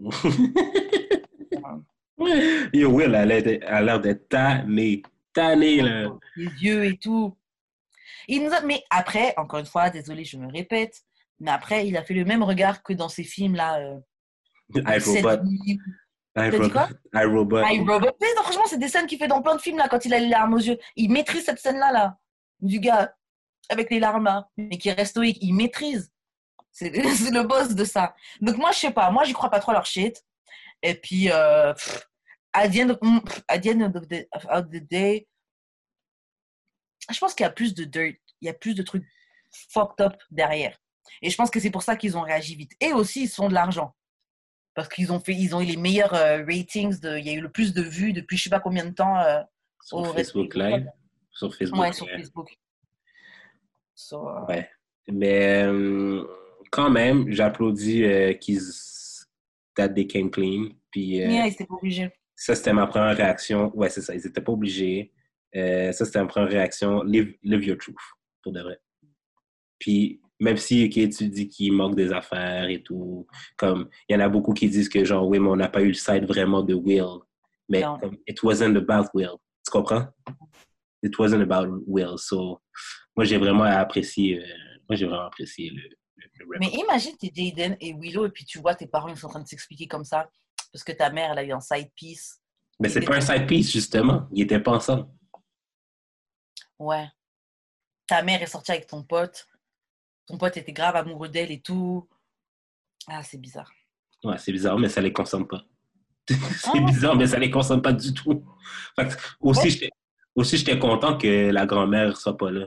[0.00, 0.10] Euh,
[2.72, 5.02] Yo, Will, elle a l'air d'être- tannée.
[5.32, 6.10] Tannée, là.
[6.36, 7.36] les yeux et tout.
[8.28, 8.60] Il nous a...
[8.60, 11.02] Mais après, encore une fois, désolé, je me répète,
[11.40, 13.80] mais après, il a fait le même regard que dans ces films-là.
[13.80, 13.98] Euh,
[14.76, 15.42] I, Robot.
[16.36, 16.80] I, Robot.
[17.14, 17.62] I, Robot.
[17.64, 18.10] I, Robot.
[18.20, 20.14] Mais non, franchement, c'est des scènes qu'il fait dans plein de films, là, quand il
[20.14, 20.78] a les larmes aux yeux.
[20.96, 22.18] Il maîtrise cette scène-là, là,
[22.60, 23.14] du gars
[23.68, 25.38] avec les larmes, là, mais qui reste stoïque.
[25.40, 26.12] Il maîtrise.
[26.72, 28.14] C'est le boss de ça.
[28.40, 29.10] Donc, moi, je sais pas.
[29.10, 30.24] Moi, j'y crois pas trop à leur shit.
[30.82, 32.08] Et puis, euh, pff,
[32.54, 35.28] at the end of, mm, pff, at the end of the, of the day,
[37.10, 38.16] je pense qu'il y a plus de dirt.
[38.40, 39.04] Il y a plus de trucs
[39.70, 40.76] fucked up derrière.
[41.20, 42.72] Et je pense que c'est pour ça qu'ils ont réagi vite.
[42.80, 43.94] Et aussi, ils se font de l'argent.
[44.74, 46.98] Parce qu'ils ont fait, ils ont eu les meilleurs euh, ratings.
[47.00, 48.94] De, il y a eu le plus de vues depuis je sais pas combien de
[48.94, 49.18] temps.
[49.20, 49.42] euh,
[49.84, 50.90] Sur au Facebook Live.
[51.32, 51.80] Sur Facebook.
[51.80, 52.06] ouais, sur.
[52.08, 52.56] Facebook.
[54.02, 54.68] So, euh, Ouais.
[55.08, 56.24] Mais euh,
[56.70, 58.60] quand même, j'applaudis euh, qu'ils
[59.76, 60.70] that they came clean.
[60.90, 62.10] Puis euh, yeah, ils étaient pas obligés.
[62.36, 63.70] ça, c'était ma première réaction.
[63.74, 64.14] Ouais, c'est ça.
[64.14, 65.12] Ils n'étaient pas obligés.
[65.54, 67.02] Ça, c'était ma première réaction.
[67.02, 67.96] Live, live your truth,
[68.42, 68.78] pour de vrai.
[69.78, 73.26] Puis même si ok, tu dis qu'il manque des affaires et tout,
[73.56, 75.82] comme il y en a beaucoup qui disent que genre, oui, mais on n'a pas
[75.82, 77.20] eu le side vraiment de Will.
[77.68, 79.36] Mais comme, it wasn't about Will.
[79.64, 80.06] Tu comprends?
[81.02, 82.18] It wasn't about Will.
[82.18, 82.60] So,
[83.16, 84.46] moi, j'ai vraiment apprécié, euh,
[84.88, 85.82] moi, j'ai vraiment apprécié le,
[86.16, 86.60] le, le rap.
[86.60, 89.30] Mais imagine, t'es Jaden et Willow, et puis tu vois tes parents, ils sont en
[89.30, 90.28] train de s'expliquer comme ça.
[90.72, 92.40] Parce que ta mère, elle a eu un side piece.
[92.80, 94.26] Mais c'est pas un side piece, justement.
[94.32, 95.06] Ils étaient pas ensemble.
[96.78, 97.06] Ouais.
[98.06, 99.46] Ta mère est sortie avec ton pote.
[100.26, 102.08] Ton pote était grave amoureux d'elle et tout.
[103.06, 103.70] Ah, c'est bizarre.
[104.24, 105.62] Ouais, c'est bizarre, mais ça les concerne pas.
[106.28, 106.36] c'est
[106.74, 106.80] Ah.
[106.86, 108.44] bizarre, mais ça les concerne pas du tout.
[108.96, 109.90] Fait que aussi, j'étais-
[110.34, 112.66] aussi, j'étais content que la grand-mère soit pas là.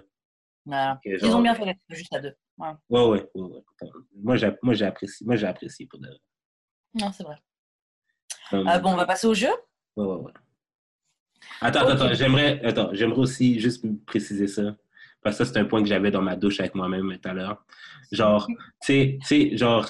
[0.66, 1.00] Voilà.
[1.06, 2.34] Ils ont bien fait d'être juste à deux.
[2.58, 2.70] Ouais.
[2.90, 3.42] Ouais, ouais, ouais.
[3.82, 3.90] ouais.
[4.16, 5.26] Moi, j'ai, moi, j'ai apprécié.
[5.26, 6.10] Moi, apprécié pour de.
[6.94, 7.36] Non, c'est vrai.
[8.50, 9.50] Comme- Ah, bon, on va passer au jeu?
[9.96, 10.32] Ouais, ouais, ouais.
[11.62, 14.76] Attends, attends, attends, j'aimerais, attends, j'aimerais aussi juste préciser ça.
[15.22, 17.34] Parce que ça, c'est un point que j'avais dans ma douche avec moi-même tout à
[17.34, 17.66] l'heure.
[18.12, 18.48] Genre,
[18.82, 19.90] tu sais, tu sais, genre,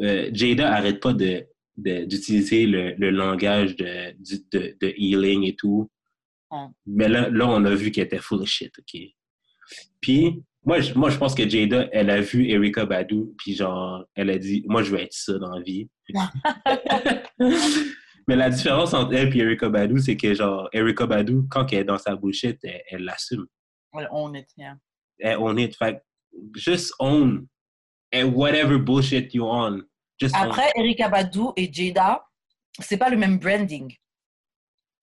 [0.00, 1.46] euh, Jada arrête pas de,
[1.76, 4.12] de- d'utiliser le, le langage de,
[4.52, 5.90] de, de healing et tout.
[6.86, 9.00] Mais là, là, on a vu qu'elle était full of shit, OK?
[10.00, 14.04] Puis, moi, je, moi, je pense que Jada, elle a vu Erika Badu, puis genre,
[14.14, 15.88] elle a dit, moi, je veux être ça dans la vie.
[18.28, 21.78] Mais la différence entre elle et Erika Badu, c'est que genre, Erika Badu, quand elle
[21.78, 23.46] est dans sa bullshit, elle elle l'assume.
[23.94, 24.76] Ouais, On est, yeah.
[25.18, 25.74] Elle own it.
[25.76, 26.02] Fait
[26.54, 27.46] just own.
[28.14, 29.82] And whatever bullshit you on,
[30.20, 30.42] just own.
[30.42, 32.22] Après, Erika Badu et Jada,
[32.78, 33.94] c'est pas le même branding.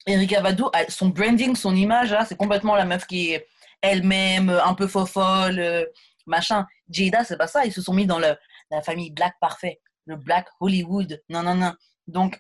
[0.05, 3.47] Erika Badu, elle- son branding, son image, là, c'est complètement la meuf qui est
[3.91, 5.86] elle-même, un peu fofolle, euh,
[6.25, 6.65] machin.
[6.89, 7.65] Jada, c'est pas ça.
[7.65, 8.36] Ils se sont mis dans le,
[8.71, 11.21] la famille Black parfait, le Black Hollywood.
[11.29, 11.73] Non, non, non.
[12.07, 12.39] Donc,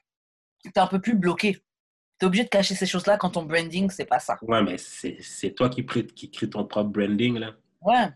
[0.63, 1.57] t'es un peu plus bloqué.
[2.17, 4.37] T'es obligé de cacher ces choses-là quand ton branding, c'est pas ça.
[4.41, 7.51] Ouais, mais c'est toi qui, crée- qui crée ton propre branding, là.
[7.81, 8.07] Ouais.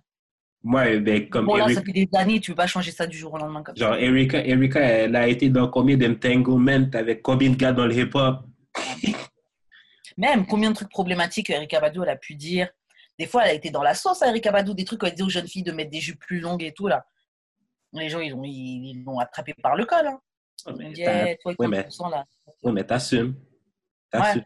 [0.63, 3.07] Moi, ben, comme Bon, là, Eric- ça fait des années, tu peux pas changer ça
[3.07, 3.99] du jour au lendemain comme genre, ça.
[4.01, 8.41] Erika, Erika, elle a été dans combien d'entanglements avec combien de gars dans le hip-hop?
[10.17, 12.69] Même combien de trucs problématiques Erika Badu elle a pu dire.
[13.19, 15.11] Des fois, elle a été dans la sauce à Erika Badu, des trucs où elle
[15.11, 17.05] disait aux jeunes filles de mettre des jupes plus longues et tout là.
[17.91, 20.07] Les gens ils l'ont ils, attrapé par le col.
[20.07, 20.21] Hein.
[20.67, 21.03] Ils mais dit,
[21.41, 22.25] toi, ouais, mais- 30% là.
[22.63, 23.35] ouais, mais t'assumes.
[24.09, 24.43] T'assumes.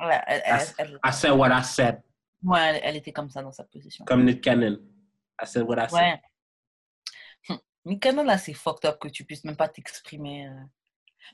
[0.00, 2.02] Ouais, elle, elle- I, elle- I said what I said.
[2.42, 4.04] ouais, elle- était comme ça dans sa position.
[4.04, 4.78] Comme Nick Cannon.
[5.42, 5.92] I said what I said.
[5.98, 6.20] Ouais.
[7.84, 10.48] Hum, quand même là, c'est fucked up que tu puisses même pas t'exprimer.
[10.48, 10.60] euh.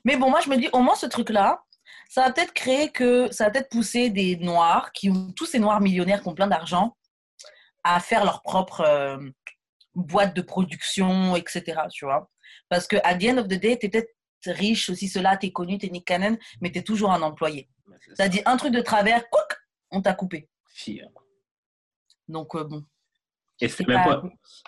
[0.05, 1.61] Mais bon, moi je me dis, au moins ce truc-là,
[2.09, 5.59] ça va peut-être créer que, ça va peut-être pousser des noirs, qui ont, tous ces
[5.59, 6.97] noirs millionnaires qui ont plein d'argent,
[7.83, 9.17] à faire leur propre euh,
[9.95, 11.81] boîte de production, etc.
[11.91, 12.29] Tu vois
[12.67, 14.13] Parce que à the end of the day, t'es peut-être
[14.45, 17.69] riche aussi, cela, t'es connu, t'es Nick Cannon, mais t'es toujours un employé.
[18.15, 18.29] T'as ça.
[18.29, 19.57] dit un truc de travers, couc,
[19.91, 20.49] on t'a coupé.
[20.67, 21.09] Fier.
[22.27, 22.85] Donc euh, bon.
[23.61, 24.23] Et c'est C'est même pas-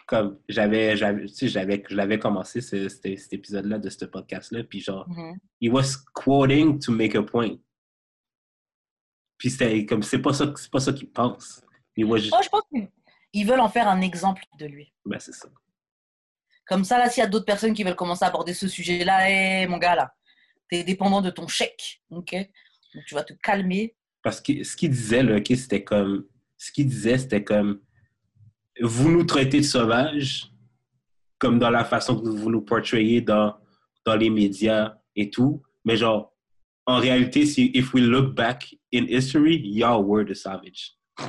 [0.08, 4.04] comme j'avais, j'avais, tu sais, j'avais, je l'avais commencé ce- cet, cet épisode-là de ce
[4.06, 5.38] podcast-là, puis genre, Mhm.
[5.62, 7.56] he was quoting to make a point.
[9.38, 11.62] Puis c'était comme, c'est pas ça, c'est pas ça qu'il pense.
[11.96, 12.62] He was just- Oh, je pense
[13.34, 14.94] qu'ils veulent en faire un exemple de lui.
[15.06, 15.50] ben, c'est ça.
[16.68, 19.30] Comme ça, là, s'il y a d'autres personnes qui veulent commencer à aborder ce sujet-là,
[19.30, 20.14] hé, mon gars, là,
[20.70, 22.34] t'es dépendant de ton chèque, ok?
[22.94, 23.96] Donc, tu vas te calmer.
[24.22, 26.28] Parce que ce qu'il disait, là, ok, c'était comme,
[26.58, 27.82] ce qu'il disait, c'était comme,
[28.82, 30.52] vous nous traitez de sauvages,
[31.38, 33.56] comme dans la façon que vous nous portrayez dans,
[34.06, 36.34] dans les médias et tout, mais genre,
[36.86, 40.98] en réalité, si, if we look back in history, y'all were the savage.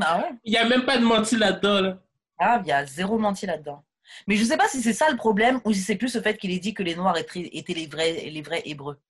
[0.00, 2.02] Ah ouais Il n'y a même pas de menti là-dedans, là.
[2.38, 3.84] Ah, il y a zéro menti là-dedans.
[4.26, 6.36] Mais je sais pas si c'est ça le problème ou si c'est plus le fait
[6.36, 9.00] qu'il ait dit que les Noirs étaient, étaient les, vrais, les vrais Hébreux.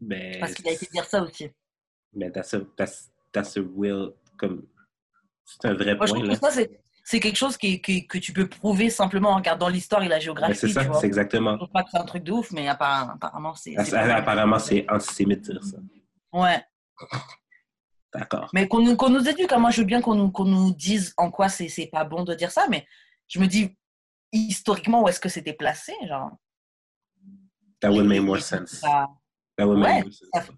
[0.00, 1.50] Mais, Parce qu'il a été dire ça aussi.
[2.12, 4.66] mais that's a, that's, that's a real, comme,
[5.44, 6.34] c'est un vrai Moi, je point, là.
[6.34, 6.50] que ça,
[7.04, 10.16] c'est, quelque chose qui, qui- que tu peux prouver simplement en regardant l'histoire et la
[10.16, 10.54] Mais géographie.
[10.54, 11.52] c'est ça, c'est exactement.
[11.52, 13.74] Je trouve pas que c'est un truc de ouf, mais apparemment, apparemment c'est.
[13.76, 15.78] Ah, Apparemment, c'est antisémite dire ça.
[16.32, 16.62] Ouais.
[18.14, 18.50] D'accord.
[18.52, 21.68] Mais qu'on nous, nous éduque, moi je veux bien qu'on nous, dise en quoi c'est,
[21.92, 22.86] pas bon de dire ça, mais
[23.28, 23.76] je me dis
[24.32, 26.30] historiquement où est-ce que c'était placé, genre?
[27.80, 28.80] That would make more sense.
[28.80, 29.08] ça-
[29.56, 30.28] That would make Ouais, more sense.
[30.34, 30.52] ça-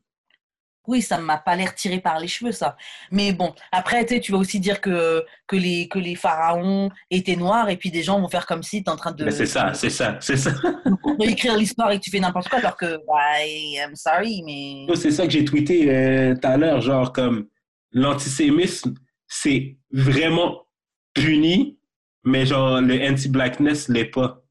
[0.86, 2.76] oui, ça m'a pas l'air tiré par les cheveux, ça.
[3.10, 7.68] Mais bon, après, tu vas aussi dire que, que, les, que les pharaons étaient noirs,
[7.68, 9.74] et puis des gens vont faire comme si tu es en train de, c'est ça,
[9.74, 10.52] c'est ça, c'est ça.
[11.20, 14.94] écrire l'histoire et que tu fais n'importe quoi, alors que, bah, I'm sorry, mais.
[14.96, 17.46] C'est ça que j'ai tweeté euh, tout à l'heure, genre comme
[17.92, 18.94] l'antisémisme,
[19.28, 20.66] c'est vraiment
[21.14, 21.78] puni,
[22.24, 24.42] mais genre le anti-blackness l'est pas.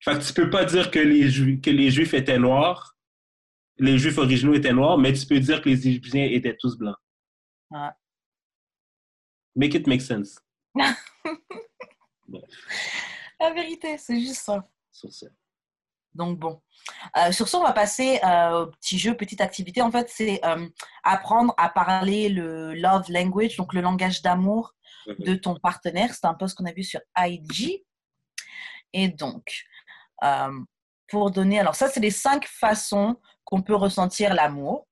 [0.00, 2.96] Fait que tu peux pas dire que les, Juifs, que les Juifs étaient noirs,
[3.78, 6.96] les Juifs originaux étaient noirs, mais tu peux dire que les Égyptiens étaient tous blancs.
[7.70, 7.90] Ouais.
[9.54, 10.40] Make it make sense.
[13.40, 14.66] La vérité, c'est juste ça.
[14.90, 15.26] Sur ça.
[16.14, 16.60] Donc bon.
[17.16, 19.82] Euh, sur ce, on va passer euh, au petit jeu, petite activité.
[19.82, 20.68] En fait, c'est euh,
[21.04, 24.74] apprendre à parler le love language, donc le langage d'amour
[25.06, 26.14] de ton partenaire.
[26.14, 27.84] C'est un post qu'on a vu sur IG.
[28.92, 29.64] Et donc,
[31.12, 31.60] pour donner...
[31.60, 34.88] Alors ça, c'est les cinq façons qu'on peut ressentir l'amour.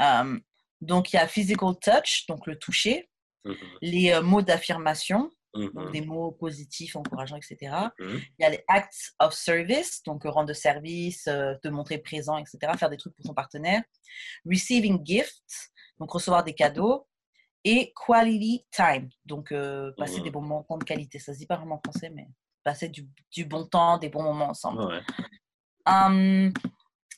[0.00, 0.36] Euh,
[0.80, 3.10] donc, il y a physical touch, donc le toucher,
[3.44, 7.74] Mhm, les euh, mots d'affirmation, donc des mots positifs, encourageants, etc.
[7.98, 8.20] mhm.
[8.38, 12.36] Il y a les acts of service, donc euh, rendre service, euh, te montrer présent,
[12.36, 12.58] etc.
[12.78, 13.82] Faire des trucs pour ton partenaire.
[14.44, 17.06] Receiving gifts, donc recevoir des cadeaux.
[17.62, 19.52] Et quality time, donc
[19.98, 21.18] passer des bons moments de qualité.
[21.18, 22.26] Ça se dit pas vraiment en français, mais
[22.64, 24.82] passer du, du bon temps, des bons moments ensemble.
[24.82, 25.00] Ouais.
[25.86, 26.52] Hum,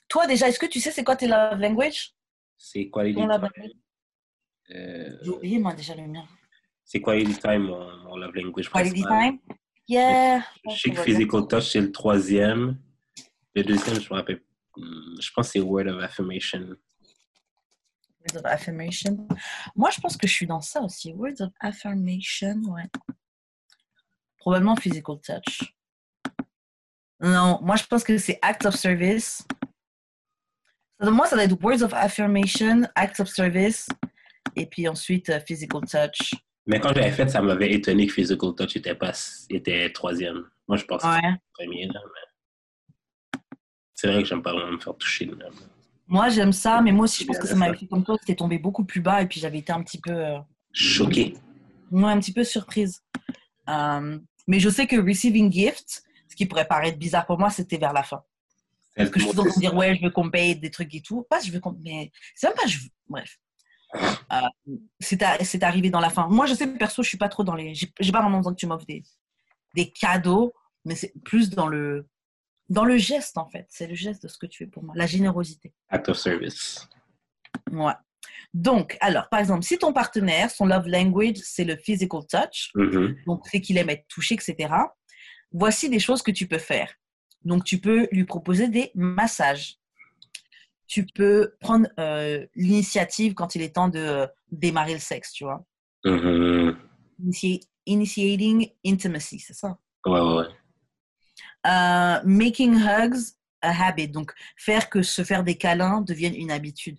[0.09, 2.14] toi déjà, est-ce que tu sais c'est quoi tes love language?
[2.59, 3.48] C'est quality Ton love
[4.74, 6.24] Euh, J'ai oublié moi déjà le mien.
[6.84, 9.39] c'est quality time, mon, mon love language Quality time?
[9.89, 10.44] Yeah.
[10.70, 12.78] Je sais que Physical Touch, c'est le troisième.
[13.55, 14.43] Le deuxième, je me rappelle.
[14.76, 16.76] hmm, Je pense que c'est Word of Affirmation.
[18.20, 19.26] Words of affirmation.
[19.74, 21.12] Moi, je pense que je suis dans ça aussi.
[21.12, 22.89] Words of affirmation, ouais.
[24.39, 25.74] Probablement physical touch.
[27.22, 29.46] Non, moi, je pense que c'est act of service.
[31.00, 33.88] Moi, ça doit être words of affirmation, act of service,
[34.56, 36.34] et puis ensuite euh, physical touch.
[36.66, 39.10] Mais quand j'avais fait, ça m'avait étonné que Physical Touch était, pas,
[39.50, 40.44] était troisième.
[40.68, 41.34] Moi, je pense que Ouais.
[41.54, 41.86] premier.
[41.88, 43.40] Là, mais...
[43.94, 45.24] C'est vrai que j'aime pas vraiment me faire toucher.
[45.26, 45.46] Là.
[46.06, 48.36] Moi, j'aime ça, mais moi aussi, je pense que ça m'avait fait comme toi, c'était
[48.36, 50.12] tombé beaucoup plus bas, et puis j'avais été un petit peu.
[50.12, 50.38] euh,
[50.72, 51.34] Choqué.
[51.90, 53.02] Ouais, un petit peu surprise.
[53.68, 57.76] Euh, mais je sais que Receiving Gift, ce qui pourrait paraître bizarre pour moi, c'était
[57.76, 58.22] vers la fin.
[58.96, 60.94] Parce que je suis en train de dire, ouais, je veux qu'on paye des trucs
[60.94, 61.26] et tout.
[61.28, 61.76] Pas, je veux qu'on.
[61.84, 62.88] Mais c'est même pas, je veux.
[63.09, 63.38] Bref.
[63.94, 64.40] Euh,
[65.00, 66.26] c'est c'est arrivé dans la fin.
[66.28, 67.74] Moi, je sais, perso, je suis pas trop dans les.
[67.74, 69.02] J'ai pas vraiment besoin que tu m'offres des,
[69.74, 70.54] des cadeaux,
[70.86, 72.06] mais c'est plus dans le.
[72.70, 73.66] Dans le geste, en fait.
[73.68, 74.94] C'est le geste de ce que tu fais pour moi.
[74.96, 75.74] La générosité.
[75.90, 76.88] Act of service.
[77.70, 77.92] Ouais.
[78.54, 83.16] Donc, alors, par exemple, si ton partenaire, son love language, c'est le physical touch, Mhm.
[83.26, 84.72] donc fait qu'il aime être touché, etc.
[85.52, 86.92] Voici des choses que tu peux faire.
[87.44, 89.78] Donc, tu peux lui proposer des massages.
[90.86, 95.44] Tu peux prendre euh, l'initiative quand il est temps de euh, démarrer le sexe, tu
[95.44, 95.64] vois.
[96.04, 96.76] Mhm.
[97.22, 99.78] Initi- initiating intimacy, c'est ça?
[100.06, 100.46] Ouais, ouais, ouais.
[101.66, 104.08] Euh, making hugs a habit.
[104.08, 106.98] Donc, faire que se faire des câlins devienne une habitude.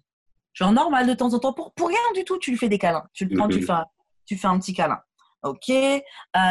[0.53, 2.77] Genre normal de temps en temps, pour, pour rien du tout, tu lui fais des
[2.77, 3.07] câlins.
[3.13, 3.65] Tu le prends, tu, Mhm.
[3.65, 3.73] fais,
[4.25, 4.99] tu fais un petit câlin.
[5.44, 5.70] OK?
[5.70, 6.02] Euh,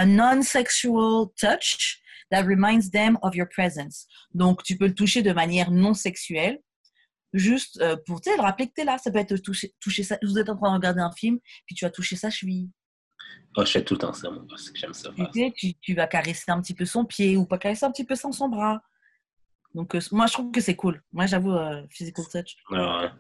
[0.07, 2.01] Non-sexual touch
[2.31, 4.07] that reminds them of your presence.
[4.35, 6.61] Donc, tu peux le toucher de manière non sexuelle,
[7.33, 8.99] juste euh, pour le rappeler que tu es là.
[8.99, 10.19] Ça peut être toucher, toucher ça.
[10.23, 12.71] Vous êtes en train de regarder un film, puis tu vas toucher sa cheville.
[13.57, 15.11] Oh, je fais tout le temps ça, moi, parce que j'aime ça.
[15.15, 17.91] Tu, sais, tu, tu vas caresser un petit peu son pied ou pas caresser un
[17.91, 18.83] petit peu son, son bras.
[19.75, 21.03] Donc, euh, moi, je trouve que c'est cool.
[21.13, 22.57] Moi, j'avoue, euh, physical touch.
[22.71, 23.11] Ouais, ouais.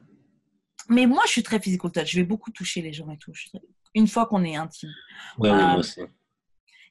[0.88, 2.10] Mais moi, je suis très physical touch.
[2.10, 3.32] Je vais beaucoup toucher les gens et tout.
[3.34, 3.60] Je suis très-
[3.94, 4.92] Une fois qu'on est intime.
[5.38, 6.00] Ouais, Euh, moi aussi.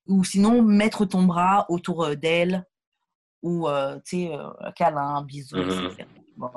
[0.07, 2.65] Ou sinon, mettre ton bras autour euh, d'elle.
[3.41, 5.86] Ou, euh, tu sais, euh, un câlin, un bisou, Mhm.
[5.91, 6.07] etc.
[6.38, 6.52] Bon.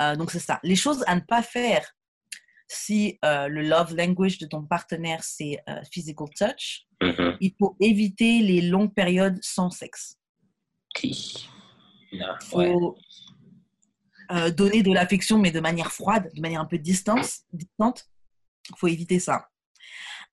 [0.00, 0.58] Euh, donc, c'est ça.
[0.62, 1.92] Les choses à ne pas faire
[2.68, 5.62] si le love language de ton partenaire, c'est
[5.92, 6.86] physical touch.
[7.00, 7.36] Mhm.
[7.40, 10.16] Il faut éviter les longues périodes sans sexe.
[10.96, 11.06] Ok.
[12.12, 12.74] Non, faut ouais.
[14.32, 18.06] euh, donner de l'affection, mais de manière froide, de manière un peu distance, distante.
[18.70, 19.48] Il faut éviter ça.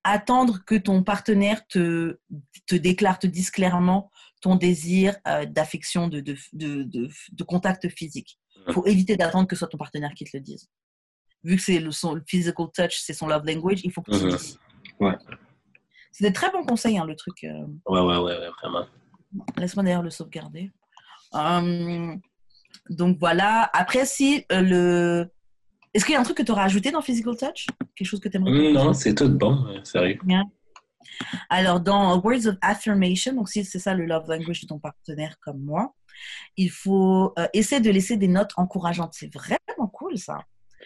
[0.02, 2.18] Attendre que ton partenaire te,
[2.66, 4.10] te déclare, te dise clairement
[4.42, 8.38] ton désir euh, d'affection, de, de, de, de, de contact physique.
[8.68, 10.68] Il faut éviter d'attendre que ce soit ton partenaire qui te le dise.
[11.42, 14.10] Vu que c'est le, son, le physical touch, c'est son love language, il faut que
[14.10, 14.36] tu le Mhm.
[14.36, 14.58] dises.
[15.00, 15.16] Ouais.
[16.12, 17.42] C'est des très bons conseils, hein, le truc.
[17.44, 18.86] euh, Ouais, ouais, ouais, ouais, vraiment.
[19.56, 20.70] Laisse-moi d'ailleurs le sauvegarder.
[21.32, 22.20] Hum,
[22.90, 23.68] donc voilà.
[23.72, 25.30] Après, si euh, le.
[25.94, 27.66] Est-ce qu'il y a un truc que tu auras ajouté dans Physical Touch?
[27.94, 30.18] Quelque chose que tu aimerais Hum, non, c'est tout bon, sérieux.
[31.48, 35.36] Alors, dans Words of Affirmation, donc si c'est ça le love language de ton partenaire
[35.40, 35.94] comme moi,
[36.56, 39.14] il faut euh, essayer de laisser des notes encourageantes.
[39.14, 40.38] C'est vraiment cool ça.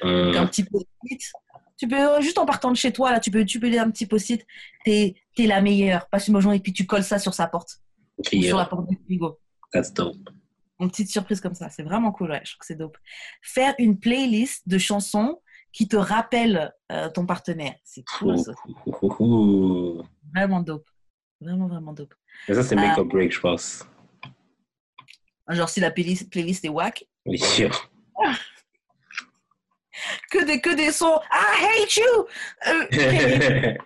[0.02, 1.32] Donc, un petit post-it.
[1.76, 3.82] Tu peux, euh, juste en partant de chez toi, là, tu peux, tu peux lire
[3.82, 4.44] un petit post-it.
[4.84, 6.08] T'es es la meilleure.
[6.08, 7.80] Passe une bonne journée et puis tu colles ça sur sa porte
[8.18, 9.38] ok, ou sur yeah, la porte du frigo.
[9.72, 10.16] that's dope.
[10.80, 11.68] Une petite surprise comme ça.
[11.70, 12.40] C'est vraiment cool, ouais.
[12.44, 12.96] Je trouve que c'est dope.
[13.42, 15.40] Faire une playlist de chansons
[15.72, 17.74] qui te rappellent euh, ton partenaire.
[17.84, 18.52] C'est cool, ça.
[20.34, 20.88] Vraiment dope.
[21.40, 22.14] Vraiment, vraiment dope.
[22.48, 22.80] Mais ça, c'est Ah.
[22.88, 23.84] make or break, je pense.
[25.48, 27.68] Genre, si la playlist, playlist est whack, Oui, yo.
[30.30, 31.18] que des, que des sons.
[31.32, 32.26] I hate you!
[32.66, 33.76] Euh, okay.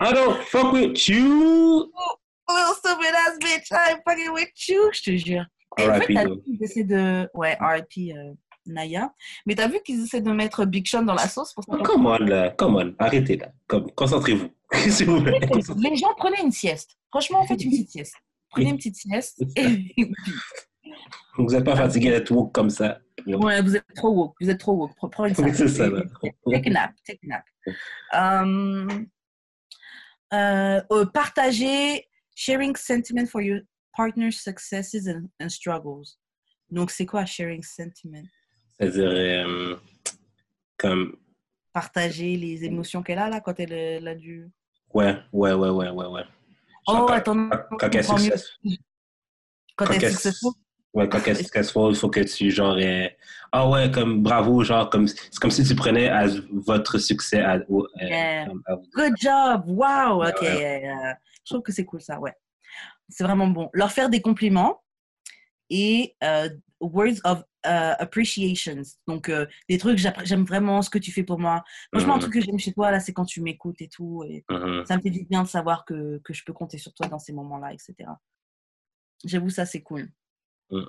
[0.00, 1.90] I don't fuck with you.
[2.48, 4.90] Little stupid ass bitch, I'm fucking with you!
[4.92, 5.44] Je te jure.
[5.78, 7.28] Et en fait, qu'ils essaient de.
[7.34, 8.32] Ouais, RIP euh,
[8.66, 9.12] Naya.
[9.46, 11.82] Mais t'as vu qu'ils essaient de mettre Big Sean dans la sauce pour ça Oh,
[11.82, 12.50] come on, là.
[12.50, 12.94] Come on.
[12.98, 13.48] Arrêtez, là.
[13.66, 14.48] Comme, concentrez-vous.
[15.06, 15.40] Vous plaît.
[15.78, 16.96] Les gens prenaient une sieste.
[17.10, 18.14] Franchement, faites une petite sieste.
[18.50, 19.42] Prenez une petite sieste.
[19.56, 19.94] Et...
[21.36, 22.98] Vous n'êtes pas fatigué d'être woke comme ça.
[23.26, 24.34] ouais, vous êtes trop woke.
[24.40, 24.92] Vous êtes trop woke.
[24.96, 25.56] Pre- Prends une sieste.
[25.56, 26.02] c'est ça, là.
[26.50, 26.92] Take a nap.
[27.06, 27.44] Take a nap.
[28.12, 29.06] Um,
[30.32, 33.60] euh, euh, partager, sharing sentiment for your
[33.96, 36.18] partner's successes and, and struggles.
[36.70, 38.24] Donc, c'est quoi sharing sentiment?
[38.78, 39.76] C'est-à-dire, euh,
[40.76, 41.16] comme,
[41.72, 44.48] Partager les émotions qu'elle a là quand elle, elle a dû.
[44.92, 46.24] ouais, ouais, ouais, ouais, ouais, ouais.
[46.86, 48.22] Oh, quand- attends, quand- quand elle est comprends mieux.
[48.36, 48.58] success-
[49.76, 50.52] Quand quand elle est successful.
[50.94, 53.08] Ouais, quand qu'elle qu'elle se fait, il faut que tu, genre, euh,
[53.50, 57.58] ah ouais, comme bravo, genre, comme, c'est comme si tu prenais à votre succès à,
[57.68, 58.46] au- euh, Yeah.
[58.66, 58.86] à vous.
[58.94, 60.40] Good job, wow, ok.
[60.40, 60.88] ouais.
[60.88, 61.12] euh,
[61.44, 62.32] je trouve que c'est cool ça, ouais.
[63.08, 63.70] C'est vraiment bon.
[63.72, 64.82] Leur faire des compliments
[65.68, 66.48] et euh,
[66.80, 68.82] words of euh, appreciations.
[69.08, 71.64] Donc, euh, des trucs, j'aime vraiment ce que tu fais pour moi.
[71.92, 72.20] Franchement, un Mhm.
[72.22, 74.22] truc que j'aime chez toi, là, c'est quand tu m'écoutes et tout.
[74.28, 74.84] Et Mhm.
[74.86, 77.18] ça me fait du bien de savoir que, que je peux compter sur toi dans
[77.18, 77.94] ces moments-là, etc.
[79.24, 80.08] J'avoue, ça, c'est cool.
[80.70, 80.82] Mm.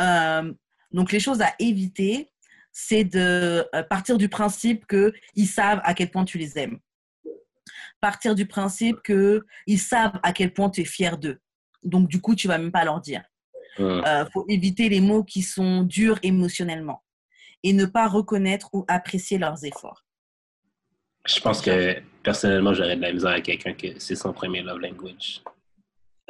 [0.00, 0.54] Euh,
[0.92, 2.30] donc, les choses à éviter,
[2.72, 6.78] c'est de euh, partir du principe qu'ils savent à quel point tu les aimes.
[8.00, 11.38] Partir du principe qu'ils savent à quel point tu es fier d'eux.
[11.82, 13.22] Donc, du coup, tu vas même pas leur dire.
[13.78, 17.02] Il faut éviter les mots qui sont durs émotionnellement
[17.62, 20.04] et ne pas reconnaître ou apprécier leurs efforts.
[21.26, 24.78] Je pense que personnellement, j'aurais de la misère avec quelqu'un que c'est son premier love
[24.78, 25.42] language.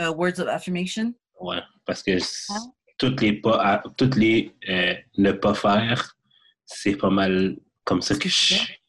[0.01, 1.15] Euh, words of affirmation?
[1.41, 2.19] Ouais, parce que
[2.51, 2.59] Ah.
[2.98, 6.16] Toutes les pas, à- toutes les euh, ne pas faire,
[6.64, 8.81] c'est pas mal comme ça que je suis.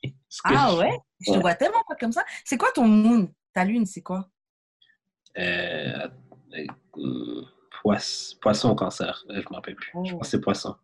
[0.43, 0.97] Ah ouais?
[1.25, 2.23] Je te vois tellement pas comme ça.
[2.45, 3.34] C'est quoi ton moon?
[3.53, 4.29] Ta lune, c'est quoi?
[5.38, 6.07] Euh,
[6.97, 7.41] euh,
[7.81, 9.91] poisson, poisson ou cancer, je m'en rappelle plus.
[10.05, 10.17] Je Oh.
[10.17, 10.75] pense que c'est poisson.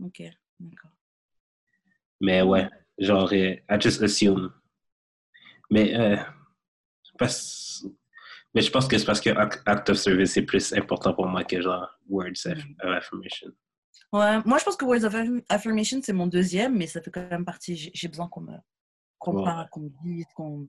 [0.00, 0.22] Ok,
[0.60, 0.90] d'accord.
[2.20, 2.68] Mais ouais,
[2.98, 4.52] genre, I just assume.
[5.70, 6.16] Mais, euh,
[7.18, 7.84] parce-
[8.56, 9.30] mais je pense que c'est parce que
[9.66, 12.74] act of service est plus important pour moi que genre words of Mhm.
[12.82, 13.50] of affirmation.
[14.12, 17.10] Ouais, moi je pense que words of affirm- affirmation c'est mon deuxième, mais ça fait
[17.10, 17.90] quand même partie.
[17.94, 18.56] J'ai besoin qu'on me,
[19.18, 19.44] qu'on Ouais.
[19.44, 20.68] parle, qu'on me dise, qu'on.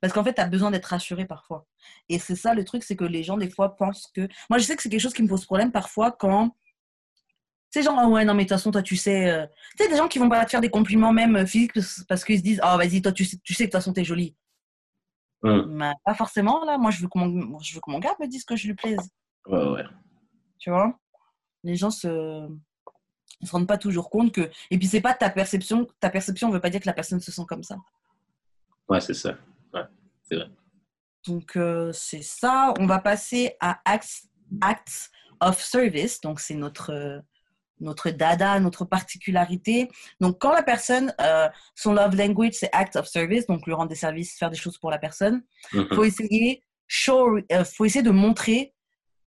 [0.00, 1.66] Parce qu'en fait, tu as besoin d'être rassuré parfois.
[2.08, 4.28] Et c'est ça le truc, c'est que les gens, des fois, pensent que.
[4.48, 6.54] Moi, je sais que c'est quelque chose qui me pose problème parfois quand.
[7.70, 9.28] Sais, genre, ah ouais, non, mais de toute façon, toi, tu sais.
[9.30, 9.46] euh,
[9.76, 11.72] Tu sais, des gens qui vont pas te faire des compliments, même euh, physiques,
[12.08, 13.92] parce- qu'ils se disent, oh, vas-y, toi, tu sais, tu sais que de toute façon,
[13.92, 14.36] t'es jolie.
[15.44, 16.78] Hum, pas forcément, là.
[16.78, 18.74] Moi, je veux que mon, je veux que mon gars me dise que je lui
[18.74, 19.10] plaise.
[19.46, 19.84] Ouais, ouais.
[20.58, 20.98] Tu vois?
[21.62, 22.48] Les gens se.
[23.40, 24.50] Ils se rendent pas toujours compte que.
[24.70, 25.86] Et puis, c'est pas ta perception.
[26.00, 27.76] Ta perception veut pas dire que la personne se sent comme ça.
[28.88, 29.36] Ouais, c'est ça.
[29.74, 29.82] Ouais,
[30.22, 30.50] c'est vrai.
[31.26, 32.72] Donc, euh, c'est ça.
[32.78, 34.24] On va passer à acts,
[34.62, 35.10] acts
[35.40, 36.20] of service.
[36.22, 37.20] Donc, c'est notre, euh,
[37.80, 39.88] notre dada, notre particularité.
[40.20, 43.88] Donc, quand la personne, euh, son love language, c'est acts of service, donc lui rendre
[43.88, 45.42] des services, faire des choses pour la personne,
[45.72, 45.88] Mhm.
[45.94, 48.74] faut essayer, show, euh, faut essayer de montrer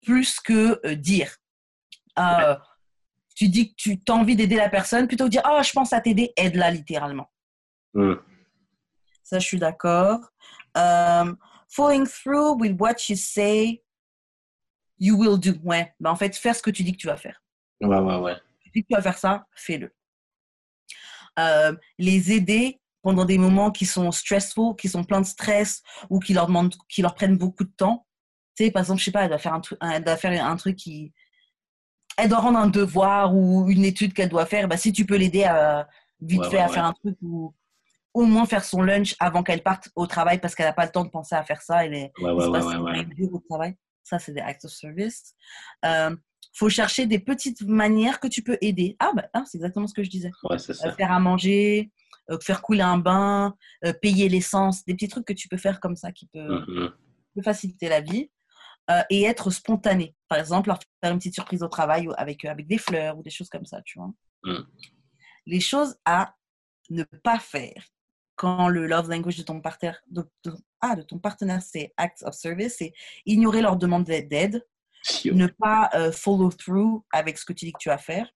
[0.02, 1.36] plus que euh, dire.
[2.18, 2.56] Euh,
[3.36, 5.94] Tu dis que tu as envie d'aider la personne, plutôt que dire Oh, je pense
[5.94, 7.32] à t'aider, aide-la littéralement.
[7.94, 8.22] Hum,
[9.24, 10.20] Ça, je suis d'accord.
[10.76, 11.38] Um,
[11.70, 13.82] following through with what you say,
[14.98, 15.54] you will do.
[15.64, 17.42] Ouais, ben, en fait, faire ce que tu dis que tu vas faire.
[17.82, 18.36] Ouais, ouais, ouais.
[18.74, 19.94] Tu vas faire ça, fais-le.
[21.40, 26.20] Euh, les aider pendant des moments qui sont stressful, qui sont pleins de stress ou
[26.20, 28.06] qui leur demandent, qui leur prennent beaucoup de temps.
[28.56, 30.46] Tu sais, par exemple, je sais pas, elle doit faire un truc, elle doit faire
[30.46, 31.14] un truc qui,
[32.18, 34.68] elle doit rendre un devoir ou une étude qu'elle doit faire.
[34.68, 35.88] Bah, si tu peux l'aider à
[36.20, 36.74] vite Ouais, fait ouais, à ouais.
[36.74, 37.54] faire un truc ou
[38.14, 40.92] au moins faire son lunch avant qu'elle parte au travail parce qu'elle n'a pas le
[40.92, 41.86] temps de penser à faire ça.
[41.86, 43.76] Elle est, Ouais, au travail.
[44.04, 45.34] Ça, c'est des acts of service.
[45.86, 46.16] Euh,
[46.54, 48.96] faut chercher des petites manières que tu peux aider.
[49.00, 50.32] Ah, bah, ah, c'est exactement ce que je disais.
[50.44, 51.92] Ouais, Euh, faire à manger,
[52.32, 53.56] euh, faire couler un bain,
[53.86, 56.92] euh, payer l'essence, des petits trucs que tu peux faire comme ça qui peut, Mhm.
[57.36, 58.30] peut faciliter la vie.
[59.12, 60.16] Et être spontané.
[60.28, 63.30] Par exemple, leur faire une petite surprise au travail avec, avec des fleurs ou des
[63.30, 64.12] choses comme ça, tu vois.
[64.44, 64.64] Mm.
[65.46, 66.34] Les choses à
[66.90, 67.84] ne pas faire
[68.36, 72.24] quand le love language de ton partenaire, de, de- ah, de ton partenaire c'est acts
[72.24, 72.92] of service, c'est
[73.28, 74.66] ignorer leur demande d'aide,
[75.26, 78.30] Ne pas euh, follow through avec ce que tu dis que tu vas faire.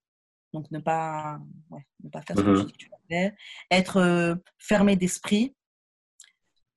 [0.54, 1.40] Donc, ne pas,
[1.72, 3.32] ouais, ne pas faire ce que tu dis que tu vas faire.
[3.72, 5.56] Être euh, fermé d'esprit.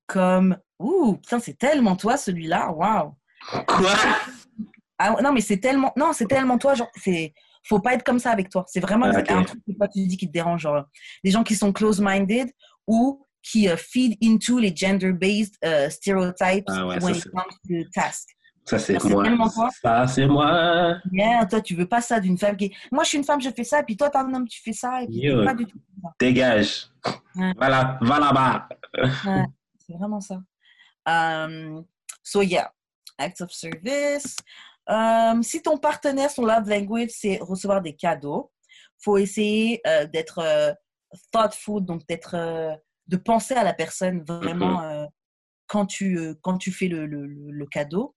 [0.06, 3.16] Comme, ouh, putain, c'est tellement toi celui-là, waouh.
[3.66, 3.92] Quoi?
[4.98, 7.34] Ah, non, mais c'est tellement, non, c'est tellement toi, genre, c'est,
[7.64, 8.64] faut pas être comme ça avec toi.
[8.68, 10.84] C'est vraiment Ah, un truc que toi tu dis qui te dérange, genre,
[11.22, 12.50] les gens qui sont close-minded
[12.86, 17.58] ou qui euh, feed into les gender-based euh, stereotypes Ah ouais, when ça, it comes
[17.68, 18.28] to task.
[18.66, 19.24] Ça, c'est moi.
[19.82, 20.96] Ça, c'est moi.
[21.12, 22.74] Yeah, toi, tu veux pas ça d'une femme qui.
[22.90, 24.72] Moi, je suis une femme, je fais ça, puis toi, t'es un homme, tu fais
[24.72, 25.78] ça, et puis t'es pas du tout
[26.18, 26.88] Dégage.
[27.36, 27.52] Ouais.
[27.56, 28.68] Voilà, va là-bas.
[29.24, 29.44] Ouais,
[29.78, 30.40] c'est vraiment ça.
[31.06, 31.84] Um,
[32.22, 32.72] so, yeah,
[33.18, 34.36] acts of service.
[34.88, 38.50] Um, si ton partenaire, son love language, c'est recevoir des cadeaux,
[38.98, 40.72] faut essayer euh, d'être euh,
[41.30, 42.74] thoughtful, donc d'être, euh,
[43.06, 45.06] de penser à la personne vraiment euh,
[45.68, 48.14] quand, tu, euh, quand tu fais le, le, le- le cadeau.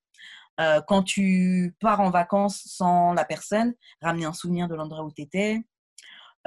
[0.60, 5.12] Euh, quand tu pars en vacances sans la personne, ramener un souvenir de l'endroit où
[5.12, 5.62] tu étais.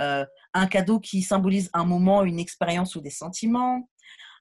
[0.01, 3.89] Euh, un cadeau qui symbolise un moment, une expérience ou des sentiments.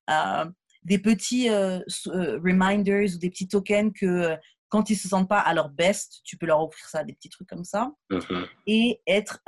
[0.10, 0.46] Euh,
[0.84, 4.36] des petits reminders ou des petits tokens que
[4.68, 7.30] quand ils se sentent pas à leur best, tu peux leur offrir ça, des petits
[7.30, 7.92] trucs comme ça.
[8.10, 8.48] Mhm.
[8.66, 9.40] Et être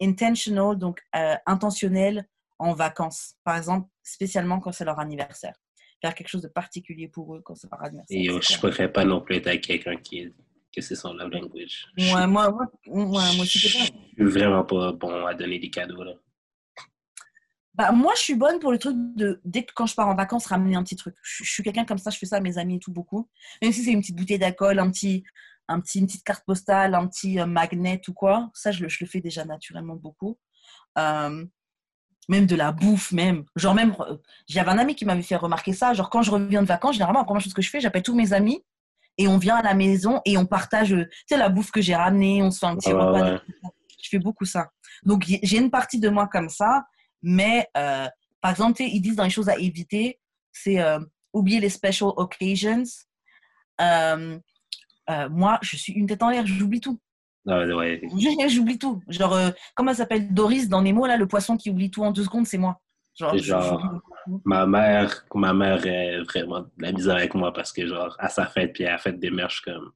[0.00, 1.00] intentional, donc
[1.46, 2.26] intentionnel
[2.58, 3.34] en vacances.
[3.44, 5.54] Par exemple, spécialement quand c'est leur anniversaire.
[6.00, 8.18] Faire quelque chose de particulier pour eux quand leur anniversaire.
[8.18, 10.32] Et c'est je pourrais pas non plus être avec quelqu'un qui est,
[10.74, 11.86] que c'est son love language.
[11.96, 15.70] Je Ouais, moi, moi, moi aussi, pas- je suis vraiment pas bon à donner des
[15.70, 16.12] cadeaux, là.
[17.74, 20.14] Bah, moi, je suis bonne pour le truc de, dès que quand je pars en
[20.14, 21.14] vacances, ramener un petit truc.
[21.22, 23.28] Je, je suis quelqu'un comme ça, je fais ça à mes amis et tout beaucoup.
[23.62, 25.22] Même si c'est une petite bouteille d'alcool, un petit,
[25.68, 28.88] un petit, une petite carte postale, un petit euh, magnet ou quoi, ça, je le,
[28.88, 30.38] je le fais déjà naturellement beaucoup.
[30.98, 31.46] Euh,
[32.30, 33.44] même de la bouffe, même.
[33.56, 34.16] Genre, même, euh,
[34.46, 35.92] j'avais un ami qui m'avait fait remarquer ça.
[35.94, 38.14] Genre, quand je reviens de vacances, généralement, la première chose que je fais, j'appelle tous
[38.14, 38.64] mes amis
[39.18, 41.82] et on vient à la maison et on partage, euh, tu sais, la bouffe que
[41.82, 43.32] j'ai ramenée, on se fait un petit repas.
[43.32, 43.40] ouais.
[44.02, 44.70] Je fais beaucoup ça.
[45.02, 46.84] Donc, j'ai une partie de moi comme ça,
[47.20, 48.06] mais euh,
[48.40, 50.20] par exemple, ils disent dans les choses à éviter,
[50.52, 51.00] c'est euh,
[51.32, 52.84] oublier les special occasions.
[53.80, 54.38] Euh,
[55.30, 57.00] moi, je suis une tête en l'air, j'oublie tout.
[57.50, 58.00] Ah, ouais.
[58.48, 59.02] J'oublie tout.
[59.08, 62.12] Genre, euh, comment elle s'appelle Doris dans Nemo, là, le poisson qui oublie tout en
[62.12, 62.80] deux secondes, c'est moi.
[63.18, 63.54] Genre, je-.
[64.44, 68.28] Ma mère, ma mère est vraiment de la misère avec moi parce que, genre, à
[68.28, 69.90] sa fête, puis à la fête des mères, je suis comme,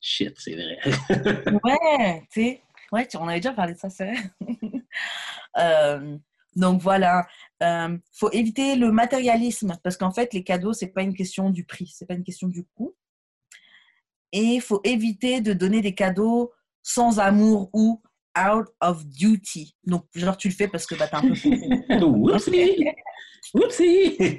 [0.00, 0.78] shit, c'est vrai.
[1.64, 2.62] Ouais, tu sais.
[2.92, 4.22] Ouais, on avait déjà parlé de ça, c'est vrai.
[5.56, 6.18] Euh,
[6.56, 7.28] donc voilà,
[7.62, 11.64] Euh, faut éviter le matérialisme parce qu'en fait, les cadeaux, c'est pas une question du
[11.64, 12.94] prix, c'est pas une question du coût.
[14.32, 16.52] Et il faut éviter de donner des cadeaux
[16.84, 18.00] sans amour ou
[18.38, 19.74] out of duty.
[19.84, 21.28] Donc, genre, tu le fais parce que bah, t'as un peu.
[22.04, 22.84] Whoopsie!
[23.54, 24.38] Whoopsie!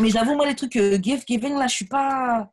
[0.00, 2.50] Mais j'avoue, moi, les trucs euh, gift giving, là, je suis pas.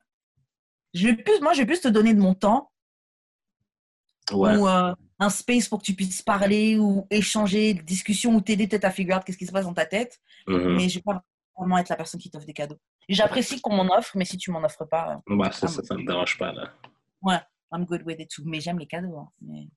[0.94, 2.72] Je vais plus, moi, je vais plus te donner de mon temps
[4.32, 4.56] Ouais.
[4.58, 8.86] ou euh, un space pour que tu puisses parler ou échanger, discussion ou t'aider peut-être
[8.86, 10.20] à figure out qu'est-ce qui se passe dans ta tête.
[10.48, 10.76] Mhm.
[10.76, 11.24] Mais je vais pas
[11.58, 12.78] vraiment être la personne qui t'offre des cadeaux.
[13.08, 15.96] J'apprécie qu'on m'en offre, mais si tu m'en offres pas, euh, Ouais, ça, ça, ça
[15.96, 16.72] me dérange pas, là.
[17.72, 18.44] I'm good with it too.
[18.46, 19.18] Mais j'aime les cadeaux.
[19.18, 19.30] hein.
[19.42, 19.68] Mais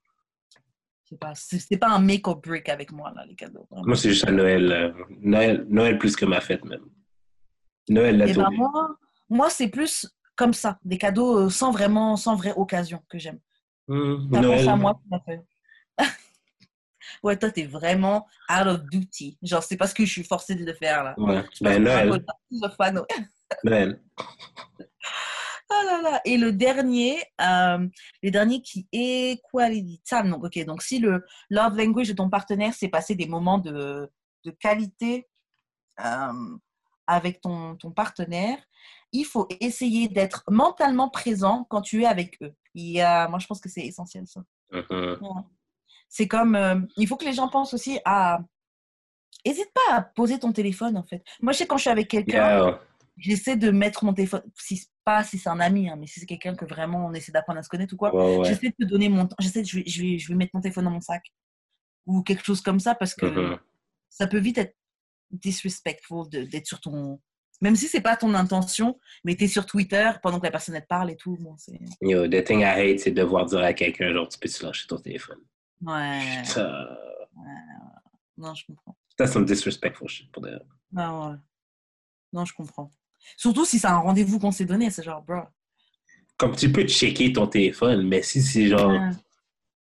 [1.04, 3.66] c'est pas, c'est pas un make or break avec moi, là, les cadeaux.
[3.70, 3.86] vraiment.
[3.86, 5.66] Moi, c'est juste à Noël, euh, Noël.
[5.68, 6.84] Noël plus que ma fête, même.
[7.88, 8.96] Noël, la Eh ben, moi,
[9.28, 10.06] moi c'est plus
[10.36, 13.38] comme ça, des cadeaux euh, sans vraiment, sans vraie occasion que j'aime.
[13.86, 14.68] Pense Noël.
[14.68, 15.42] à moi, tout à fait.
[17.22, 19.36] ouais, toi, t'es vraiment out of duty.
[19.42, 21.14] Genre, c'est parce que je suis forcée de le faire, là.
[21.18, 21.44] Ouais.
[21.60, 22.24] Ben, Noël.
[23.64, 24.00] Noël.
[25.86, 26.20] Là là.
[26.24, 27.86] Et le dernier, euh,
[28.22, 30.30] le dernier qui est quality time.
[30.30, 34.10] Donc, ok, donc si le love language de ton partenaire, c'est passer des moments de,
[34.44, 35.28] de qualité
[36.00, 36.56] euh,
[37.06, 38.58] avec ton, ton partenaire,
[39.12, 42.54] il faut essayer d'être mentalement présent quand tu es avec eux.
[42.74, 44.42] Il y a, moi, je pense que c'est essentiel ça.
[44.72, 45.18] Mhm.
[46.08, 48.40] C'est comme, euh, il faut que les gens pensent aussi à.
[49.44, 51.24] Hésite pas à poser ton téléphone en fait.
[51.40, 52.80] Moi, je sais quand je suis avec quelqu'un, Yeah.
[53.16, 56.26] j'essaie de mettre mon téléphone, si pas si c'est un ami, hein, mais si c'est
[56.26, 58.44] quelqu'un que vraiment on essaie d'apprendre à se connaître ou quoi, Ouais, ouais.
[58.44, 59.36] j'essaie de te donner mon temps.
[59.40, 61.22] J'essaie de, je vais, je, vais, je vais mettre mon téléphone dans mon sac
[62.06, 63.58] ou quelque chose comme ça parce que Mhm.
[64.08, 64.76] ça peut vite être
[65.30, 67.20] disrespectful d'être sur ton.
[67.60, 70.74] Même si c'est pas ton intention, mais tu es sur Twitter pendant que la personne
[70.74, 71.36] elle parle et tout.
[71.40, 71.78] Bon, c'est...
[72.00, 74.86] Yo, the thing I hate, c'est de devoir dire à quelqu'un, genre, tu peux-tu lâcher
[74.88, 75.38] ton téléphone?
[75.80, 76.42] Ouais.
[76.44, 76.98] Ça,
[78.36, 78.96] Non, je comprends.
[79.16, 80.58] that's some disrespectful shit pour de...
[80.96, 81.36] Ah ouais.
[82.32, 82.90] Non, je comprends.
[83.36, 85.40] Surtout si c'est un rendez-vous qu'on s'est donné, c'est genre, bro.
[86.36, 89.10] Comme tu peux checker ton téléphone, mais si c'est genre, Ouais.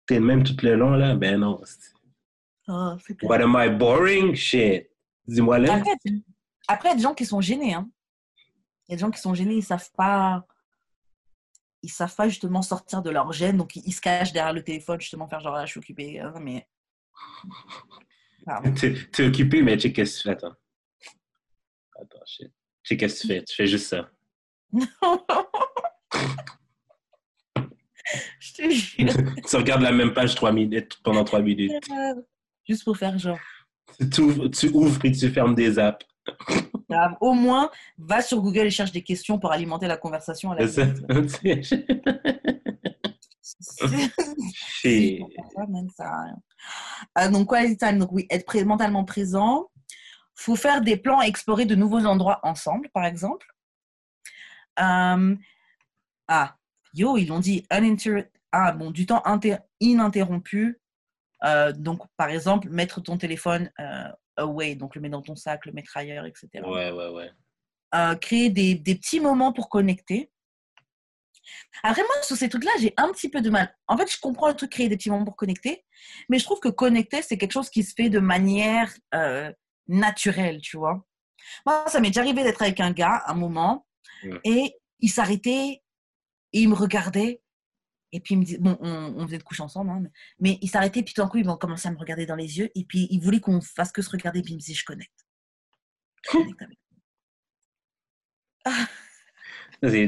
[0.06, 1.60] t'es le même tout le long, là, ben non.
[2.66, 3.18] clair.
[3.24, 4.36] What am I boring?
[4.36, 4.90] Shit.
[5.28, 5.76] Dis-moi là.
[5.76, 6.24] Après, tu-
[6.68, 7.74] après, il y a des gens qui sont gênés.
[7.74, 7.90] Hein.
[8.88, 10.46] Il y a des gens qui sont gênés, ils savent pas.
[11.82, 15.00] Ils savent pas justement sortir de leur gêne, donc ils, se cachent derrière le téléphone,
[15.02, 16.20] justement, faire genre, ah, je suis occupé.
[16.20, 16.68] hein, mais.
[19.12, 20.56] T'es occupé, mais check qu'est-ce que tu fais, attends.
[22.00, 22.52] Attends, shit.
[22.84, 23.44] Check qu'est-ce que tu fais?
[23.44, 24.10] Tu fais juste ça.
[28.40, 29.10] je te jure.
[29.50, 31.72] tu regardes la même page minutes, pendant trois minutes.
[32.68, 33.40] Juste pour faire genre.
[34.12, 36.06] Tu ouvres, tu ouvres et tu fermes des apps.
[37.22, 40.52] Au moins, va sur Google et cherche des questions pour alimenter la conversation.
[40.52, 40.86] À la ça.
[44.84, 46.38] rien.
[47.20, 49.70] Euh, donc, quality time, donc oui, être pré- mentalement présent.
[50.36, 53.48] Faut faire des plans et explorer de nouveaux endroits ensemble, par exemple.
[54.80, 55.36] Euh,
[56.28, 56.56] ah,
[56.94, 57.66] yo, ils l'ont dit,
[58.52, 60.80] ah, bon, du temps inter- ininterrompu.
[61.44, 65.66] Euh, donc, par exemple, mettre ton téléphone euh, away, donc le mettre dans ton sac,
[65.66, 66.50] le mettre ailleurs, etc.
[66.66, 68.18] Ouais, ouais, ouais.
[68.20, 70.32] Créer des, des petits moments pour connecter.
[71.84, 73.76] Après, moi, sur ces trucs-là, j'ai un petit peu de mal.
[73.88, 75.86] En fait, je comprends le truc créer des petits moments pour connecter,
[76.30, 79.52] mais je trouve que connecter, c'est quelque chose qui se fait de manière euh,
[79.88, 81.06] naturelle, tu vois.
[81.66, 83.86] Moi, ça m'est déjà arrivé d'être avec un gars un moment
[84.44, 85.82] et il s'arrêtait
[86.54, 87.42] et il me regardait.
[88.12, 90.60] Et puis il me dit, bon, on, on faisait de couche ensemble, hein, mais, mais
[90.62, 92.86] il s'arrêtait, puis tout d'un coup, il commençait à me regarder dans les yeux, et
[92.86, 95.26] puis il voulait qu'on fasse que se regarder, puis il me disait, je connecte.
[96.24, 96.78] Je connecte avec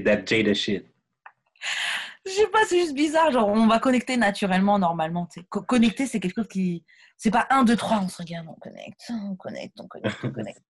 [0.04, 0.86] that Jada shit.
[2.26, 3.32] Je sais pas, c'est juste bizarre.
[3.32, 5.28] Genre, on va connecter naturellement, normalement.
[5.50, 6.84] connecter, c'est quelque chose qui.
[7.18, 10.32] C'est pas 1, 2, 3, on se regarde, on connecte, on connecte, on connecte, on
[10.32, 10.62] connecte.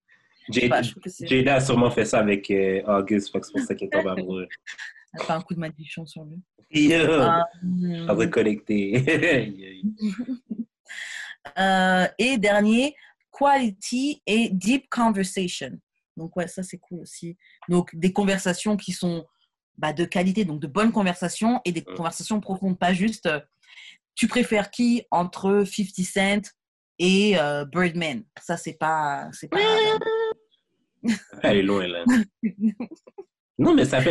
[0.70, 0.82] Pas,
[1.22, 4.48] Jada, a sûrement fait ça avec euh, August, c'est pour ça qu'il est tombé amoureux.
[5.14, 6.40] Elle fait un coup de malédiction sur lui.
[8.08, 8.96] Ah, va connecter.
[11.58, 12.96] euh, et dernier,
[13.32, 15.72] quality et deep conversation.
[16.18, 17.38] Donc, ouais, ça, c'est cool aussi.
[17.70, 19.26] Donc, des conversations qui sont
[19.78, 21.96] bah, de qualité, donc de bonnes conversations et des Mm.
[21.96, 23.40] conversations profondes, pas juste euh,
[24.16, 26.42] tu préfères qui entre 50 Cent
[27.00, 28.24] et euh, Birdman?
[28.42, 29.30] Ça, c'est pas.
[29.34, 29.60] C'est pas.
[31.44, 32.06] Elle est loin, là.
[33.58, 34.02] Non, mais ça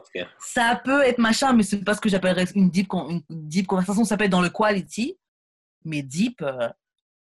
[0.00, 0.26] tout cas.
[0.40, 3.68] Ça peut être machin, mais c'est pas ce que j'appellerais une deep, con- une deep
[3.68, 4.04] conversation.
[4.04, 5.16] Ça peut être dans le quality,
[5.84, 6.68] mais deep, euh,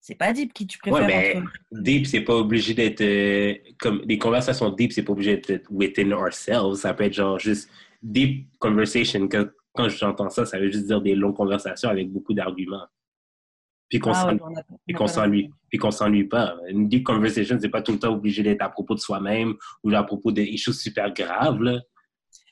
[0.01, 1.49] c'est pas deep qui tu préfères Ouais, mais entre.
[1.73, 3.01] deep, c'est pas obligé d'être.
[3.01, 6.77] euh, comme des conversations deep, c'est pas obligé d'être within ourselves.
[6.77, 7.69] Ça peut être genre juste
[8.01, 9.27] deep conversation.
[9.29, 12.87] Quand, quand j'entends ça, ça veut juste dire des longues conversations avec beaucoup d'arguments.
[13.89, 16.57] Puis qu'on Ah ouais, s'ennuie- a qu'on pas.
[16.69, 19.55] Une deep conversation, c'est pas tout le temps obligé d'être à propos de soi-même
[19.85, 21.63] ou à propos de choses super graves.
[21.63, 21.81] Là.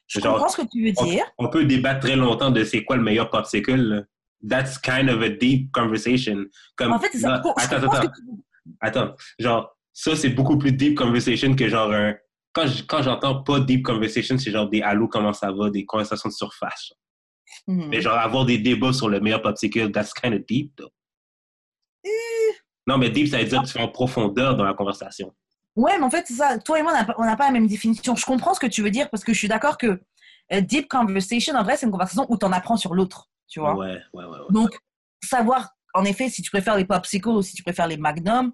[0.07, 1.25] Je Genre, comprends ce que tu veux dire.
[1.39, 3.75] on peut débattre très longtemps de c'est quoi le meilleur popsicle.
[3.77, 4.03] là.
[4.49, 6.45] That's kind of a deep conversation.
[6.77, 7.35] Comme, En fait, c'est ça.
[7.37, 8.33] attends, attends, tu
[8.81, 9.15] attends.
[9.39, 12.15] Genre, ça, c'est beaucoup plus deep conversation que genre un.
[12.53, 16.35] Quand j'entends pas deep conversation, c'est genre des allô, comment ça va, des conversations de
[16.35, 16.93] surface.
[17.67, 17.89] Mhm.
[17.89, 20.91] Mais genre avoir des débats sur le meilleur popsicle, that's kind of deep, though.
[22.87, 25.35] Non, mais deep, ça veut dire que tu vas en profondeur dans la conversation.
[25.77, 26.59] Ouais, mais en fait, c'est ça.
[26.59, 28.17] Toi et moi, on n'a pas- la même définition.
[28.17, 30.01] Je comprends ce que tu veux dire parce que je suis d'accord que
[30.53, 33.29] euh, deep conversation, en vrai, c'est une conversation où tu en apprends sur l'autre.
[33.47, 34.31] Tu vois Ouais, ouais, ouais.
[34.31, 34.39] ouais.
[34.51, 34.71] Donc,
[35.23, 38.53] savoir, en effet, si tu préfères les popsicles ou si tu préfères les magnum,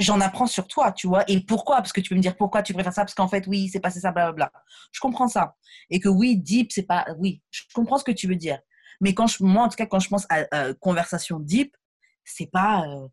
[0.00, 1.22] j'en apprends sur toi, tu vois.
[1.30, 1.76] Et pourquoi?
[1.76, 3.78] Parce que tu peux me dire pourquoi tu préfères ça, parce qu'en fait, oui, c'est
[3.80, 4.50] passé ça, blablabla.
[4.92, 5.54] Je comprends ça.
[5.90, 7.06] Et que oui, deep, c'est pas.
[7.18, 8.58] Oui, je comprends ce que tu veux dire.
[9.00, 11.76] Mais quand je, moi, en tout cas, quand je pense à euh, conversation deep,
[12.24, 12.84] c'est pas.
[12.88, 13.06] euh,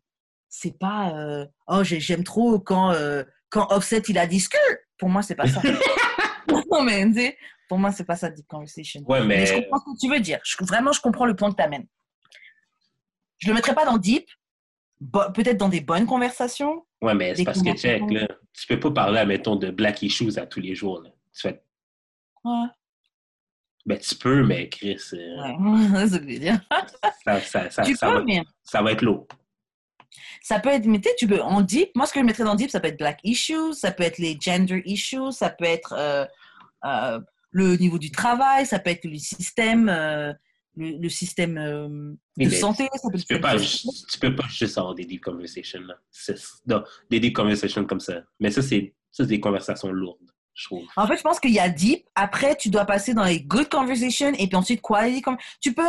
[0.48, 1.12] c'est pas.
[1.14, 4.44] euh, oh, j'ai- j'aime trop quand, euh, quand Offset il a dit.
[4.98, 5.60] Pour moi, c'est pas ça.
[6.72, 7.38] non, mais tu sais,
[7.68, 9.02] pour moi, c'est pas ça, deep conversation.
[9.06, 10.40] Ouais, Mais je comprends ce que tu veux dire.
[10.42, 11.86] Je- vraiment, je comprends le point que tu amènes.
[13.38, 14.26] Je le mettrai pas dans deep,
[15.34, 16.84] peut-être dans des bonnes conversations.
[17.00, 20.38] Ouais, mais c'est parce que, check, là, tu peux pas parler, admettons, de Black Issues
[20.38, 21.00] à tous les jours.
[21.02, 21.10] Là.
[21.34, 21.62] Tu fais,
[22.44, 22.66] Ouais.
[23.86, 26.52] ben, tu peux, mais Chris, euh, Ouais,
[27.24, 29.26] ça, ça, ça, tu peux, va, mais ça va être lourd.
[30.42, 32.70] ça peut être, mais tu peux, en deep, moi, ce que je mettrais dans deep,
[32.70, 36.24] ça peut être black issues, ça peut être les gender issues, ça peut être euh,
[36.84, 37.20] euh,
[37.50, 40.32] le niveau du travail, ça peut être le système, euh,
[40.78, 44.78] le, le système euh, de santé, ça peut Tu peux pas, tu peux pas juste
[44.78, 45.80] avoir des deep conversations.
[45.80, 45.96] Là.
[46.66, 48.22] Non, des deep conversations comme ça.
[48.40, 50.86] Mais ça, c'est des conversations lourdes, je trouve.
[50.96, 52.06] En fait, je pense qu'il y a deep.
[52.14, 55.22] Après, tu dois passer dans les good conversations et puis ensuite quality.
[55.60, 55.82] Tu peux,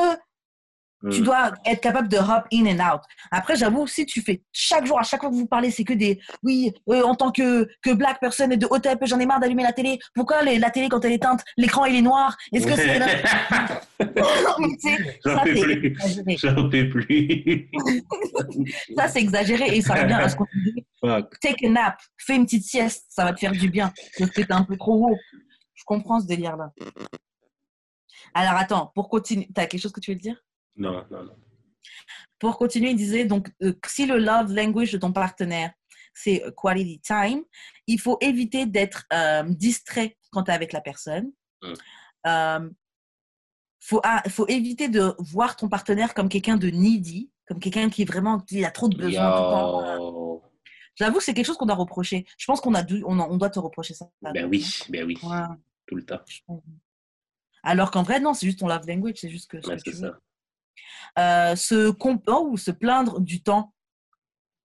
[1.11, 1.23] tu Hmm.
[1.23, 3.01] dois être capable de hop in and out.
[3.31, 5.93] Après, j'avoue, si tu fais chaque jour, à chaque fois que vous parlez, c'est que
[5.93, 9.63] des oui, euh, en tant que, que black person de haute j'en ai marre d'allumer
[9.63, 9.97] la télé.
[10.13, 12.35] Pourquoi les- la télé, quand elle est teinte, l'écran il est noir?
[12.51, 12.99] Est-ce que c'est.
[13.99, 14.89] Tu
[15.25, 15.87] J'en ça, peux c'est plus.
[15.87, 16.37] exagéré.
[16.37, 17.69] J'en peux plus.
[18.97, 20.85] Ça, c'est exagéré et ça revient à ce qu'on dit.
[21.41, 23.91] Take a nap, fais une petite sieste, ça va te faire du bien.
[24.17, 25.17] Parce que t'es un peu trop haut.
[25.75, 26.71] Je comprends ce délire-là.
[28.33, 30.35] Alors attends, pour continuer, t'as quelque chose que tu veux dire?
[30.79, 31.35] Non, non, non.
[32.39, 35.71] Pour continuer, il disait donc euh, si le love language de ton partenaire
[36.13, 37.43] c'est quality time,
[37.87, 41.31] il faut éviter d'être euh, distrait quand tu es avec la personne.
[41.61, 41.73] Mm.
[42.27, 42.69] Euh,
[43.79, 48.03] faut, ah, faut éviter de voir ton partenaire comme quelqu'un de needy, comme quelqu'un qui
[48.03, 49.95] vraiment il a trop de besoins tout le temps.
[49.97, 50.43] Yo.
[50.95, 52.25] J'avoue, c'est quelque chose qu'on doit reprocher.
[52.37, 54.09] Je pense qu'on a dû, on, on doit te reprocher ça.
[54.21, 55.17] Ben oui, ben oui.
[55.23, 55.45] Ouais.
[55.87, 56.19] Tout le temps.
[57.63, 59.61] Alors qu'en vrai, non, c'est juste ton love language, c'est juste que.
[59.61, 60.15] ce que tu c'est veux.
[61.17, 63.73] Euh, se comp- ou se plaindre du temps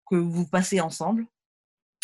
[0.08, 1.26] que vous passez ensemble.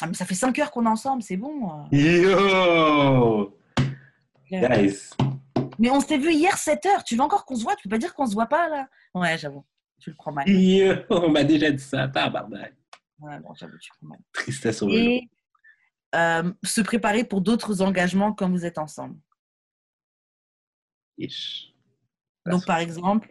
[0.03, 1.71] Ah, mais ça fait 5 heures qu'on est ensemble, c'est bon.
[1.93, 1.97] euh.
[1.97, 3.59] Yo!
[4.51, 5.11] Guys.
[5.79, 7.05] Mais on s'est vu hier 7 heures.
[7.05, 7.77] Tu veux encore qu'on se voit?
[7.77, 8.89] Tu peux pas dire qu'on se voit pas là?
[9.15, 9.65] Ouais, j'avoue.
[10.01, 10.49] Tu le prends mal.
[10.49, 10.95] Yo!
[11.11, 12.09] On m'a déjà dit ça.
[12.09, 12.75] Tabarnak.
[13.21, 14.19] Ouais, bon, j'avoue, tu le prends mal.
[14.33, 14.89] Tristesse au.
[14.89, 15.29] Et
[16.15, 19.17] euh, se préparer pour d'autres engagements quand vous êtes ensemble.
[21.19, 21.73] Ish.
[22.47, 23.29] Donc, par exemple,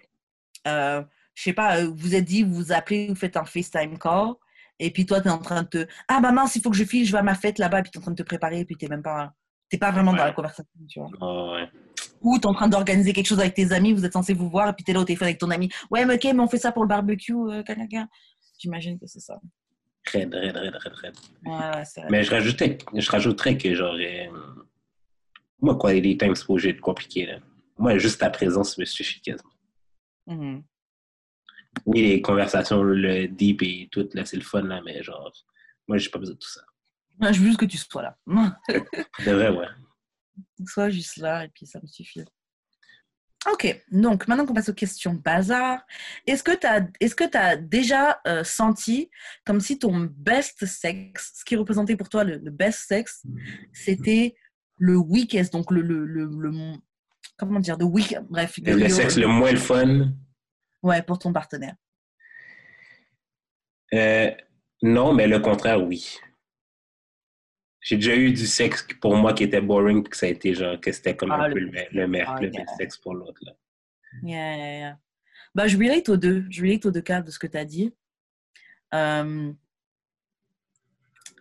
[0.68, 1.02] euh,
[1.34, 4.34] je sais pas, euh, vous êtes dit, vous vous appelez, vous faites un FaceTime call,
[4.80, 5.88] et puis toi, tu es en train de te.
[6.08, 7.84] Ah, bah mince, il faut que je file, je vais à ma fête là-bas, et
[7.84, 9.34] puis tu es en train de te préparer, et puis tu n'es même pas.
[9.70, 11.10] T'es pas vraiment dans la conversation, tu vois.
[11.22, 11.70] Oh, ouais.
[12.22, 14.70] Ou t'es en train d'organiser quelque chose avec tes amis, vous êtes censé vous voir,
[14.70, 15.70] et puis t'es là au téléphone avec ton ami.
[15.92, 18.08] Ouais, mais ok, mais on fait ça pour le barbecue, euh, quelqu'un.
[18.58, 19.40] J'imagine que c'est ça.
[20.12, 21.16] Raide, raide, raide, raide.
[21.46, 22.08] Ouais.
[22.10, 24.28] Mais je rajoutais, je rajouterais que genre, euh,
[25.62, 27.40] moi, quoi, les temps exposés de compliqué, là.
[27.78, 29.50] Moi, juste ta présence me suffit quasiment.
[30.30, 30.64] Mhm.
[31.86, 35.32] Oui, les conversations, le deep et tout, là, c'est le fun, là, mais genre,
[35.88, 36.62] moi, j'ai pas besoin de tout ça.
[37.20, 38.18] Ouais, Je veux juste que tu sois là.
[39.26, 39.68] De vrai, ouais.
[40.66, 42.24] Sois juste là, et puis ça me suffit.
[43.52, 45.82] Ok, donc maintenant qu'on passe aux questions bazar,
[46.28, 49.10] est-ce que tu as, est-ce que as déjà euh, senti
[49.46, 53.24] comme si ton best sex, ce qui représentait pour toi le, le best sex,
[53.72, 54.36] c'était
[54.78, 56.74] le weakest, donc le, le, le-
[57.40, 58.60] comment dire, the weak, bref.
[58.64, 60.12] Le, le sexe le moins le fun,
[60.84, 61.76] Ouais, pour ton partenaire.
[63.94, 64.32] euh,
[64.82, 66.18] non, mais le contraire, oui.
[67.82, 70.54] J'ai déjà eu du sexe pour moi qui était boring, puis que ça a été
[70.54, 72.64] genre, que c'était comme Ah, un le- peu le, le, me- Ah, le yeah.
[72.64, 73.54] best sexe pour l'autre, là.
[74.24, 75.00] Yeah, yeah, yeah.
[75.56, 76.46] Bah, je relate aux deux.
[76.50, 77.94] Je relate aux deux cas de ce que tu as dit.
[78.94, 79.52] Euh,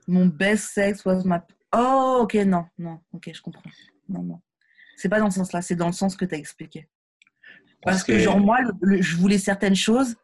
[0.06, 1.38] Mon best sex was my...
[1.74, 3.70] Oh, ok, non, non, ok, je comprends.
[4.08, 4.40] Non, non.
[4.98, 6.88] C'est pas dans ce sens-là, c'est dans le sens que tu as expliqué.
[7.82, 10.16] Parce, que, genre, moi, le- le- je voulais certaines choses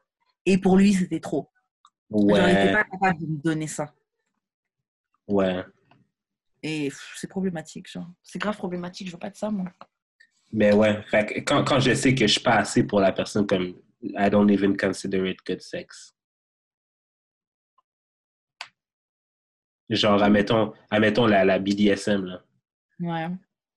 [0.44, 1.48] et pour lui, c'était trop.
[2.10, 3.94] Genre, il n'était Ouais, pas capable de me donner ça.
[5.28, 5.64] ouais.
[6.60, 8.10] Et c'est problématique, genre.
[8.22, 9.66] C'est grave problématique, je veux pas de ça, moi.
[10.52, 13.46] Mais ouais, fait quand, quand je sais que je suis pas assez pour la personne,
[13.46, 16.14] comme I don't even consider it good sex.
[19.88, 22.42] Genre, admettons, admettons la, la BDSM, là.
[22.98, 23.28] Ouais.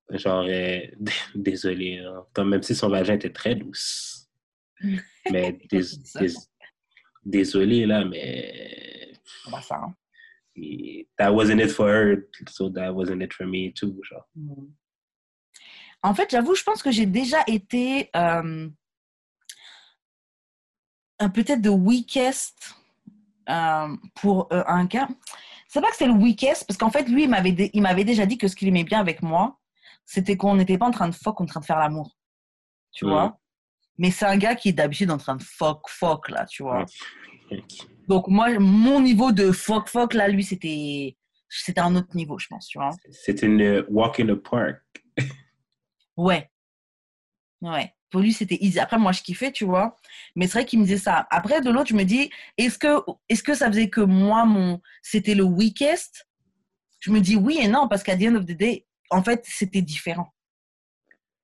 [0.10, 0.80] Genre, euh,
[1.36, 2.04] désolé.
[2.34, 4.30] Comme même si son vagin était très douce.
[5.32, 6.36] Mais dés- dés-
[7.26, 9.12] désolé, là, mais
[9.52, 9.94] bah, ça, hein.
[11.18, 14.24] that wasn't it for her, so that wasn't it for me too, genre.
[14.36, 14.72] Mm.
[16.04, 18.70] En fait, j'avoue, je pense que j'ai déjà été euh,
[21.34, 22.76] peut-être de weakest
[23.50, 25.10] euh, pour euh, un gars.
[25.68, 28.06] C'est pas que c'est le weakest, parce qu'en fait, lui, il m'avait dé- il m'avait
[28.06, 29.60] déjà dit que ce qu'il aimait bien avec moi,
[30.08, 32.18] c'était qu'on n'était pas en train de fuck, on était en train de faire l'amour.
[32.94, 33.10] Tu Mm.
[33.10, 33.40] vois?
[34.00, 36.86] Mais c'est un gars qui est d'habitude en train de fuck, fuck, là, tu vois.
[38.08, 41.16] Donc, moi, mon niveau de fuck, fuck, là, lui, c'était
[41.50, 42.92] c'était un autre niveau, je pense, tu vois.
[43.12, 44.82] C'est une euh, walk in the park.
[46.18, 46.50] Ouais.
[47.62, 47.94] Ouais.
[48.10, 48.80] Pour lui, c'était easy.
[48.80, 49.96] Après, moi, je kiffais, tu vois.
[50.36, 51.28] Mais c'est vrai qu'il me disait ça.
[51.30, 54.82] Après, de l'autre, je me dis, est-ce que, est-ce que ça faisait que moi, mon,
[55.02, 56.28] c'était le weakest?
[57.00, 59.44] Je me dis oui et non, parce qu'à the end of the day, en fait,
[59.46, 60.34] c'était différent.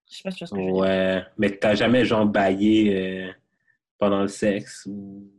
[0.10, 0.82] Je sais pas si tu vois ce que je veux dire.
[0.82, 2.96] Ouais, mais t'as jamais genre baillé
[3.28, 3.32] euh,
[3.98, 5.30] pendant le sexe ou,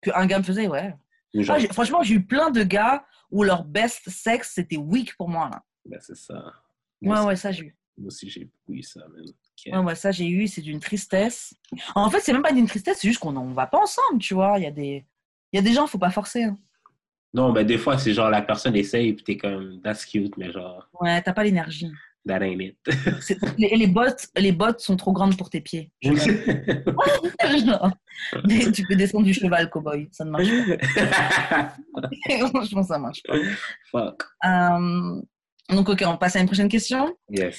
[0.00, 0.94] Qu'un gars me faisait, ouais.
[1.34, 5.28] genre, Ah, franchement, j'ai eu plein de gars où leur best sex, c'était weak pour
[5.28, 5.62] moi, là.
[5.84, 6.34] ben c'est ça.
[6.34, 7.76] Ouais, Moi, ouais, aussi, ça, j'ai eu.
[7.98, 9.22] moi aussi, j'ai eu ça, man.
[9.26, 9.72] Ok.
[9.72, 10.46] Ouais, ouais, ça, j'ai eu.
[10.46, 11.52] C'est d'une tristesse.
[11.94, 14.34] En fait, c'est même pas d'une tristesse, c'est juste qu'on on va pas ensemble, tu
[14.34, 14.54] vois.
[14.58, 15.04] Il y a des,
[15.52, 16.44] il y a des gens, faut pas forcer.
[16.44, 16.56] hein.
[17.34, 20.50] Non, ben des fois, c'est genre la personne essaye puis t'es comme, that's cute, mais
[20.50, 21.90] genre, Ouais, t'as pas l'énergie.
[22.26, 22.76] that ain't it.
[23.58, 25.90] Les, les bottes, les bottes sont trop grandes pour tes pieds.
[26.02, 27.90] Genre,
[28.74, 30.08] tu peux descendre du cheval, cowboy.
[30.12, 30.48] Ça ne marche
[30.94, 31.74] pas.
[32.48, 33.34] Franchement, ça marche pas.
[33.90, 34.24] Fuck.
[34.44, 35.20] Euh,
[35.70, 37.16] donc, ok, on passe à une prochaine question.
[37.30, 37.58] Yes.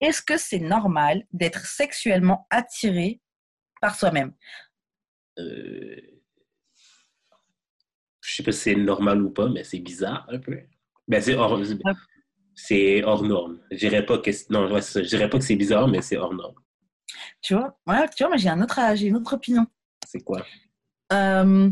[0.00, 3.20] Est-ce que c'est normal d'être sexuellement attiré
[3.80, 4.32] par soi-même?
[5.38, 5.96] Euh,
[8.26, 10.58] Je sais pas si c'est normal ou pas, mais c'est bizarre un peu.
[11.06, 11.60] Ben, c'est hors,
[12.56, 13.60] c'est hors norme.
[13.70, 16.34] Je dirais pas que non, ouais, je dirais pas que c'est bizarre, mais c'est hors
[16.34, 16.56] norme.
[17.40, 17.78] Tu vois?
[17.86, 19.64] Ouais, tu vois, moi j'ai un autre, j'ai une autre opinion.
[20.04, 20.44] C'est quoi?
[21.12, 21.70] Euh,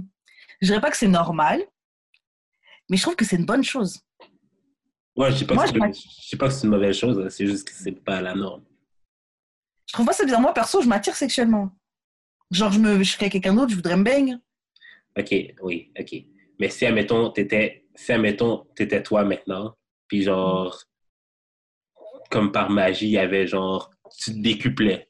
[0.61, 1.61] je dirais pas que c'est normal,
[2.89, 4.01] mais je trouve que c'est une bonne chose.
[5.17, 7.31] Ouais, je sais pas, Moi, que je sais pas que c'est une mauvaise chose, hein,
[7.31, 8.65] c'est juste que c'est pas la norme.
[9.87, 10.41] Je trouve pas ça bizarre.
[10.41, 11.73] Moi, perso, je m'attire sexuellement.
[12.53, 14.41] Genre, je, me, je serais quelqu'un d'autre, je voudrais me baigne.
[15.19, 16.34] OK, oui, OK.
[16.59, 19.75] Mais si, admettons, t'étais, si, admettons, t'étais toi maintenant,
[20.09, 20.79] puis genre,
[22.31, 25.09] comme par magie, il y avait genre, tu te décuplais,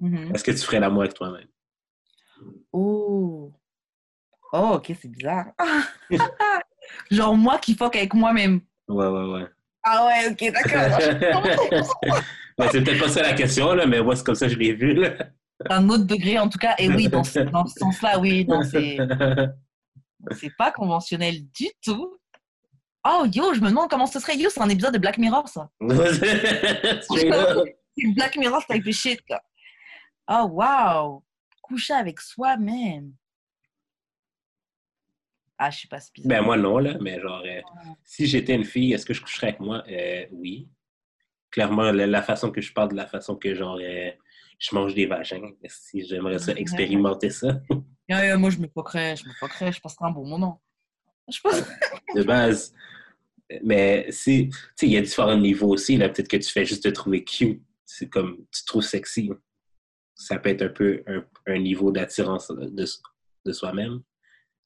[0.00, 0.32] Mhm.
[0.34, 1.48] est-ce que tu ferais l'amour avec toi-même?
[2.72, 3.52] Oh.
[4.52, 5.46] Oh, ok, c'est bizarre.
[7.10, 8.60] Genre, moi qui fuck avec moi-même.
[8.88, 9.46] Ouais, ouais, ouais.
[9.82, 10.98] Ah ouais, ok, d'accord.
[12.58, 14.58] Ben, c'est peut-être pas ça la question, là, mais moi, c'est comme ça que je
[14.58, 14.94] l'ai vu.
[14.94, 15.10] Là.
[15.70, 16.74] Un autre degré, en tout cas.
[16.78, 18.96] Et oui, dans ce, dans ce sens-là, oui, non, c'est
[20.32, 22.18] c'est pas conventionnel du tout.
[23.06, 24.36] Oh, yo, je me demande comment ce serait.
[24.36, 25.70] Yo, c'est un épisode de Black Mirror, ça.
[25.80, 27.30] C'est
[28.14, 29.42] Black Mirror type of shit, là.
[30.28, 31.24] Oh, wow.
[31.62, 33.12] Coucher avec soi-même.
[35.56, 36.28] Ah, je sais pas, bizarre.
[36.28, 37.60] Ben, moi, non, là, mais genre, euh,
[38.04, 39.82] si j'étais une fille, est-ce que je coucherais avec moi?
[39.88, 40.68] Euh, oui.
[41.50, 44.10] clairement, la, la façon que je parle de la façon que genre euh,
[44.58, 45.50] je mange des vagins.
[45.66, 47.60] Si j'aimerais ça, expérimenter ça.
[48.08, 50.62] Moi, je me foquerais, je me foquerais, je passerais un bon moment.
[51.30, 51.62] Je pense.
[52.14, 52.74] de base.
[53.62, 55.96] Mais si, tu sais, il y a différents niveaux aussi.
[55.96, 57.62] Là, peut-être que tu fais juste te trouver cute.
[57.84, 59.30] C'est comme tu te trouves sexy.
[60.14, 62.84] Ça peut être un peu un, un niveau d'attirance de,
[63.46, 64.02] de soi-même.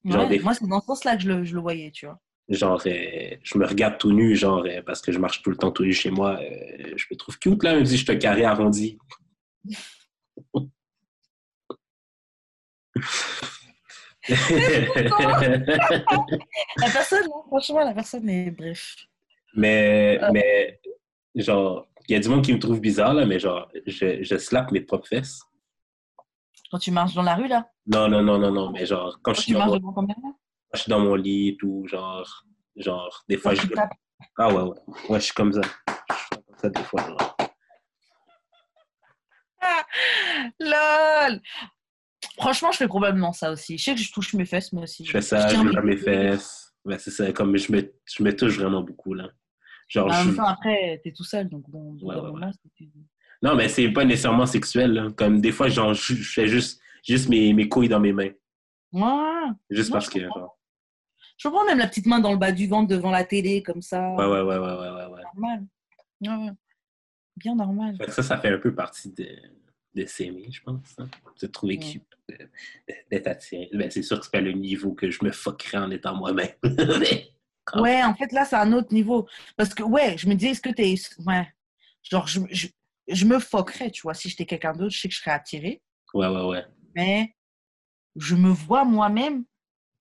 [0.05, 2.07] Genre Ouais, des- Moi, c'est dans ce sens-là que je le, je le voyais, tu
[2.07, 2.21] vois.
[2.49, 5.57] Genre, euh, je me regarde tout nu, genre, euh, parce que je marche tout le
[5.57, 6.41] temps tout nu chez moi.
[6.41, 8.99] euh, je me trouve cute, là, même si je te carré arrondi.
[16.77, 18.97] La personne, hein, franchement, la personne est bref.
[19.55, 20.31] mais, Euh.
[20.33, 20.81] mais,
[21.35, 24.37] genre, il y a du monde qui me trouve bizarre, là, mais genre, je, je
[24.39, 25.41] slappe mes propres fesses.
[26.71, 29.35] Quand tu marches dans la rue, là, Non, non, non, non, non, mais genre, quand
[29.35, 30.07] je suis tu dans mon,
[30.75, 32.45] je suis dans mon lit et tout, genre,
[32.77, 33.75] genre, des fois, quand je...
[34.39, 35.61] Ah ouais, ouais, ouais, je suis comme ça.
[35.63, 37.37] Je suis comme ça des fois, genre.
[40.61, 41.41] LOL
[42.39, 43.77] Franchement, je fais probablement ça aussi.
[43.79, 45.05] Je sais que je touche mes fesses, moi aussi.
[45.05, 46.73] Je fais ça, je tiens lève mes fesses.
[46.85, 49.29] Ben, c'est ça, comme je me, je me touche vraiment beaucoup, là.
[49.89, 50.27] Genre, En je...
[50.29, 52.51] même temps, après, t'es tout seul, donc bon, Ouais, ouais, moment,
[53.43, 55.09] Non, mais c'est pas nécessairement sexuel, là.
[55.17, 58.31] Comme des fois, genre, je, je fais juste, juste mes, mes couilles dans mes mains.
[58.93, 59.51] Ouais.
[59.71, 60.41] Juste Moi, parce je que, comprends.
[60.41, 60.59] genre.
[61.39, 63.83] Je prends même la petite main dans le bas du ventre devant la télé, comme
[63.83, 64.11] ça.
[64.15, 65.23] Ouais, ouais, ouais, ouais, ouais.
[65.35, 65.67] Normal.
[66.21, 66.51] Ouais, ouais.
[67.37, 67.97] Bien normal.
[68.09, 69.27] Ça, ça fait un peu partie de,
[69.95, 70.95] de s'aimer, je pense.
[70.99, 71.09] hein.
[71.41, 71.85] De trouver Ouais.
[71.93, 72.49] cute, de-
[73.11, 73.69] d'être attiré.
[73.73, 76.53] Ben, c'est sûr que c'est pas le niveau que je me fuckerais en étant moi-même.
[77.77, 79.29] Ouais, en fait, là, c'est un autre niveau.
[79.57, 80.95] Parce que, ouais, je me dis, est-ce que t'es.
[81.25, 81.47] Ouais.
[82.03, 82.67] Genre, je, je,
[83.09, 84.15] je me foquerais, tu vois.
[84.15, 85.81] Si j'étais quelqu'un d'autre, je sais que je serais attirée.
[86.13, 86.65] ouais, ouais, ouais.
[86.97, 87.37] Mais
[88.17, 89.45] je me vois moi-même.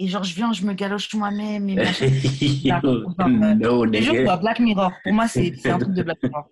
[0.03, 1.69] Et genre, je viens, je me galoche moi-même.
[1.69, 2.07] Et machin.
[3.59, 4.23] no, Les gens nigga.
[4.23, 4.91] voient Black Mirror.
[5.03, 6.47] Pour moi, c'est un truc de Black Mirror.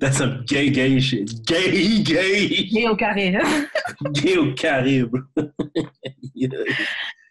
[0.00, 1.44] That's some gay, gay shit.
[1.46, 2.64] Gay, gay.
[2.72, 3.38] Gay au carré.
[4.12, 5.16] Gay au Caribe.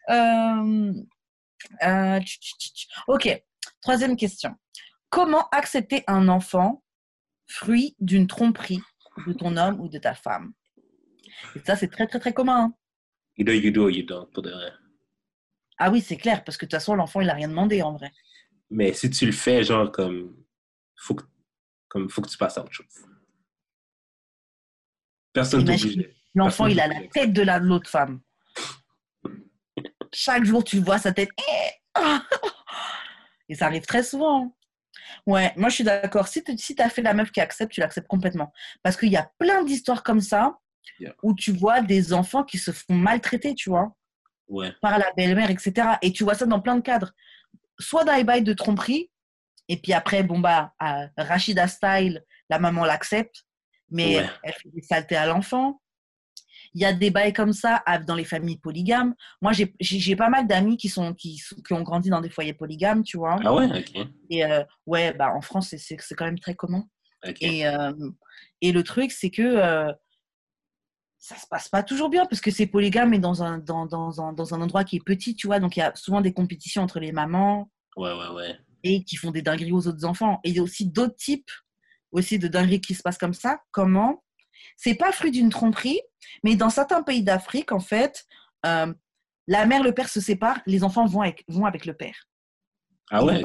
[0.10, 0.92] Euh,
[1.84, 2.88] euh, tch.
[3.08, 3.44] ok,
[3.80, 4.56] troisième question.
[5.12, 6.84] Comment accepter un enfant
[7.48, 8.82] fruit d'une tromperie
[9.28, 10.54] de ton homme ou de ta femme?
[11.56, 12.60] Et ça, c'est très, très, très commun.
[12.60, 12.74] hein.
[13.38, 14.72] You do, you do, you don't, pour de vrai.
[15.80, 17.94] Ah oui, c'est clair, parce que de toute façon, l'enfant, il n'a rien demandé en
[17.94, 18.12] vrai.
[18.70, 20.36] Mais si tu le fais, genre, comme,
[20.98, 21.24] faut que,
[21.88, 22.86] comme, faut que tu passes à autre chose.
[25.34, 26.10] Personne t'oblige.
[26.36, 28.22] L'enfant, il a la tête de la- de l'autre femme.
[30.14, 31.30] Chaque jour, tu vois sa tête.
[33.48, 34.56] Et ça arrive très souvent.
[35.26, 36.28] Ouais, moi je suis d'accord.
[36.28, 38.52] Si tu si as fait la meuf qui accepte, tu l'acceptes complètement.
[38.84, 40.58] Parce qu'il y a plein d'histoires comme ça
[41.00, 41.14] Yeah.
[41.24, 43.96] où tu vois des enfants qui se font maltraiter, tu vois,
[44.50, 45.72] Ouais, par la belle-mère, etc.
[46.02, 47.14] Et tu vois ça dans plein de cadres.
[47.80, 49.10] Soit dans les bails de tromperie,
[49.68, 50.74] et puis après, bon bah,
[51.18, 53.44] Rachida Style, la maman l'accepte,
[53.92, 54.30] mais Ouais.
[54.44, 55.80] elle fait des saletés à l'enfant.
[56.74, 59.16] Il y a des bails comme ça dans les familles polygames.
[59.42, 63.18] Moi, j'ai- pas mal d'amis qui, sont, qui, ont grandi dans des foyers polygames, tu
[63.18, 63.38] vois.
[63.44, 64.08] Ah ouais, ok.
[64.30, 66.84] Et euh, ouais, bah, en France, c'est- quand même très commun.
[67.42, 67.92] Et, euh,
[68.62, 69.92] et le truc, c'est que euh,
[71.20, 74.22] ça se passe pas toujours bien parce que c'est polygame et dans un, dans, dans,
[74.22, 75.60] un, dans un endroit qui est petit, tu vois.
[75.60, 78.58] Donc, il y a souvent des compétitions entre les mamans Ouais, ouais, ouais.
[78.84, 80.40] et qui font des dingueries aux autres enfants.
[80.46, 81.52] Et il y a aussi d'autres types
[82.12, 83.62] aussi de dingueries qui se passent comme ça.
[83.72, 84.24] Comment?
[84.78, 86.02] C'est pas fruit d'une tromperie,
[86.44, 88.26] mais dans certains pays d'Afrique, en fait,
[88.66, 88.94] euh,
[89.48, 92.16] la mère, le père se séparent, les enfants vont avec, vont avec le père.
[93.12, 93.42] Ah ouais.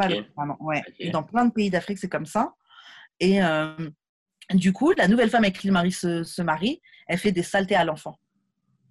[0.60, 0.82] Ouais.
[0.98, 2.54] Et dans plein de pays d'Afrique, c'est comme ça.
[3.20, 3.74] Et euh,
[4.52, 7.42] du coup, la nouvelle femme avec qui le mari se, se marie, elle fait des
[7.42, 8.18] saletés à l'enfant.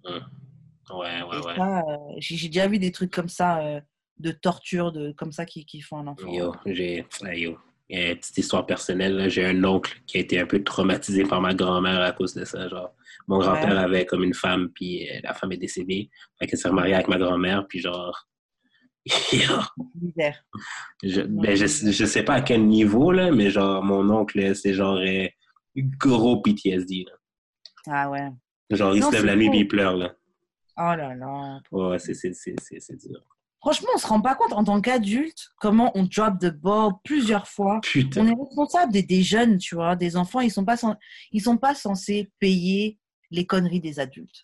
[0.04, 1.56] Ouais, ouais, ouais.
[1.56, 3.80] ça, euh, j'ai déjà vu des trucs comme ça, euh,
[4.18, 6.30] de torture, de, comme ça, qui, qui font un enfant.
[6.30, 7.06] Yo, j'ai.
[7.34, 7.58] yo.
[7.90, 9.28] Une petite histoire personnelle.
[9.28, 12.44] J'ai un oncle qui a été un peu traumatisé par ma grand-mère à cause de
[12.44, 12.66] ça.
[12.68, 12.94] Genre,
[13.28, 13.76] mon grand-père Ouais.
[13.76, 16.10] avait comme une femme, puis euh, la femme est décédée.
[16.38, 18.26] Fait qu'elle s'est remariée avec ma grand-mère, puis genre.
[19.06, 24.72] je, ben, je, je sais pas à quel niveau, là, mais genre, mon oncle, c'est
[24.72, 25.26] genre euh,
[25.76, 27.04] gros PTSD.
[27.06, 27.12] Là.
[27.86, 28.28] Ah ouais.
[28.70, 29.96] Genre, il Non, se lève la nuit, puis il pleure.
[29.96, 30.14] Là.
[30.76, 31.60] Oh là là.
[31.70, 32.12] Ouais, c'est
[32.96, 33.20] dur.
[33.60, 37.48] Franchement, on se rend pas compte en tant qu'adulte comment on drop the ball plusieurs
[37.48, 37.76] fois.
[37.76, 38.26] On Putain.
[38.26, 40.40] est responsable des, des jeunes, tu vois, des enfants.
[40.40, 40.96] Ils sont pas cen-
[41.32, 42.98] ils sont pas censés payer
[43.30, 44.42] les conneries des adultes.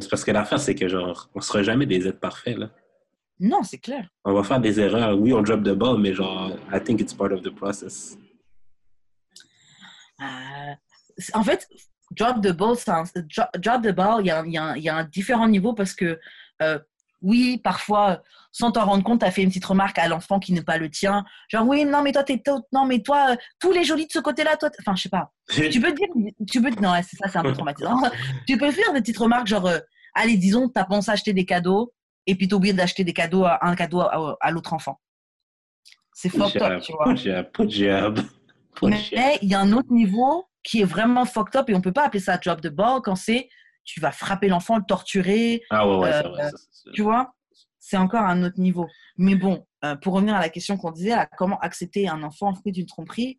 [0.00, 2.56] C'est parce que l'affaire, c'est que genre, on sera jamais des êtres parfaits.
[2.56, 2.70] Là.
[3.38, 4.08] Non, c'est clair.
[4.24, 5.18] On va faire des erreurs.
[5.18, 8.16] Oui, on drop the ball, mais genre, I think it's part of the process.
[10.20, 10.24] Euh,
[11.34, 11.68] en fait,
[12.10, 14.96] drop the ball, un- dro- drop the ball, il y a, y a y a
[14.96, 16.18] un différent niveau parce que
[16.62, 16.78] euh,
[17.22, 18.22] oui, parfois,
[18.52, 20.76] sans t'en rendre compte, tu as fait une petite remarque à l'enfant qui n'est pas
[20.76, 21.24] le tien.
[21.48, 24.18] Genre, oui, non, mais toi, t'es non, mais toi, euh, tous les jolis de ce
[24.18, 25.32] côté-là, toi, enfin, je sais pas.
[25.70, 27.98] Tu peux te dire, tu peux, non, c'est ça, c'est un peu traumatisant.
[28.46, 29.78] tu peux faire des petites remarques, genre, euh,
[30.14, 31.94] allez, disons, t'as pensé acheter des cadeaux,
[32.26, 35.00] et puis t'as oublié d'acheter des cadeaux, à, un cadeau à, à l'autre enfant.
[36.12, 36.28] C'est
[36.62, 37.06] up, tu vois.
[38.90, 41.92] Mais il y a un autre niveau qui est vraiment fucked up, et on peut
[41.92, 43.48] pas appeler ça job de ball quand c'est,
[43.84, 46.50] tu vas frapper l'enfant, le torturer, Ah ouais, ouais, euh, c'est vrai.
[46.50, 46.56] ça,
[46.94, 47.34] tu vois,
[47.78, 48.88] c'est encore un autre niveau.
[49.18, 52.54] Mais bon, euh, pour revenir à la question qu'on disait, à comment accepter un enfant
[52.54, 53.38] fruit d'une tromperie,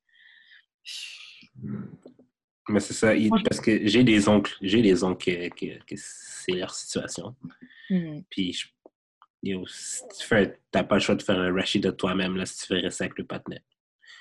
[2.67, 5.95] Mais c'est ça, il- parce que j'ai des oncles, j'ai des oncles que, que- que
[5.97, 7.35] c'est leur situation.
[7.89, 8.67] hmm, Puis, je-
[9.43, 12.45] yo, si tu fais, t'as pas le choix de faire un Rashid de toi-même là,
[12.45, 13.63] si tu fais rester avec le patinet.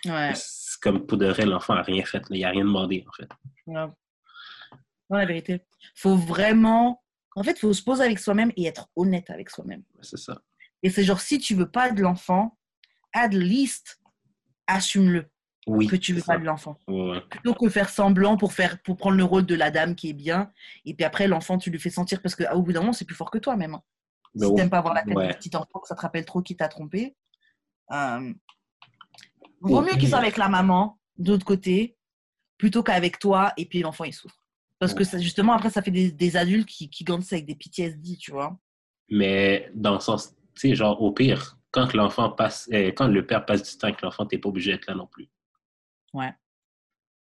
[0.07, 0.33] ouais,
[0.85, 2.37] comme pour de vrai, l'enfant a rien fait, là.
[2.37, 3.29] il a rien demandé en fait.
[3.67, 3.89] ouais.
[5.11, 5.65] La vérité.
[5.95, 7.03] faut vraiment,
[7.37, 9.83] en fait, faut se poser avec soi-même et être honnête avec soi-même.
[10.03, 10.41] C'est ça.
[10.83, 12.59] Et c'est genre, si tu veux pas de l'enfant,
[13.13, 14.01] at least,
[14.67, 15.27] assume-le
[15.67, 15.87] Oui.
[15.87, 16.79] que tu veux c'est pas de l'enfant.
[16.89, 17.21] Ouais.
[17.31, 20.15] Plutôt que faire semblant pour, faire, pour prendre le rôle de la dame qui est
[20.15, 20.53] bien,
[20.85, 23.15] et puis après, l'enfant, tu lui fais sentir, parce qu'au bout d'un moment, c'est plus
[23.17, 23.75] fort que toi même.
[23.75, 23.83] hein.
[24.35, 25.29] Mais si t'aimes pas voir la tête Ouais.
[25.29, 27.15] du petit enfant, que ça te rappelle trop qui t'a trompé,
[27.93, 28.33] euh,
[29.69, 30.11] vaut Au mieux qu'il pire.
[30.11, 31.97] soit avec la maman, de l'autre côté,
[32.59, 34.39] plutôt qu'avec toi, et puis l'enfant, il souffre.
[34.79, 37.55] Parce que ça, justement, après, ça fait des, des adultes qui, qui grandissent avec des
[37.55, 38.59] PTSD, tu vois.
[39.09, 43.27] Mais dans le sens, tu sais, genre au pire, quand l'enfant passe, euh, quand le
[43.27, 45.29] père passe du temps avec l'enfant, t'es pas obligé d'être là non plus.
[46.13, 46.33] Ouais.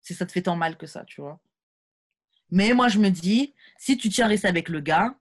[0.01, 1.40] Si ça te fait tant mal que ça, tu vois.
[2.51, 5.14] Mais moi, je me dis, si tu tiens à rester avec le gars,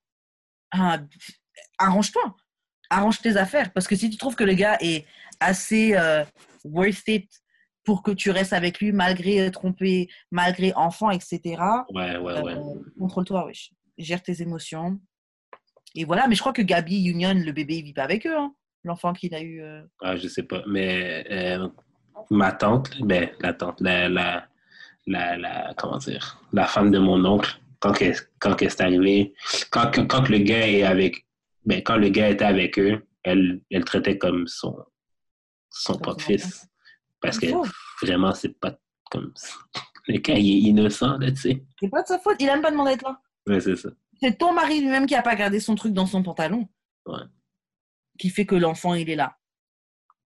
[0.72, 1.00] ah,
[1.78, 2.36] arrange-toi.
[2.92, 3.72] Arrange tes affaires.
[3.74, 5.06] Parce que si tu trouves que le gars est
[5.40, 6.24] assez euh,
[6.66, 7.30] worth it
[7.84, 11.40] pour que tu restes avec lui malgré trompé, malgré enfant, etc.,
[11.90, 12.54] Ouais, ouais, ouais.
[12.54, 13.72] euh, contrôle-toi, wesh.
[13.98, 15.00] Gère tes émotions.
[15.96, 18.38] Et voilà, mais je crois que Gabi Union, le bébé, il vit pas avec eux.
[18.38, 18.54] hein.
[18.84, 19.62] L'enfant qu'il a eu.
[19.62, 19.82] euh.
[20.02, 20.64] Ah, je sais pas.
[20.68, 21.68] Mais euh,
[22.30, 24.48] ma tante, ben, la tante, la, la,
[25.08, 28.06] la, la- comment dire, la femme de mon oncle, quand que,
[28.40, 29.34] quand que c'est arrivé,
[29.72, 31.26] quand, quand, quand le gars est avec,
[31.66, 34.76] ben, quand le gars était avec eux, elle, elle traitait comme son,
[35.70, 36.68] son Comme propre son fils.
[37.22, 37.48] Parce que
[38.02, 38.78] vraiment, c'est pas
[39.10, 39.54] comme ça.
[40.08, 41.64] Le gars, il est innocent, là, tu sais.
[41.80, 42.38] C'est pas de sa faute.
[42.40, 43.22] Il a même pas demandé d'être là.
[43.46, 43.90] Ouais, c'est ça.
[44.20, 46.68] C'est ton mari lui-même qui a pas gardé son truc dans son pantalon.
[47.06, 47.22] Ouais.
[48.18, 49.38] Qui fait que l'enfant, il est là.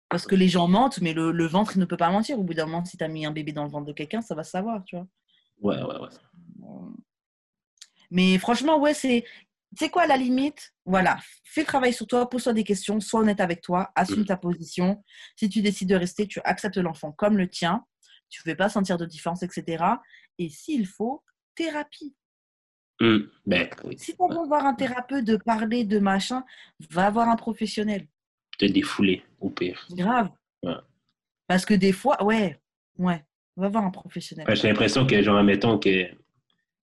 [0.10, 2.40] Parce que les gens mentent, mais le, le ventre, il ne peut pas mentir.
[2.40, 4.22] Au bout d'un moment, si tu as mis un bébé dans le ventre de quelqu'un,
[4.22, 5.08] ça va se savoir, tu vois.
[5.60, 6.10] Ouais, ouais, ouais.
[8.12, 9.26] Mais franchement, ouais, c'est.
[9.76, 13.00] Tu sais quoi, à la limite, voilà, fais le travail sur toi, pose-toi des questions,
[13.00, 15.04] sois honnête avec toi, assume ta position.
[15.36, 17.84] Si tu décides de rester, tu acceptes l'enfant comme le tien,
[18.30, 19.84] tu ne fais pas sentir de différence, etc.
[20.38, 21.24] Et s'il faut,
[21.56, 22.16] thérapie.
[23.02, 23.96] Hum, Ben, oui.
[23.98, 26.44] Si tu as besoin de voir un thérapeute, de parler, de machin,
[26.92, 28.08] va voir un professionnel.
[28.60, 29.88] Te défouler, au pire.
[29.92, 30.30] Grave.
[30.62, 30.76] Ouais.
[31.48, 32.60] Parce que des fois, ouais,
[32.98, 33.26] ouais,
[33.58, 34.48] va voir un professionnel.
[34.48, 36.06] Ouais, J'ai l'impression que, genre, admettons que,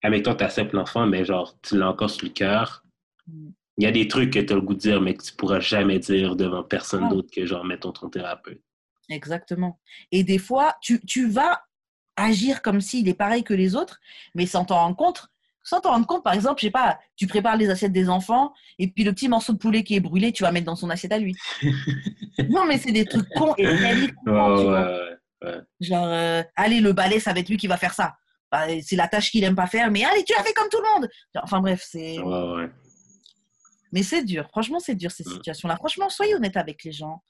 [0.02, 2.84] admettons, tu acceptes l'enfant, mais genre, tu l'as encore sur le cœur.
[3.26, 3.50] Mm.
[3.78, 5.32] Il y a des trucs que tu as le goût de dire, mais que tu
[5.32, 7.08] pourras jamais dire devant personne Ah.
[7.10, 8.60] d'autre que, genre, mettons ton thérapeute.
[9.08, 9.78] Exactement.
[10.12, 11.62] Et des fois, tu, tu vas
[12.16, 14.00] agir comme s'il est pareil que les autres,
[14.34, 15.28] mais sans t'en rendre compte.
[15.62, 18.52] Sans t'en rendre compte, par exemple, je sais pas, tu prépares les assiettes des enfants,
[18.78, 20.88] et puis le petit morceau de poulet qui est brûlé, tu vas mettre dans son
[20.90, 21.36] assiette à lui.
[22.48, 24.98] non, mais c'est des trucs cons et réalistes, tu vois.
[25.42, 25.60] ouais.
[25.80, 28.16] Genre, euh, allez, le balai, ça va être lui qui va faire ça.
[28.50, 30.78] Bah, c'est la tâche qu'il aime pas faire, mais allez, tu la fais comme tout
[30.78, 31.08] le monde.
[31.42, 32.18] Enfin bref, c'est.
[32.18, 32.70] Ouais, ouais.
[33.92, 34.46] Mais c'est dur.
[34.50, 35.76] Franchement, c'est dur ces situations-là.
[35.76, 37.22] Franchement, soyez honnête avec les gens.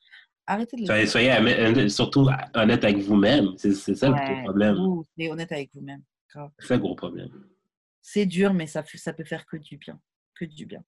[0.47, 0.87] Arrêtez de les.
[0.87, 3.49] Soyez, soyez surtout honnête avec vous-même.
[3.57, 4.75] C'est ça le Ouais, gros problème.
[4.77, 6.03] vous, soyez honnête avec vous-même.
[6.61, 7.29] C'est le gros problème.
[8.03, 10.01] C'est dur, mais ça, ça peut faire que du bien.
[10.39, 10.83] Que du bien.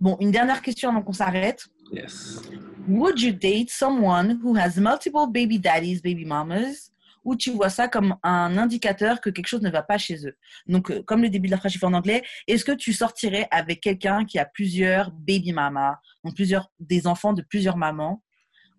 [0.00, 1.66] Bon, une dernière question avant qu'on s'arrête.
[1.90, 2.42] Yes.
[2.86, 6.90] Would you date someone who has multiple baby daddies, baby mamas,
[7.24, 10.36] ou tu vois ça comme un indicateur que quelque chose ne va pas chez eux.
[10.66, 13.80] Donc, euh, comme le début de la phrase, en anglais, est-ce que tu sortirais avec
[13.80, 18.22] quelqu'un qui a plusieurs baby mamas, donc plusieurs, des enfants de plusieurs mamans,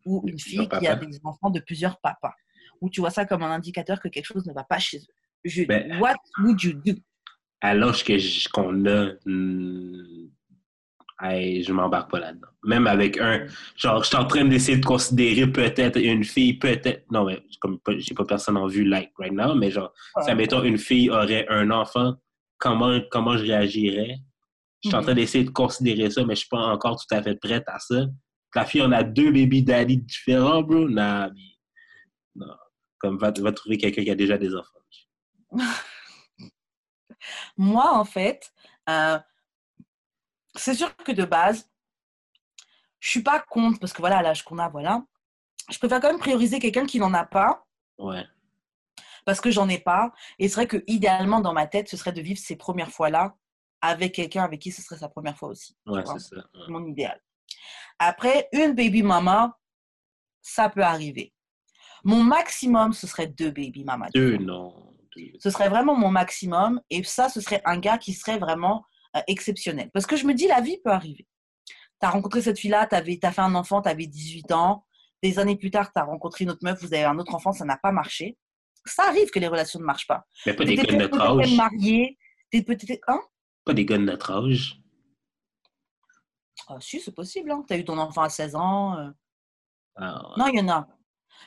[0.05, 2.33] ou une fille qui a des enfants de plusieurs papas?
[2.81, 5.13] Ou tu vois ça comme un indicateur que quelque chose ne va pas chez eux?
[5.43, 6.93] Je- Ben- What would you do?
[7.61, 8.03] À l'âge
[8.53, 10.29] qu'on a, hmm,
[11.21, 12.47] hey, je m'embarque pas là-dedans.
[12.63, 17.05] Même avec un, genre, je suis en train d'essayer de considérer peut-être une fille, peut-être,
[17.11, 19.93] non, mais comme j'ai pas personne en vue, like, right now, mais genre,
[20.23, 22.15] si, admettons, une fille aurait un enfant,
[22.57, 24.17] comment, comment je réagirais?
[24.83, 25.05] Je suis en Mhm.
[25.05, 27.79] train d'essayer de considérer ça, mais je suis pas encore tout à fait prête à
[27.79, 28.05] ça.
[28.53, 30.87] La fille, on a deux baby daddy différents, bro.
[30.87, 31.57] Nah, mais-
[32.35, 32.53] non.
[32.99, 34.79] Comme va, va trouver quelqu'un qui a déjà des enfants.
[37.57, 38.51] Moi, en fait,
[38.89, 39.17] euh,
[40.55, 41.69] c'est sûr que de base,
[42.99, 45.03] je suis pas contre, parce que voilà, l'âge qu'on a, voilà.
[45.69, 47.65] Je préfère quand même prioriser quelqu'un qui n'en a pas,
[47.97, 48.25] Ouais.
[49.25, 50.11] parce que j'en ai pas.
[50.39, 53.35] Et c'est vrai que idéalement, dans ma tête, ce serait de vivre ces premières fois-là
[53.81, 55.75] avec quelqu'un avec qui ce serait sa première fois aussi.
[55.85, 56.35] Ouais, c'est ça.
[56.37, 56.61] Ouais.
[56.69, 57.21] Mon idéal.
[57.99, 59.57] Après, une baby mama,
[60.41, 61.33] ça peut arriver.
[62.03, 64.09] Mon maximum, ce serait deux baby mamas.
[64.13, 64.93] Deux, non.
[65.15, 65.31] Deux.
[65.39, 66.81] Ce serait vraiment mon maximum.
[66.89, 68.85] Et ça, ce serait un gars qui serait vraiment
[69.27, 69.89] exceptionnel.
[69.93, 71.27] Parce que je me dis, la vie peut arriver.
[72.01, 74.85] Tu as rencontré cette fille-là, tu as fait un enfant, tu avais 18 ans.
[75.23, 77.51] Des années plus tard, tu as rencontré une autre meuf, vous avez un autre enfant,
[77.51, 78.37] ça n'a pas marché.
[78.85, 80.25] Ça arrive que les relations ne marchent pas.
[80.45, 81.55] Mais pas des gars de notre âge.
[81.55, 82.17] marié,
[82.51, 82.99] t'es peut-être...
[83.07, 83.21] Hein?
[83.63, 84.79] Pas des gars de notre âge.
[86.67, 87.51] Ah, si, c'est possible.
[87.51, 87.63] Hein.
[87.67, 88.97] Tu as eu ton enfant à 16 ans.
[88.99, 89.09] euh.
[89.95, 90.87] Ah, Non, il y en a.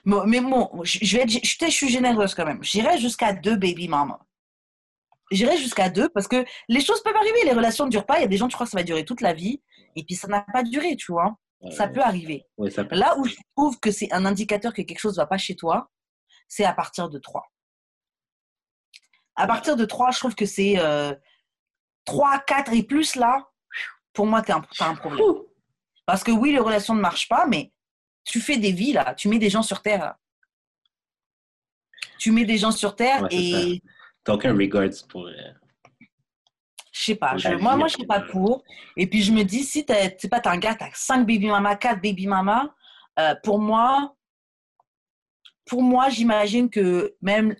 [0.04, 2.62] Mais, mais bon, je vais être, je, je suis généreuse quand même.
[2.62, 4.20] J'irai jusqu'à deux baby mamas.
[5.30, 7.44] J'irai jusqu'à deux parce que les choses peuvent arriver.
[7.44, 8.18] Les relations ne durent pas.
[8.18, 9.62] Il y a des gens, tu crois que ça va durer toute la vie.
[9.96, 11.34] Et puis, ça n'a pas duré, tu vois.
[11.60, 11.70] ouais.
[11.72, 12.46] Ça peut arriver.
[12.56, 12.96] Ouais, ça peut.
[12.96, 15.56] Là où je trouve que c'est un indicateur que quelque chose ne va pas chez
[15.56, 15.90] toi,
[16.48, 17.44] c'est à partir de 3.
[19.36, 21.14] À partir de 3, je trouve que c'est euh,
[22.06, 23.48] 3, 4 et plus là,
[24.12, 25.20] pour moi, tu as un problème.
[26.06, 27.70] Parce que oui, les relations ne marchent pas, mais
[28.24, 30.00] tu fais des vies là, tu mets des gens sur Terre.
[30.00, 30.18] là.
[32.18, 33.82] Tu mets des gens sur Terre Ouais, et
[34.34, 35.26] aucun regards pour.
[35.26, 35.32] euh,
[36.92, 38.64] je sais pas, je- moi, moi je suis pas euh, pour.
[38.96, 41.46] Et puis je me dis, si tu sais pas, t'as un gars, t'as 5 baby
[41.46, 42.74] mama, 4 baby mama,
[43.18, 44.14] euh, pour moi,
[45.66, 47.54] pour moi, j'imagine que même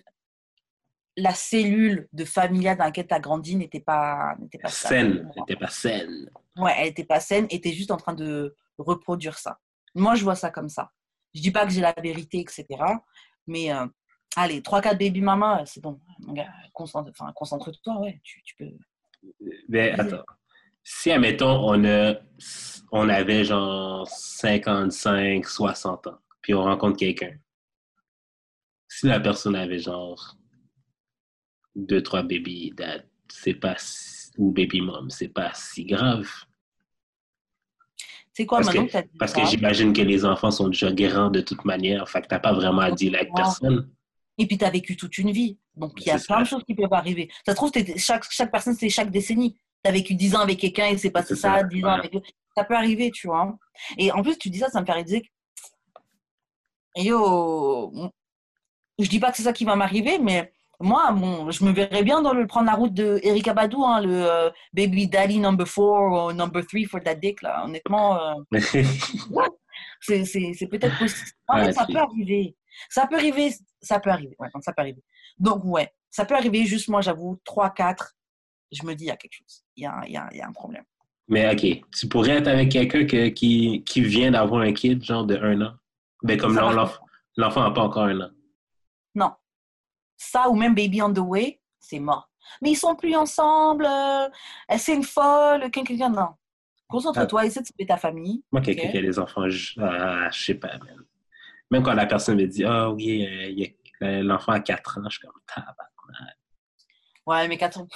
[1.15, 4.69] la cellule de familiale dans laquelle tu as grandi n'était pas, n'était pas.
[4.69, 5.31] Saine.
[5.35, 6.29] T'étais pas saine.
[6.57, 9.59] Ouais, elle était pas saine et tu juste en train de reproduire ça.
[9.95, 10.91] Moi, je vois ça comme ça.
[11.33, 12.65] Je dis pas que j'ai la vérité, etc.
[13.47, 13.85] Mais euh,
[14.35, 15.99] allez, 3-4 baby mama, c'est bon.
[16.73, 18.71] Concentre, concentre-toi, ouais, tu, tu peux.
[19.67, 20.23] Mais attends.
[20.83, 22.15] Si, admettons, on, a,
[22.91, 27.35] on avait genre 55, 60 ans, puis on rencontre quelqu'un.
[28.87, 30.35] Si la personne avait genre
[31.75, 36.27] 2, 3 baby dad, c'est pas si- ou baby mom, c'est pas si grave.
[38.33, 39.41] C'est quoi Parce maintenant que- que, dit Parce ça?
[39.41, 42.53] que j'imagine que les enfants sont déjà guérants de toute manière, fait que t'as pas
[42.53, 43.91] vraiment à dire avec personne.
[44.39, 45.59] Et puis, tu as vécu toute une vie.
[45.75, 46.39] Donc, il y a plein ça.
[46.39, 47.29] de choses qui peuvent arriver.
[47.45, 49.55] Ça se trouve, chaque, chaque personne, c'est chaque décennie.
[49.83, 52.13] Tu as vécu 10 ans avec quelqu'un et c'est passé ça, ça, 10 ans avec
[52.13, 52.29] l'autre.
[52.57, 53.55] Ça peut arriver, tu vois.
[53.97, 55.27] Et en plus, tu dis ça, ça me fait réaliser que.
[56.97, 57.91] Yo,
[58.97, 60.51] je dis pas que c'est ça qui va m'arriver, mais
[60.81, 64.01] moi, bon, je me verrais bien dans le prendre la route de Erika Badou, hein,
[64.01, 67.63] le euh, Baby Daddy number 4 ou number 3 for that dick, là.
[67.65, 68.59] Honnêtement, euh,
[70.01, 71.29] c'est peut-être possible.
[71.47, 72.55] En Ouais, fait, ça peut arriver.
[72.89, 74.35] Ça peut arriver, ça peut arriver.
[74.39, 75.03] Ouais, donc ça peut arriver.
[75.37, 76.65] Donc, ouais, ça peut arriver.
[76.65, 78.15] Juste moi, j'avoue, 3, 4,
[78.71, 79.63] je me dis, il y a quelque chose.
[79.75, 80.83] Il y a, il y a- il y a un problème.
[81.27, 85.25] Mais ok, tu pourrais être avec quelqu'un que- qui, qui vient d'avoir un kid, genre
[85.25, 85.73] de un an?
[86.23, 86.55] Ben, comme
[87.37, 88.29] l'enfant n'a pas encore un an.
[89.15, 89.31] Non.
[90.17, 92.29] Ça ou même Baby on the Way, c'est mort.
[92.61, 93.85] Mais ils sont plus ensemble.
[93.85, 94.27] euh,
[94.77, 95.61] c'est une folle.
[95.61, 96.29] Quelqu'un, quelqu'un, non.
[96.87, 98.43] Concentre-toi, essaie de sauver ta famille.
[98.51, 101.05] Moi, quelqu'un qui a des enfants, je, ah, je sais pas, man.
[101.71, 105.17] Même quand la personne me dit, ah oui, euh, euh, l'enfant a 4 ans, je
[105.17, 106.37] suis comme, tabarnak.
[107.25, 107.87] Ouais, mais 4 ans,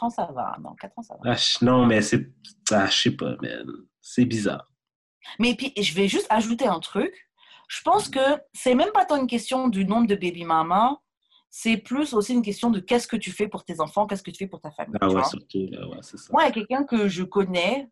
[0.00, 0.56] ans, ça va.
[0.60, 1.32] Non, 4 ans, ça va.
[1.32, 2.28] Ah, non, mais c'est,
[2.72, 3.66] ah, je sais pas, man.
[4.00, 4.68] C'est bizarre.
[5.38, 7.12] Mais puis, je vais juste ajouter un truc.
[7.68, 8.20] Je pense que
[8.52, 10.96] c'est même pas tant une question du nombre de baby mamas,
[11.50, 14.30] c'est plus aussi une question de qu'est-ce que tu fais pour tes enfants, qu'est-ce que
[14.30, 14.96] tu fais pour ta famille.
[15.00, 16.28] Ah ouais, surtout, ouais, c'est ça.
[16.32, 17.88] Moi, il y a quelqu'un que je connais,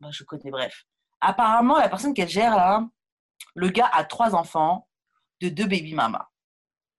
[0.00, 0.84] ben, je connais, bref.
[1.20, 2.86] Apparemment, la personne qu'elle gère là,
[3.56, 4.86] le gars a trois enfants
[5.40, 6.28] de deux baby mamas.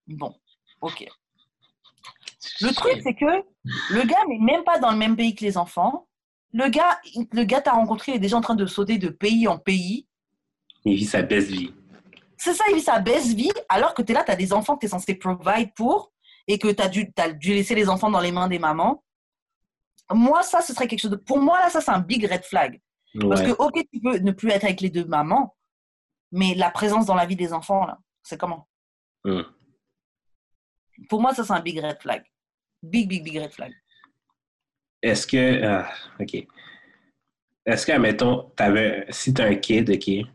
[0.07, 0.35] Bon,
[0.81, 1.07] ok.
[2.61, 3.43] Le truc, c'est que
[3.91, 6.07] le gars n'est même pas dans le même pays que les enfants.
[6.53, 6.99] Le gars,
[7.31, 10.07] le gars t'a rencontré, il est déjà en train de sauter de pays en pays.
[10.83, 11.73] Il vit sa best vie.
[12.37, 14.53] C'est ça, il vit sa best vie, alors que tu es là, tu as des
[14.53, 16.11] enfants que tu es censé provide pour
[16.47, 19.03] et que tu as dû, t'as dû laisser les enfants dans les mains des mamans.
[20.09, 21.17] Moi, ça, ce serait quelque chose de.
[21.17, 22.81] Pour moi, là, ça, c'est un big red flag.
[23.19, 25.56] Parce que, ok, tu peux ne plus être avec les deux mamans,
[26.31, 28.67] mais la présence dans la vie des enfants, là, c'est comment?
[29.23, 29.45] Hum.
[31.09, 32.23] Pour moi, ça, c'est un big red flag.
[32.81, 33.73] Big, big, big red flag.
[35.01, 35.63] Est-ce que.
[35.63, 35.89] ah,
[36.19, 36.47] OK.
[37.65, 40.25] Est-ce que, admettons, t'avais, si t'as un kid, OK,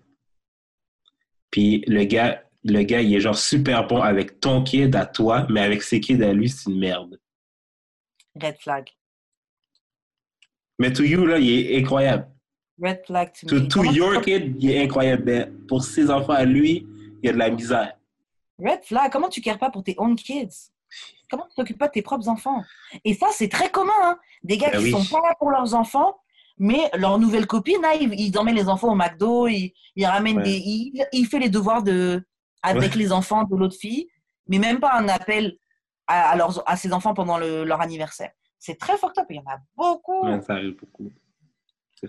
[1.52, 5.47] puis le gars, le gars, il est genre super bon avec ton kid à toi,
[5.51, 7.20] mais avec ses kids à lui, c'est une merde.
[8.35, 8.89] Red flag.
[10.78, 12.28] Mais to you, là, il est incroyable.
[12.80, 13.68] Red flag to, me.
[13.68, 15.22] to your kid, il est incroyable.
[15.24, 16.86] Mais pour ses enfants à lui,
[17.22, 17.94] il y a de la misère.
[18.58, 20.70] Red flag, comment tu cares pas pour tes own kids?
[21.30, 22.62] Comment tu t'occupes pas de tes propres enfants?
[23.04, 23.92] Et ça, c'est très commun.
[24.02, 24.18] hein.
[24.42, 24.90] Des gars Ben qui oui.
[24.90, 26.16] sont pas là pour leurs enfants,
[26.58, 30.36] Mais leur nouvelle copine, là, ils, ils emmènent les enfants au McDo, ils, ils ramènent
[30.38, 30.42] Ouais.
[30.42, 30.58] des.
[30.58, 32.22] Il, il fait les devoirs de,
[32.62, 32.98] avec Ouais.
[32.98, 34.08] les enfants de l'autre fille,
[34.48, 35.56] mais même pas un appel
[36.06, 38.30] à, à, leurs, à ses enfants pendant le- leur anniversaire.
[38.58, 39.26] C'est très fucked up.
[39.30, 40.26] Il y en a beaucoup.
[40.26, 41.10] Ouais, ça arrive beaucoup.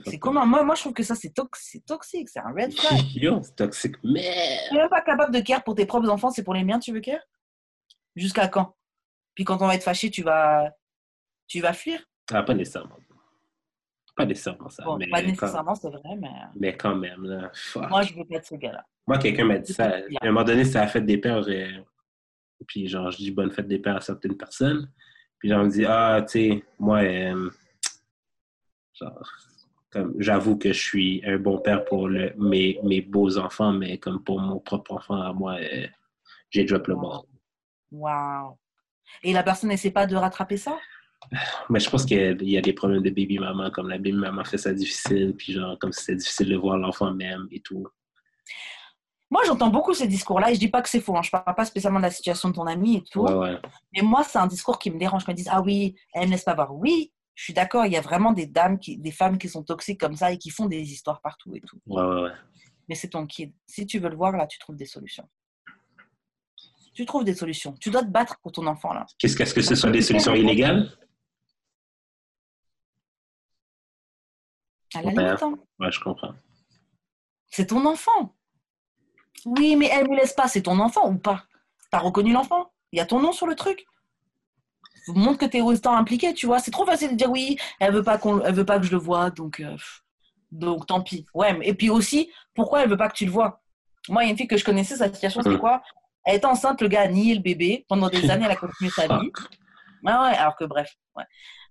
[0.06, 0.46] C'est comment?
[0.46, 2.30] Moi, moi, je trouve que ça, c'est tox- c'est toxique.
[2.30, 3.00] C'est un red flag.
[3.44, 3.96] C'est toxique.
[4.04, 4.58] Mais.
[4.68, 6.80] Tu n'es même pas capable de care pour tes propres enfants, c'est pour les miens,
[6.80, 7.22] tu veux care?
[8.16, 8.76] Jusqu'à quand?
[9.36, 10.72] Puis quand on va être fâché, tu vas,
[11.48, 12.00] tu vas fuir?
[12.32, 12.98] Ah, pas nécessairement.
[14.16, 14.84] Pas nécessairement ça.
[14.84, 17.50] Bon, mais, pas nécessairement, c'est vrai, mais mais quand même, là.
[17.54, 17.90] fuck.
[17.90, 18.86] moi, je veux pas être ce gars-là.
[19.08, 19.86] Moi, quelqu'un m'a dit ça.
[19.86, 21.44] À un moment donné, c'était la fête des pères.
[21.48, 21.84] euh,
[22.68, 24.90] puis, genre, je dis bonne fête des pères à certaines personnes.
[25.40, 27.50] Puis, genre, on me dit, ah, tu sais, moi, euh,
[28.94, 29.30] genre,
[29.94, 33.98] comme, j'avoue que je suis un bon père pour le, mes, mes beaux enfants, mais
[34.00, 35.88] comme pour mon propre enfant à moi, euh,
[36.50, 37.26] j'ai drop le bord.
[37.92, 38.58] Waouh
[39.24, 40.78] Et la personne n'essaie pas de rattraper ça?
[41.70, 43.88] Mais je pense qu'il y a- il y a des problèmes de baby maman, comme
[43.88, 47.48] la baby maman fait ça difficile, puis genre, comme c'était difficile de voir l'enfant même
[47.52, 47.88] et tout.
[49.32, 51.18] Moi, j'entends beaucoup ces discours-là et je dis pas que c'est faux.
[51.18, 51.24] Hein.
[51.24, 53.22] Je parle pas spécialement de la situation de ton ami et tout.
[53.22, 53.58] Ouais, ouais.
[53.96, 55.24] Mais moi, c'est un discours qui me dérange.
[55.26, 56.76] Quand ils disent Ah oui, elle me laisse pas voir.
[56.76, 57.86] Oui, je suis d'accord.
[57.86, 60.38] Il y a vraiment des dames, qui, des femmes qui sont toxiques comme ça et
[60.38, 61.80] qui font des histoires partout et tout.
[61.88, 62.32] Ouais, ouais, ouais.
[62.90, 63.54] Mais c'est ton kid.
[63.66, 65.28] Si tu veux le voir, là, tu trouves des solutions.
[66.94, 67.74] Tu trouves des solutions.
[67.80, 69.06] Tu dois te battre pour ton enfant, là.
[69.18, 70.96] Qu'est-ce qu'est-ce que ce soit des solutions illégales?
[74.94, 75.56] À la limite, hein.
[75.80, 76.36] Ouais, je comprends.
[77.48, 78.36] C'est ton enfant.
[79.46, 80.48] Oui, mais elle me laisse pas.
[80.48, 81.46] C'est ton enfant ou pas?
[81.90, 82.72] T'as reconnu l'enfant?
[82.92, 83.86] Il y a ton nom sur le truc?
[85.08, 86.60] Montre que tu es autant impliqué, tu vois.
[86.60, 88.92] C'est trop facile de dire oui, elle veut pas qu'on, elle veut pas que je
[88.92, 89.76] le voie, donc, euh,
[90.52, 91.26] donc tant pis.
[91.34, 93.62] Ouais, et puis aussi, pourquoi elle veut pas que tu le vois?
[94.10, 95.60] Moi, il y a une fille que je connaissais, sa situation, c'est Mm.
[95.60, 95.82] quoi?
[96.26, 97.86] Elle était enceinte, le gars a nié le bébé.
[97.90, 99.30] Pendant des années, elle a continué sa vie.
[100.06, 100.90] Ah ouais, alors que bref.
[101.16, 101.24] ouais.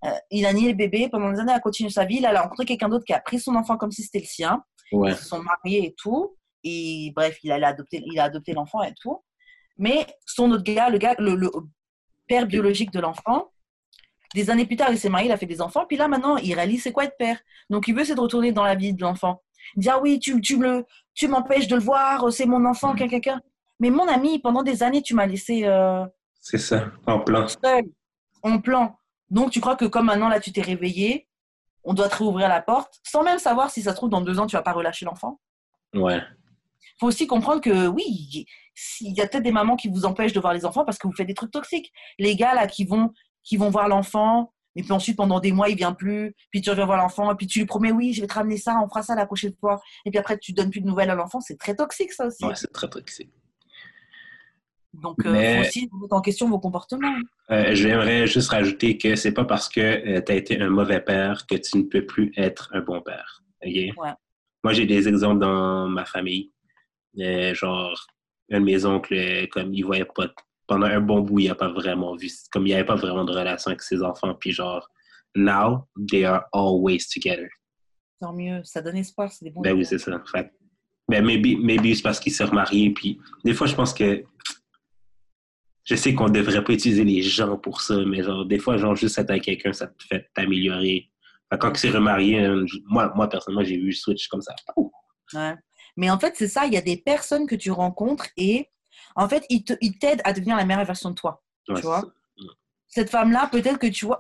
[0.05, 1.09] Euh, il a nié le bébé.
[1.11, 2.21] Pendant des années, elle a continué sa vie.
[2.21, 4.25] Là, elle a rencontré quelqu'un d'autre qui a pris son enfant comme si c'était le
[4.27, 4.63] sien.
[4.93, 5.13] Ouais.
[5.13, 6.37] Ils se sont mariés et tout.
[6.65, 9.23] Et bref, il a, il a adopté, il a adopté l'enfant et tout.
[9.79, 11.51] Mais son autre gars, le gars, le, le
[12.33, 13.51] père biologique de l'enfant,
[14.35, 15.85] des années plus tard, il s'est marié, il a fait des enfants.
[15.87, 17.39] Puis là, maintenant, il réalise c'est quoi être père.
[17.69, 19.43] Donc, il veut essayer de retourner dans la vie de l'enfant.
[19.77, 23.21] Dit, ah oui, tu, tu me, tu m'empêches de le voir, c'est mon enfant, quelqu'un,
[23.21, 23.41] quelqu'un.
[23.81, 26.07] Mais mon ami, pendant des années, tu m'as laissé euh,
[26.41, 27.47] C'est ça, en plan.
[27.49, 27.85] seul,
[28.43, 28.97] en plan.
[29.29, 31.29] Donc, tu crois que comme maintenant, là, tu t'es réveillé,
[31.85, 34.39] on doit te réouvrir la porte, sans même savoir si ça se trouve, dans deux
[34.39, 35.39] ans, tu vas pas relâcher l'enfant?
[35.93, 36.23] Ouais.
[36.99, 38.47] faut aussi comprendre que oui,
[39.01, 41.07] il y a peut-être des mamans qui vous empêchent de voir les enfants parce que
[41.07, 41.93] vous faites des trucs toxiques.
[42.19, 43.13] Les gars là qui vont
[43.45, 46.71] qui vont voir l'enfant, et puis ensuite pendant des mois il vient plus, puis tu
[46.71, 48.89] reviens voir l'enfant, et puis tu lui promets oui, je vais te ramener ça, on
[48.89, 51.41] fera ça la prochaine fois, et puis après tu donnes plus de nouvelles à l'enfant,
[51.41, 52.45] c'est très toxique ça aussi.
[52.45, 53.31] Ouais, c'est très toxique.
[54.95, 57.15] Donc euh, Mais- faut aussi remettre en question vos comportements.
[57.51, 61.47] Euh, J'aimerais juste rajouter que c'est pas parce que tu as été un mauvais père
[61.47, 63.43] que tu ne peux plus être un bon père.
[63.65, 63.73] OK?
[63.73, 64.13] Ouais.
[64.65, 66.53] Moi, j'ai des exemples dans ma famille.
[67.19, 68.07] Euh, genre,
[68.53, 70.29] un de mes oncles, comme il voyait pas,
[70.67, 73.25] pendant un bon bout, il n'a pas vraiment vu, comme il n'y avait pas vraiment
[73.25, 74.35] de relation avec ses enfants.
[74.35, 74.89] Puis genre,
[75.35, 77.49] now, they are always together.
[78.21, 79.63] Tant mieux, ça donne espoir, c'est des bons.
[79.63, 80.23] Ben oui, c'est ça.
[80.31, 80.53] Fait,
[81.09, 82.91] ben maybe, maybe c'est parce qu'il s'est remarié.
[82.91, 84.23] Puis des fois, je pense que
[85.85, 88.95] je sais qu'on devrait pas utiliser les gens pour ça, mais genre, des fois, genre,
[88.95, 91.09] juste être avec quelqu'un, ça te fait t'améliorer.
[91.59, 92.49] Quand il s'est remarié,
[92.87, 94.55] moi, moi, personnellement, j'ai vu le switch comme ça.
[95.35, 95.55] Ouais.
[95.97, 98.69] Mais en fait, c'est ça, il y a des personnes que tu rencontres et
[99.17, 99.65] en fait, ils
[99.99, 101.43] t'aident à devenir la meilleure version de toi.
[101.69, 102.03] Ouais, Tu vois?
[102.89, 104.19] cette femme-là, peut-être que tu vois.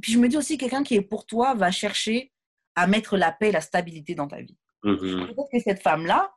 [0.00, 2.32] Puis je me dis aussi, quelqu'un qui est pour toi va chercher
[2.76, 4.56] à mettre la paix, la stabilité dans ta vie.
[4.84, 5.26] Mhm.
[5.26, 6.32] Peut-être que cette femme-là,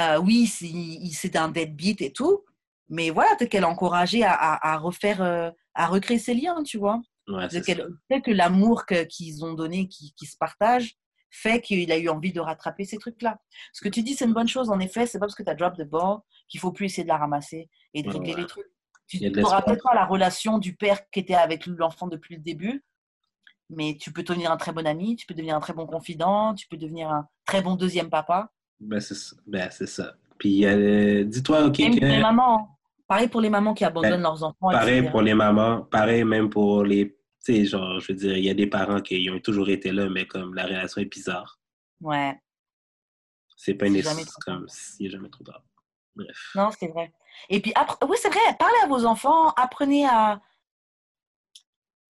[0.00, 2.44] euh, oui, c'est un deadbeat et tout,
[2.88, 6.62] mais voilà, peut-être qu'elle a encouragé à, à- à refaire, euh, à recréer ses liens,
[6.62, 7.00] tu vois.
[7.28, 10.94] Ouais, Peut-être que l'amour qu'ils ont donné, qui, qui se partagent,
[11.30, 13.38] fait qu'il a eu envie de rattraper ces trucs-là.
[13.72, 15.50] Ce que tu dis, c'est une bonne chose, en effet, c'est pas parce que tu
[15.50, 16.18] as drop the ball
[16.48, 18.40] qu'il faut plus essayer de la ramasser et de régler ouais.
[18.40, 18.66] les trucs.
[19.06, 22.84] Tu n'auras peut-être pas la relation du père qui était avec l'enfant depuis le début,
[23.70, 26.54] mais tu peux devenir un très bon ami, tu peux devenir un très bon confident,
[26.54, 28.50] tu peux devenir un très bon deuxième papa.
[28.80, 29.36] Ben, c'est ça.
[29.46, 30.14] Ben, c'est ça.
[30.38, 32.58] Puis, euh, dis-toi, OK, Même que- les mamans.
[32.60, 32.66] hein.
[33.06, 34.70] Pareil pour les mamans qui abandonnent Ben, leurs enfants.
[34.70, 35.10] pareil etc.
[35.10, 37.17] pour les mamans, pareil même pour les.
[37.44, 39.92] Tu sais, genre, je veux dire, il y a des parents qui ont toujours été
[39.92, 41.60] là, mais comme la relation est bizarre.
[42.00, 42.40] Ouais,
[43.56, 45.62] C'est pas une trop comme s'il n'y a jamais trop tard.
[46.16, 46.50] Bref.
[46.56, 47.12] non, c'est vrai.
[47.48, 50.40] Et puis, appre- oui, c'est vrai, parlez à vos enfants, apprenez à.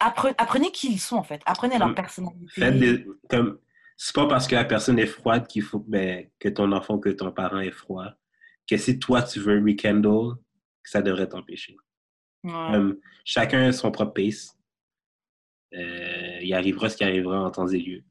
[0.01, 1.43] Appre- Apprenez qui ils sont, en fait.
[1.45, 1.95] Apprenez leur Hum.
[1.95, 2.47] personnalité.
[2.53, 3.59] Faites des, comme,
[3.97, 7.09] c'est pas parce que la personne est froide qu'il faut ben, que ton enfant que
[7.11, 8.07] ton parent est froid.
[8.69, 10.37] Que si toi tu veux rekindle,
[10.85, 11.77] ça devrait t'empêcher.
[12.45, 12.79] Ouais.
[13.25, 14.57] Chacun a son propre pace.
[15.75, 18.03] Euh, il arrivera ce qui arrivera en temps et lieu.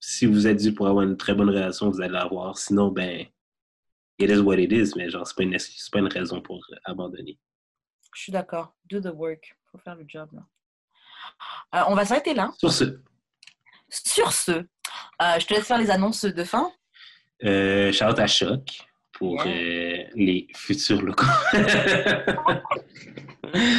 [0.00, 2.58] si vous êtes dû pour avoir une très bonne relation, vous allez l'avoir.
[2.58, 3.26] Sinon, ben,
[4.18, 6.64] it is what it is, mais genre, c'est pas une, c'est pas une raison pour
[6.84, 7.38] abandonner.
[8.14, 8.74] Je suis d'accord.
[8.86, 9.56] Do the work.
[9.70, 10.28] Faut faire le job.
[10.32, 10.42] Là.
[11.74, 12.50] Euh, on va s'arrêter là.
[12.58, 13.00] Sur ce,
[13.88, 14.64] Sur ce, euh,
[15.38, 16.72] je te laisse faire les annonces de fin.
[17.44, 18.86] euh, shout à Choc
[19.18, 21.26] pour euh, les futurs locaux.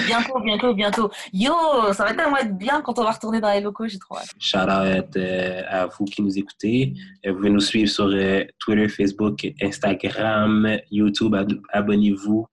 [0.07, 1.11] Bientôt, bientôt, bientôt.
[1.34, 1.53] Yo,
[1.93, 3.88] ça va tellement être bien quand on va retourner dans les locaux.
[3.88, 4.30] J'ai trop hâte.
[4.39, 6.93] Shout out euh, à vous qui nous écoutez.
[7.26, 11.35] Euh, vous pouvez nous suivre sur euh, Twitter, Facebook, Instagram, YouTube.
[11.72, 12.47] Abonnez-vous.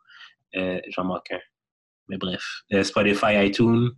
[0.89, 1.41] J'en manque un.
[2.09, 2.63] Mais bref.
[2.83, 3.91] Spotify, iTunes.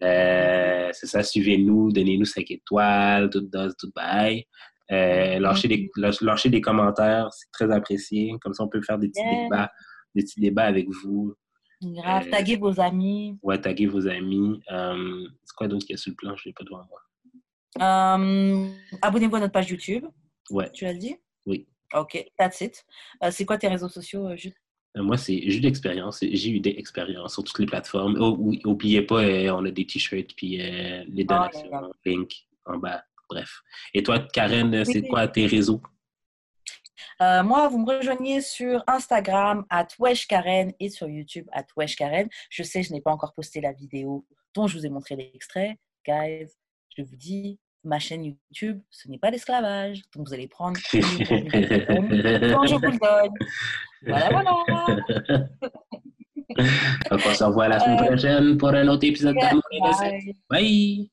[0.00, 4.44] C'est ça, suivez-nous, donnez-nous 5 étoiles, tout dose, tout bail.
[4.92, 8.34] Euh, lâchez, des, lâ- lâchez des commentaires, c'est très apprécié.
[8.42, 9.42] Comme ça, on peut faire des petits Yeah.
[9.44, 9.72] débats,
[10.14, 11.34] des petits débats avec vous.
[11.82, 12.26] Grave.
[12.26, 13.38] Euh, Taguez vos amis.
[13.42, 14.60] Ouais, taguer vos amis.
[14.70, 16.36] Euh, c'est quoi d'autre qu'il y a sur le plan?
[16.36, 17.00] Je l'ai pas devant moi.
[17.80, 18.68] Euh,
[19.00, 20.04] Abonnez-vous à notre page YouTube.
[20.50, 20.70] Ouais.
[20.72, 21.16] Tu l'as dit?
[21.46, 21.66] Oui.
[21.94, 22.84] Ok, that's it.
[23.30, 24.36] C'est quoi tes réseaux sociaux, Euh,
[25.02, 26.20] Moi, c'est j'ai eu d'expérience.
[26.22, 28.16] J'ai eu des expériences sur toutes les plateformes.
[28.20, 31.90] Oh, oui, oubliez pas, euh, on a des t-shirts puis les Ah, donations, là.
[32.04, 33.02] link en bas.
[33.32, 33.62] Bref.
[33.94, 35.80] Et toi, Karen, c'est quoi tes réseaux?
[37.22, 39.88] Euh, moi, vous me rejoignez sur Instagram, at
[40.28, 41.64] Karen, et sur YouTube, at
[41.96, 42.28] Karen.
[42.50, 45.78] Je sais, je n'ai pas encore posté la vidéo dont je vous ai montré l'extrait.
[46.06, 46.48] Guys,
[46.96, 50.02] je vous dis, ma chaîne YouTube, ce n'est pas l'esclavage.
[50.14, 53.32] Donc, vous allez prendre quand je vous le donne.
[54.06, 54.50] Voilà, voilà.
[57.10, 60.34] Donc, on se revoit la semaine Euh, prochaine pour un autre épisode d'Amour et.
[60.50, 61.10] Bye!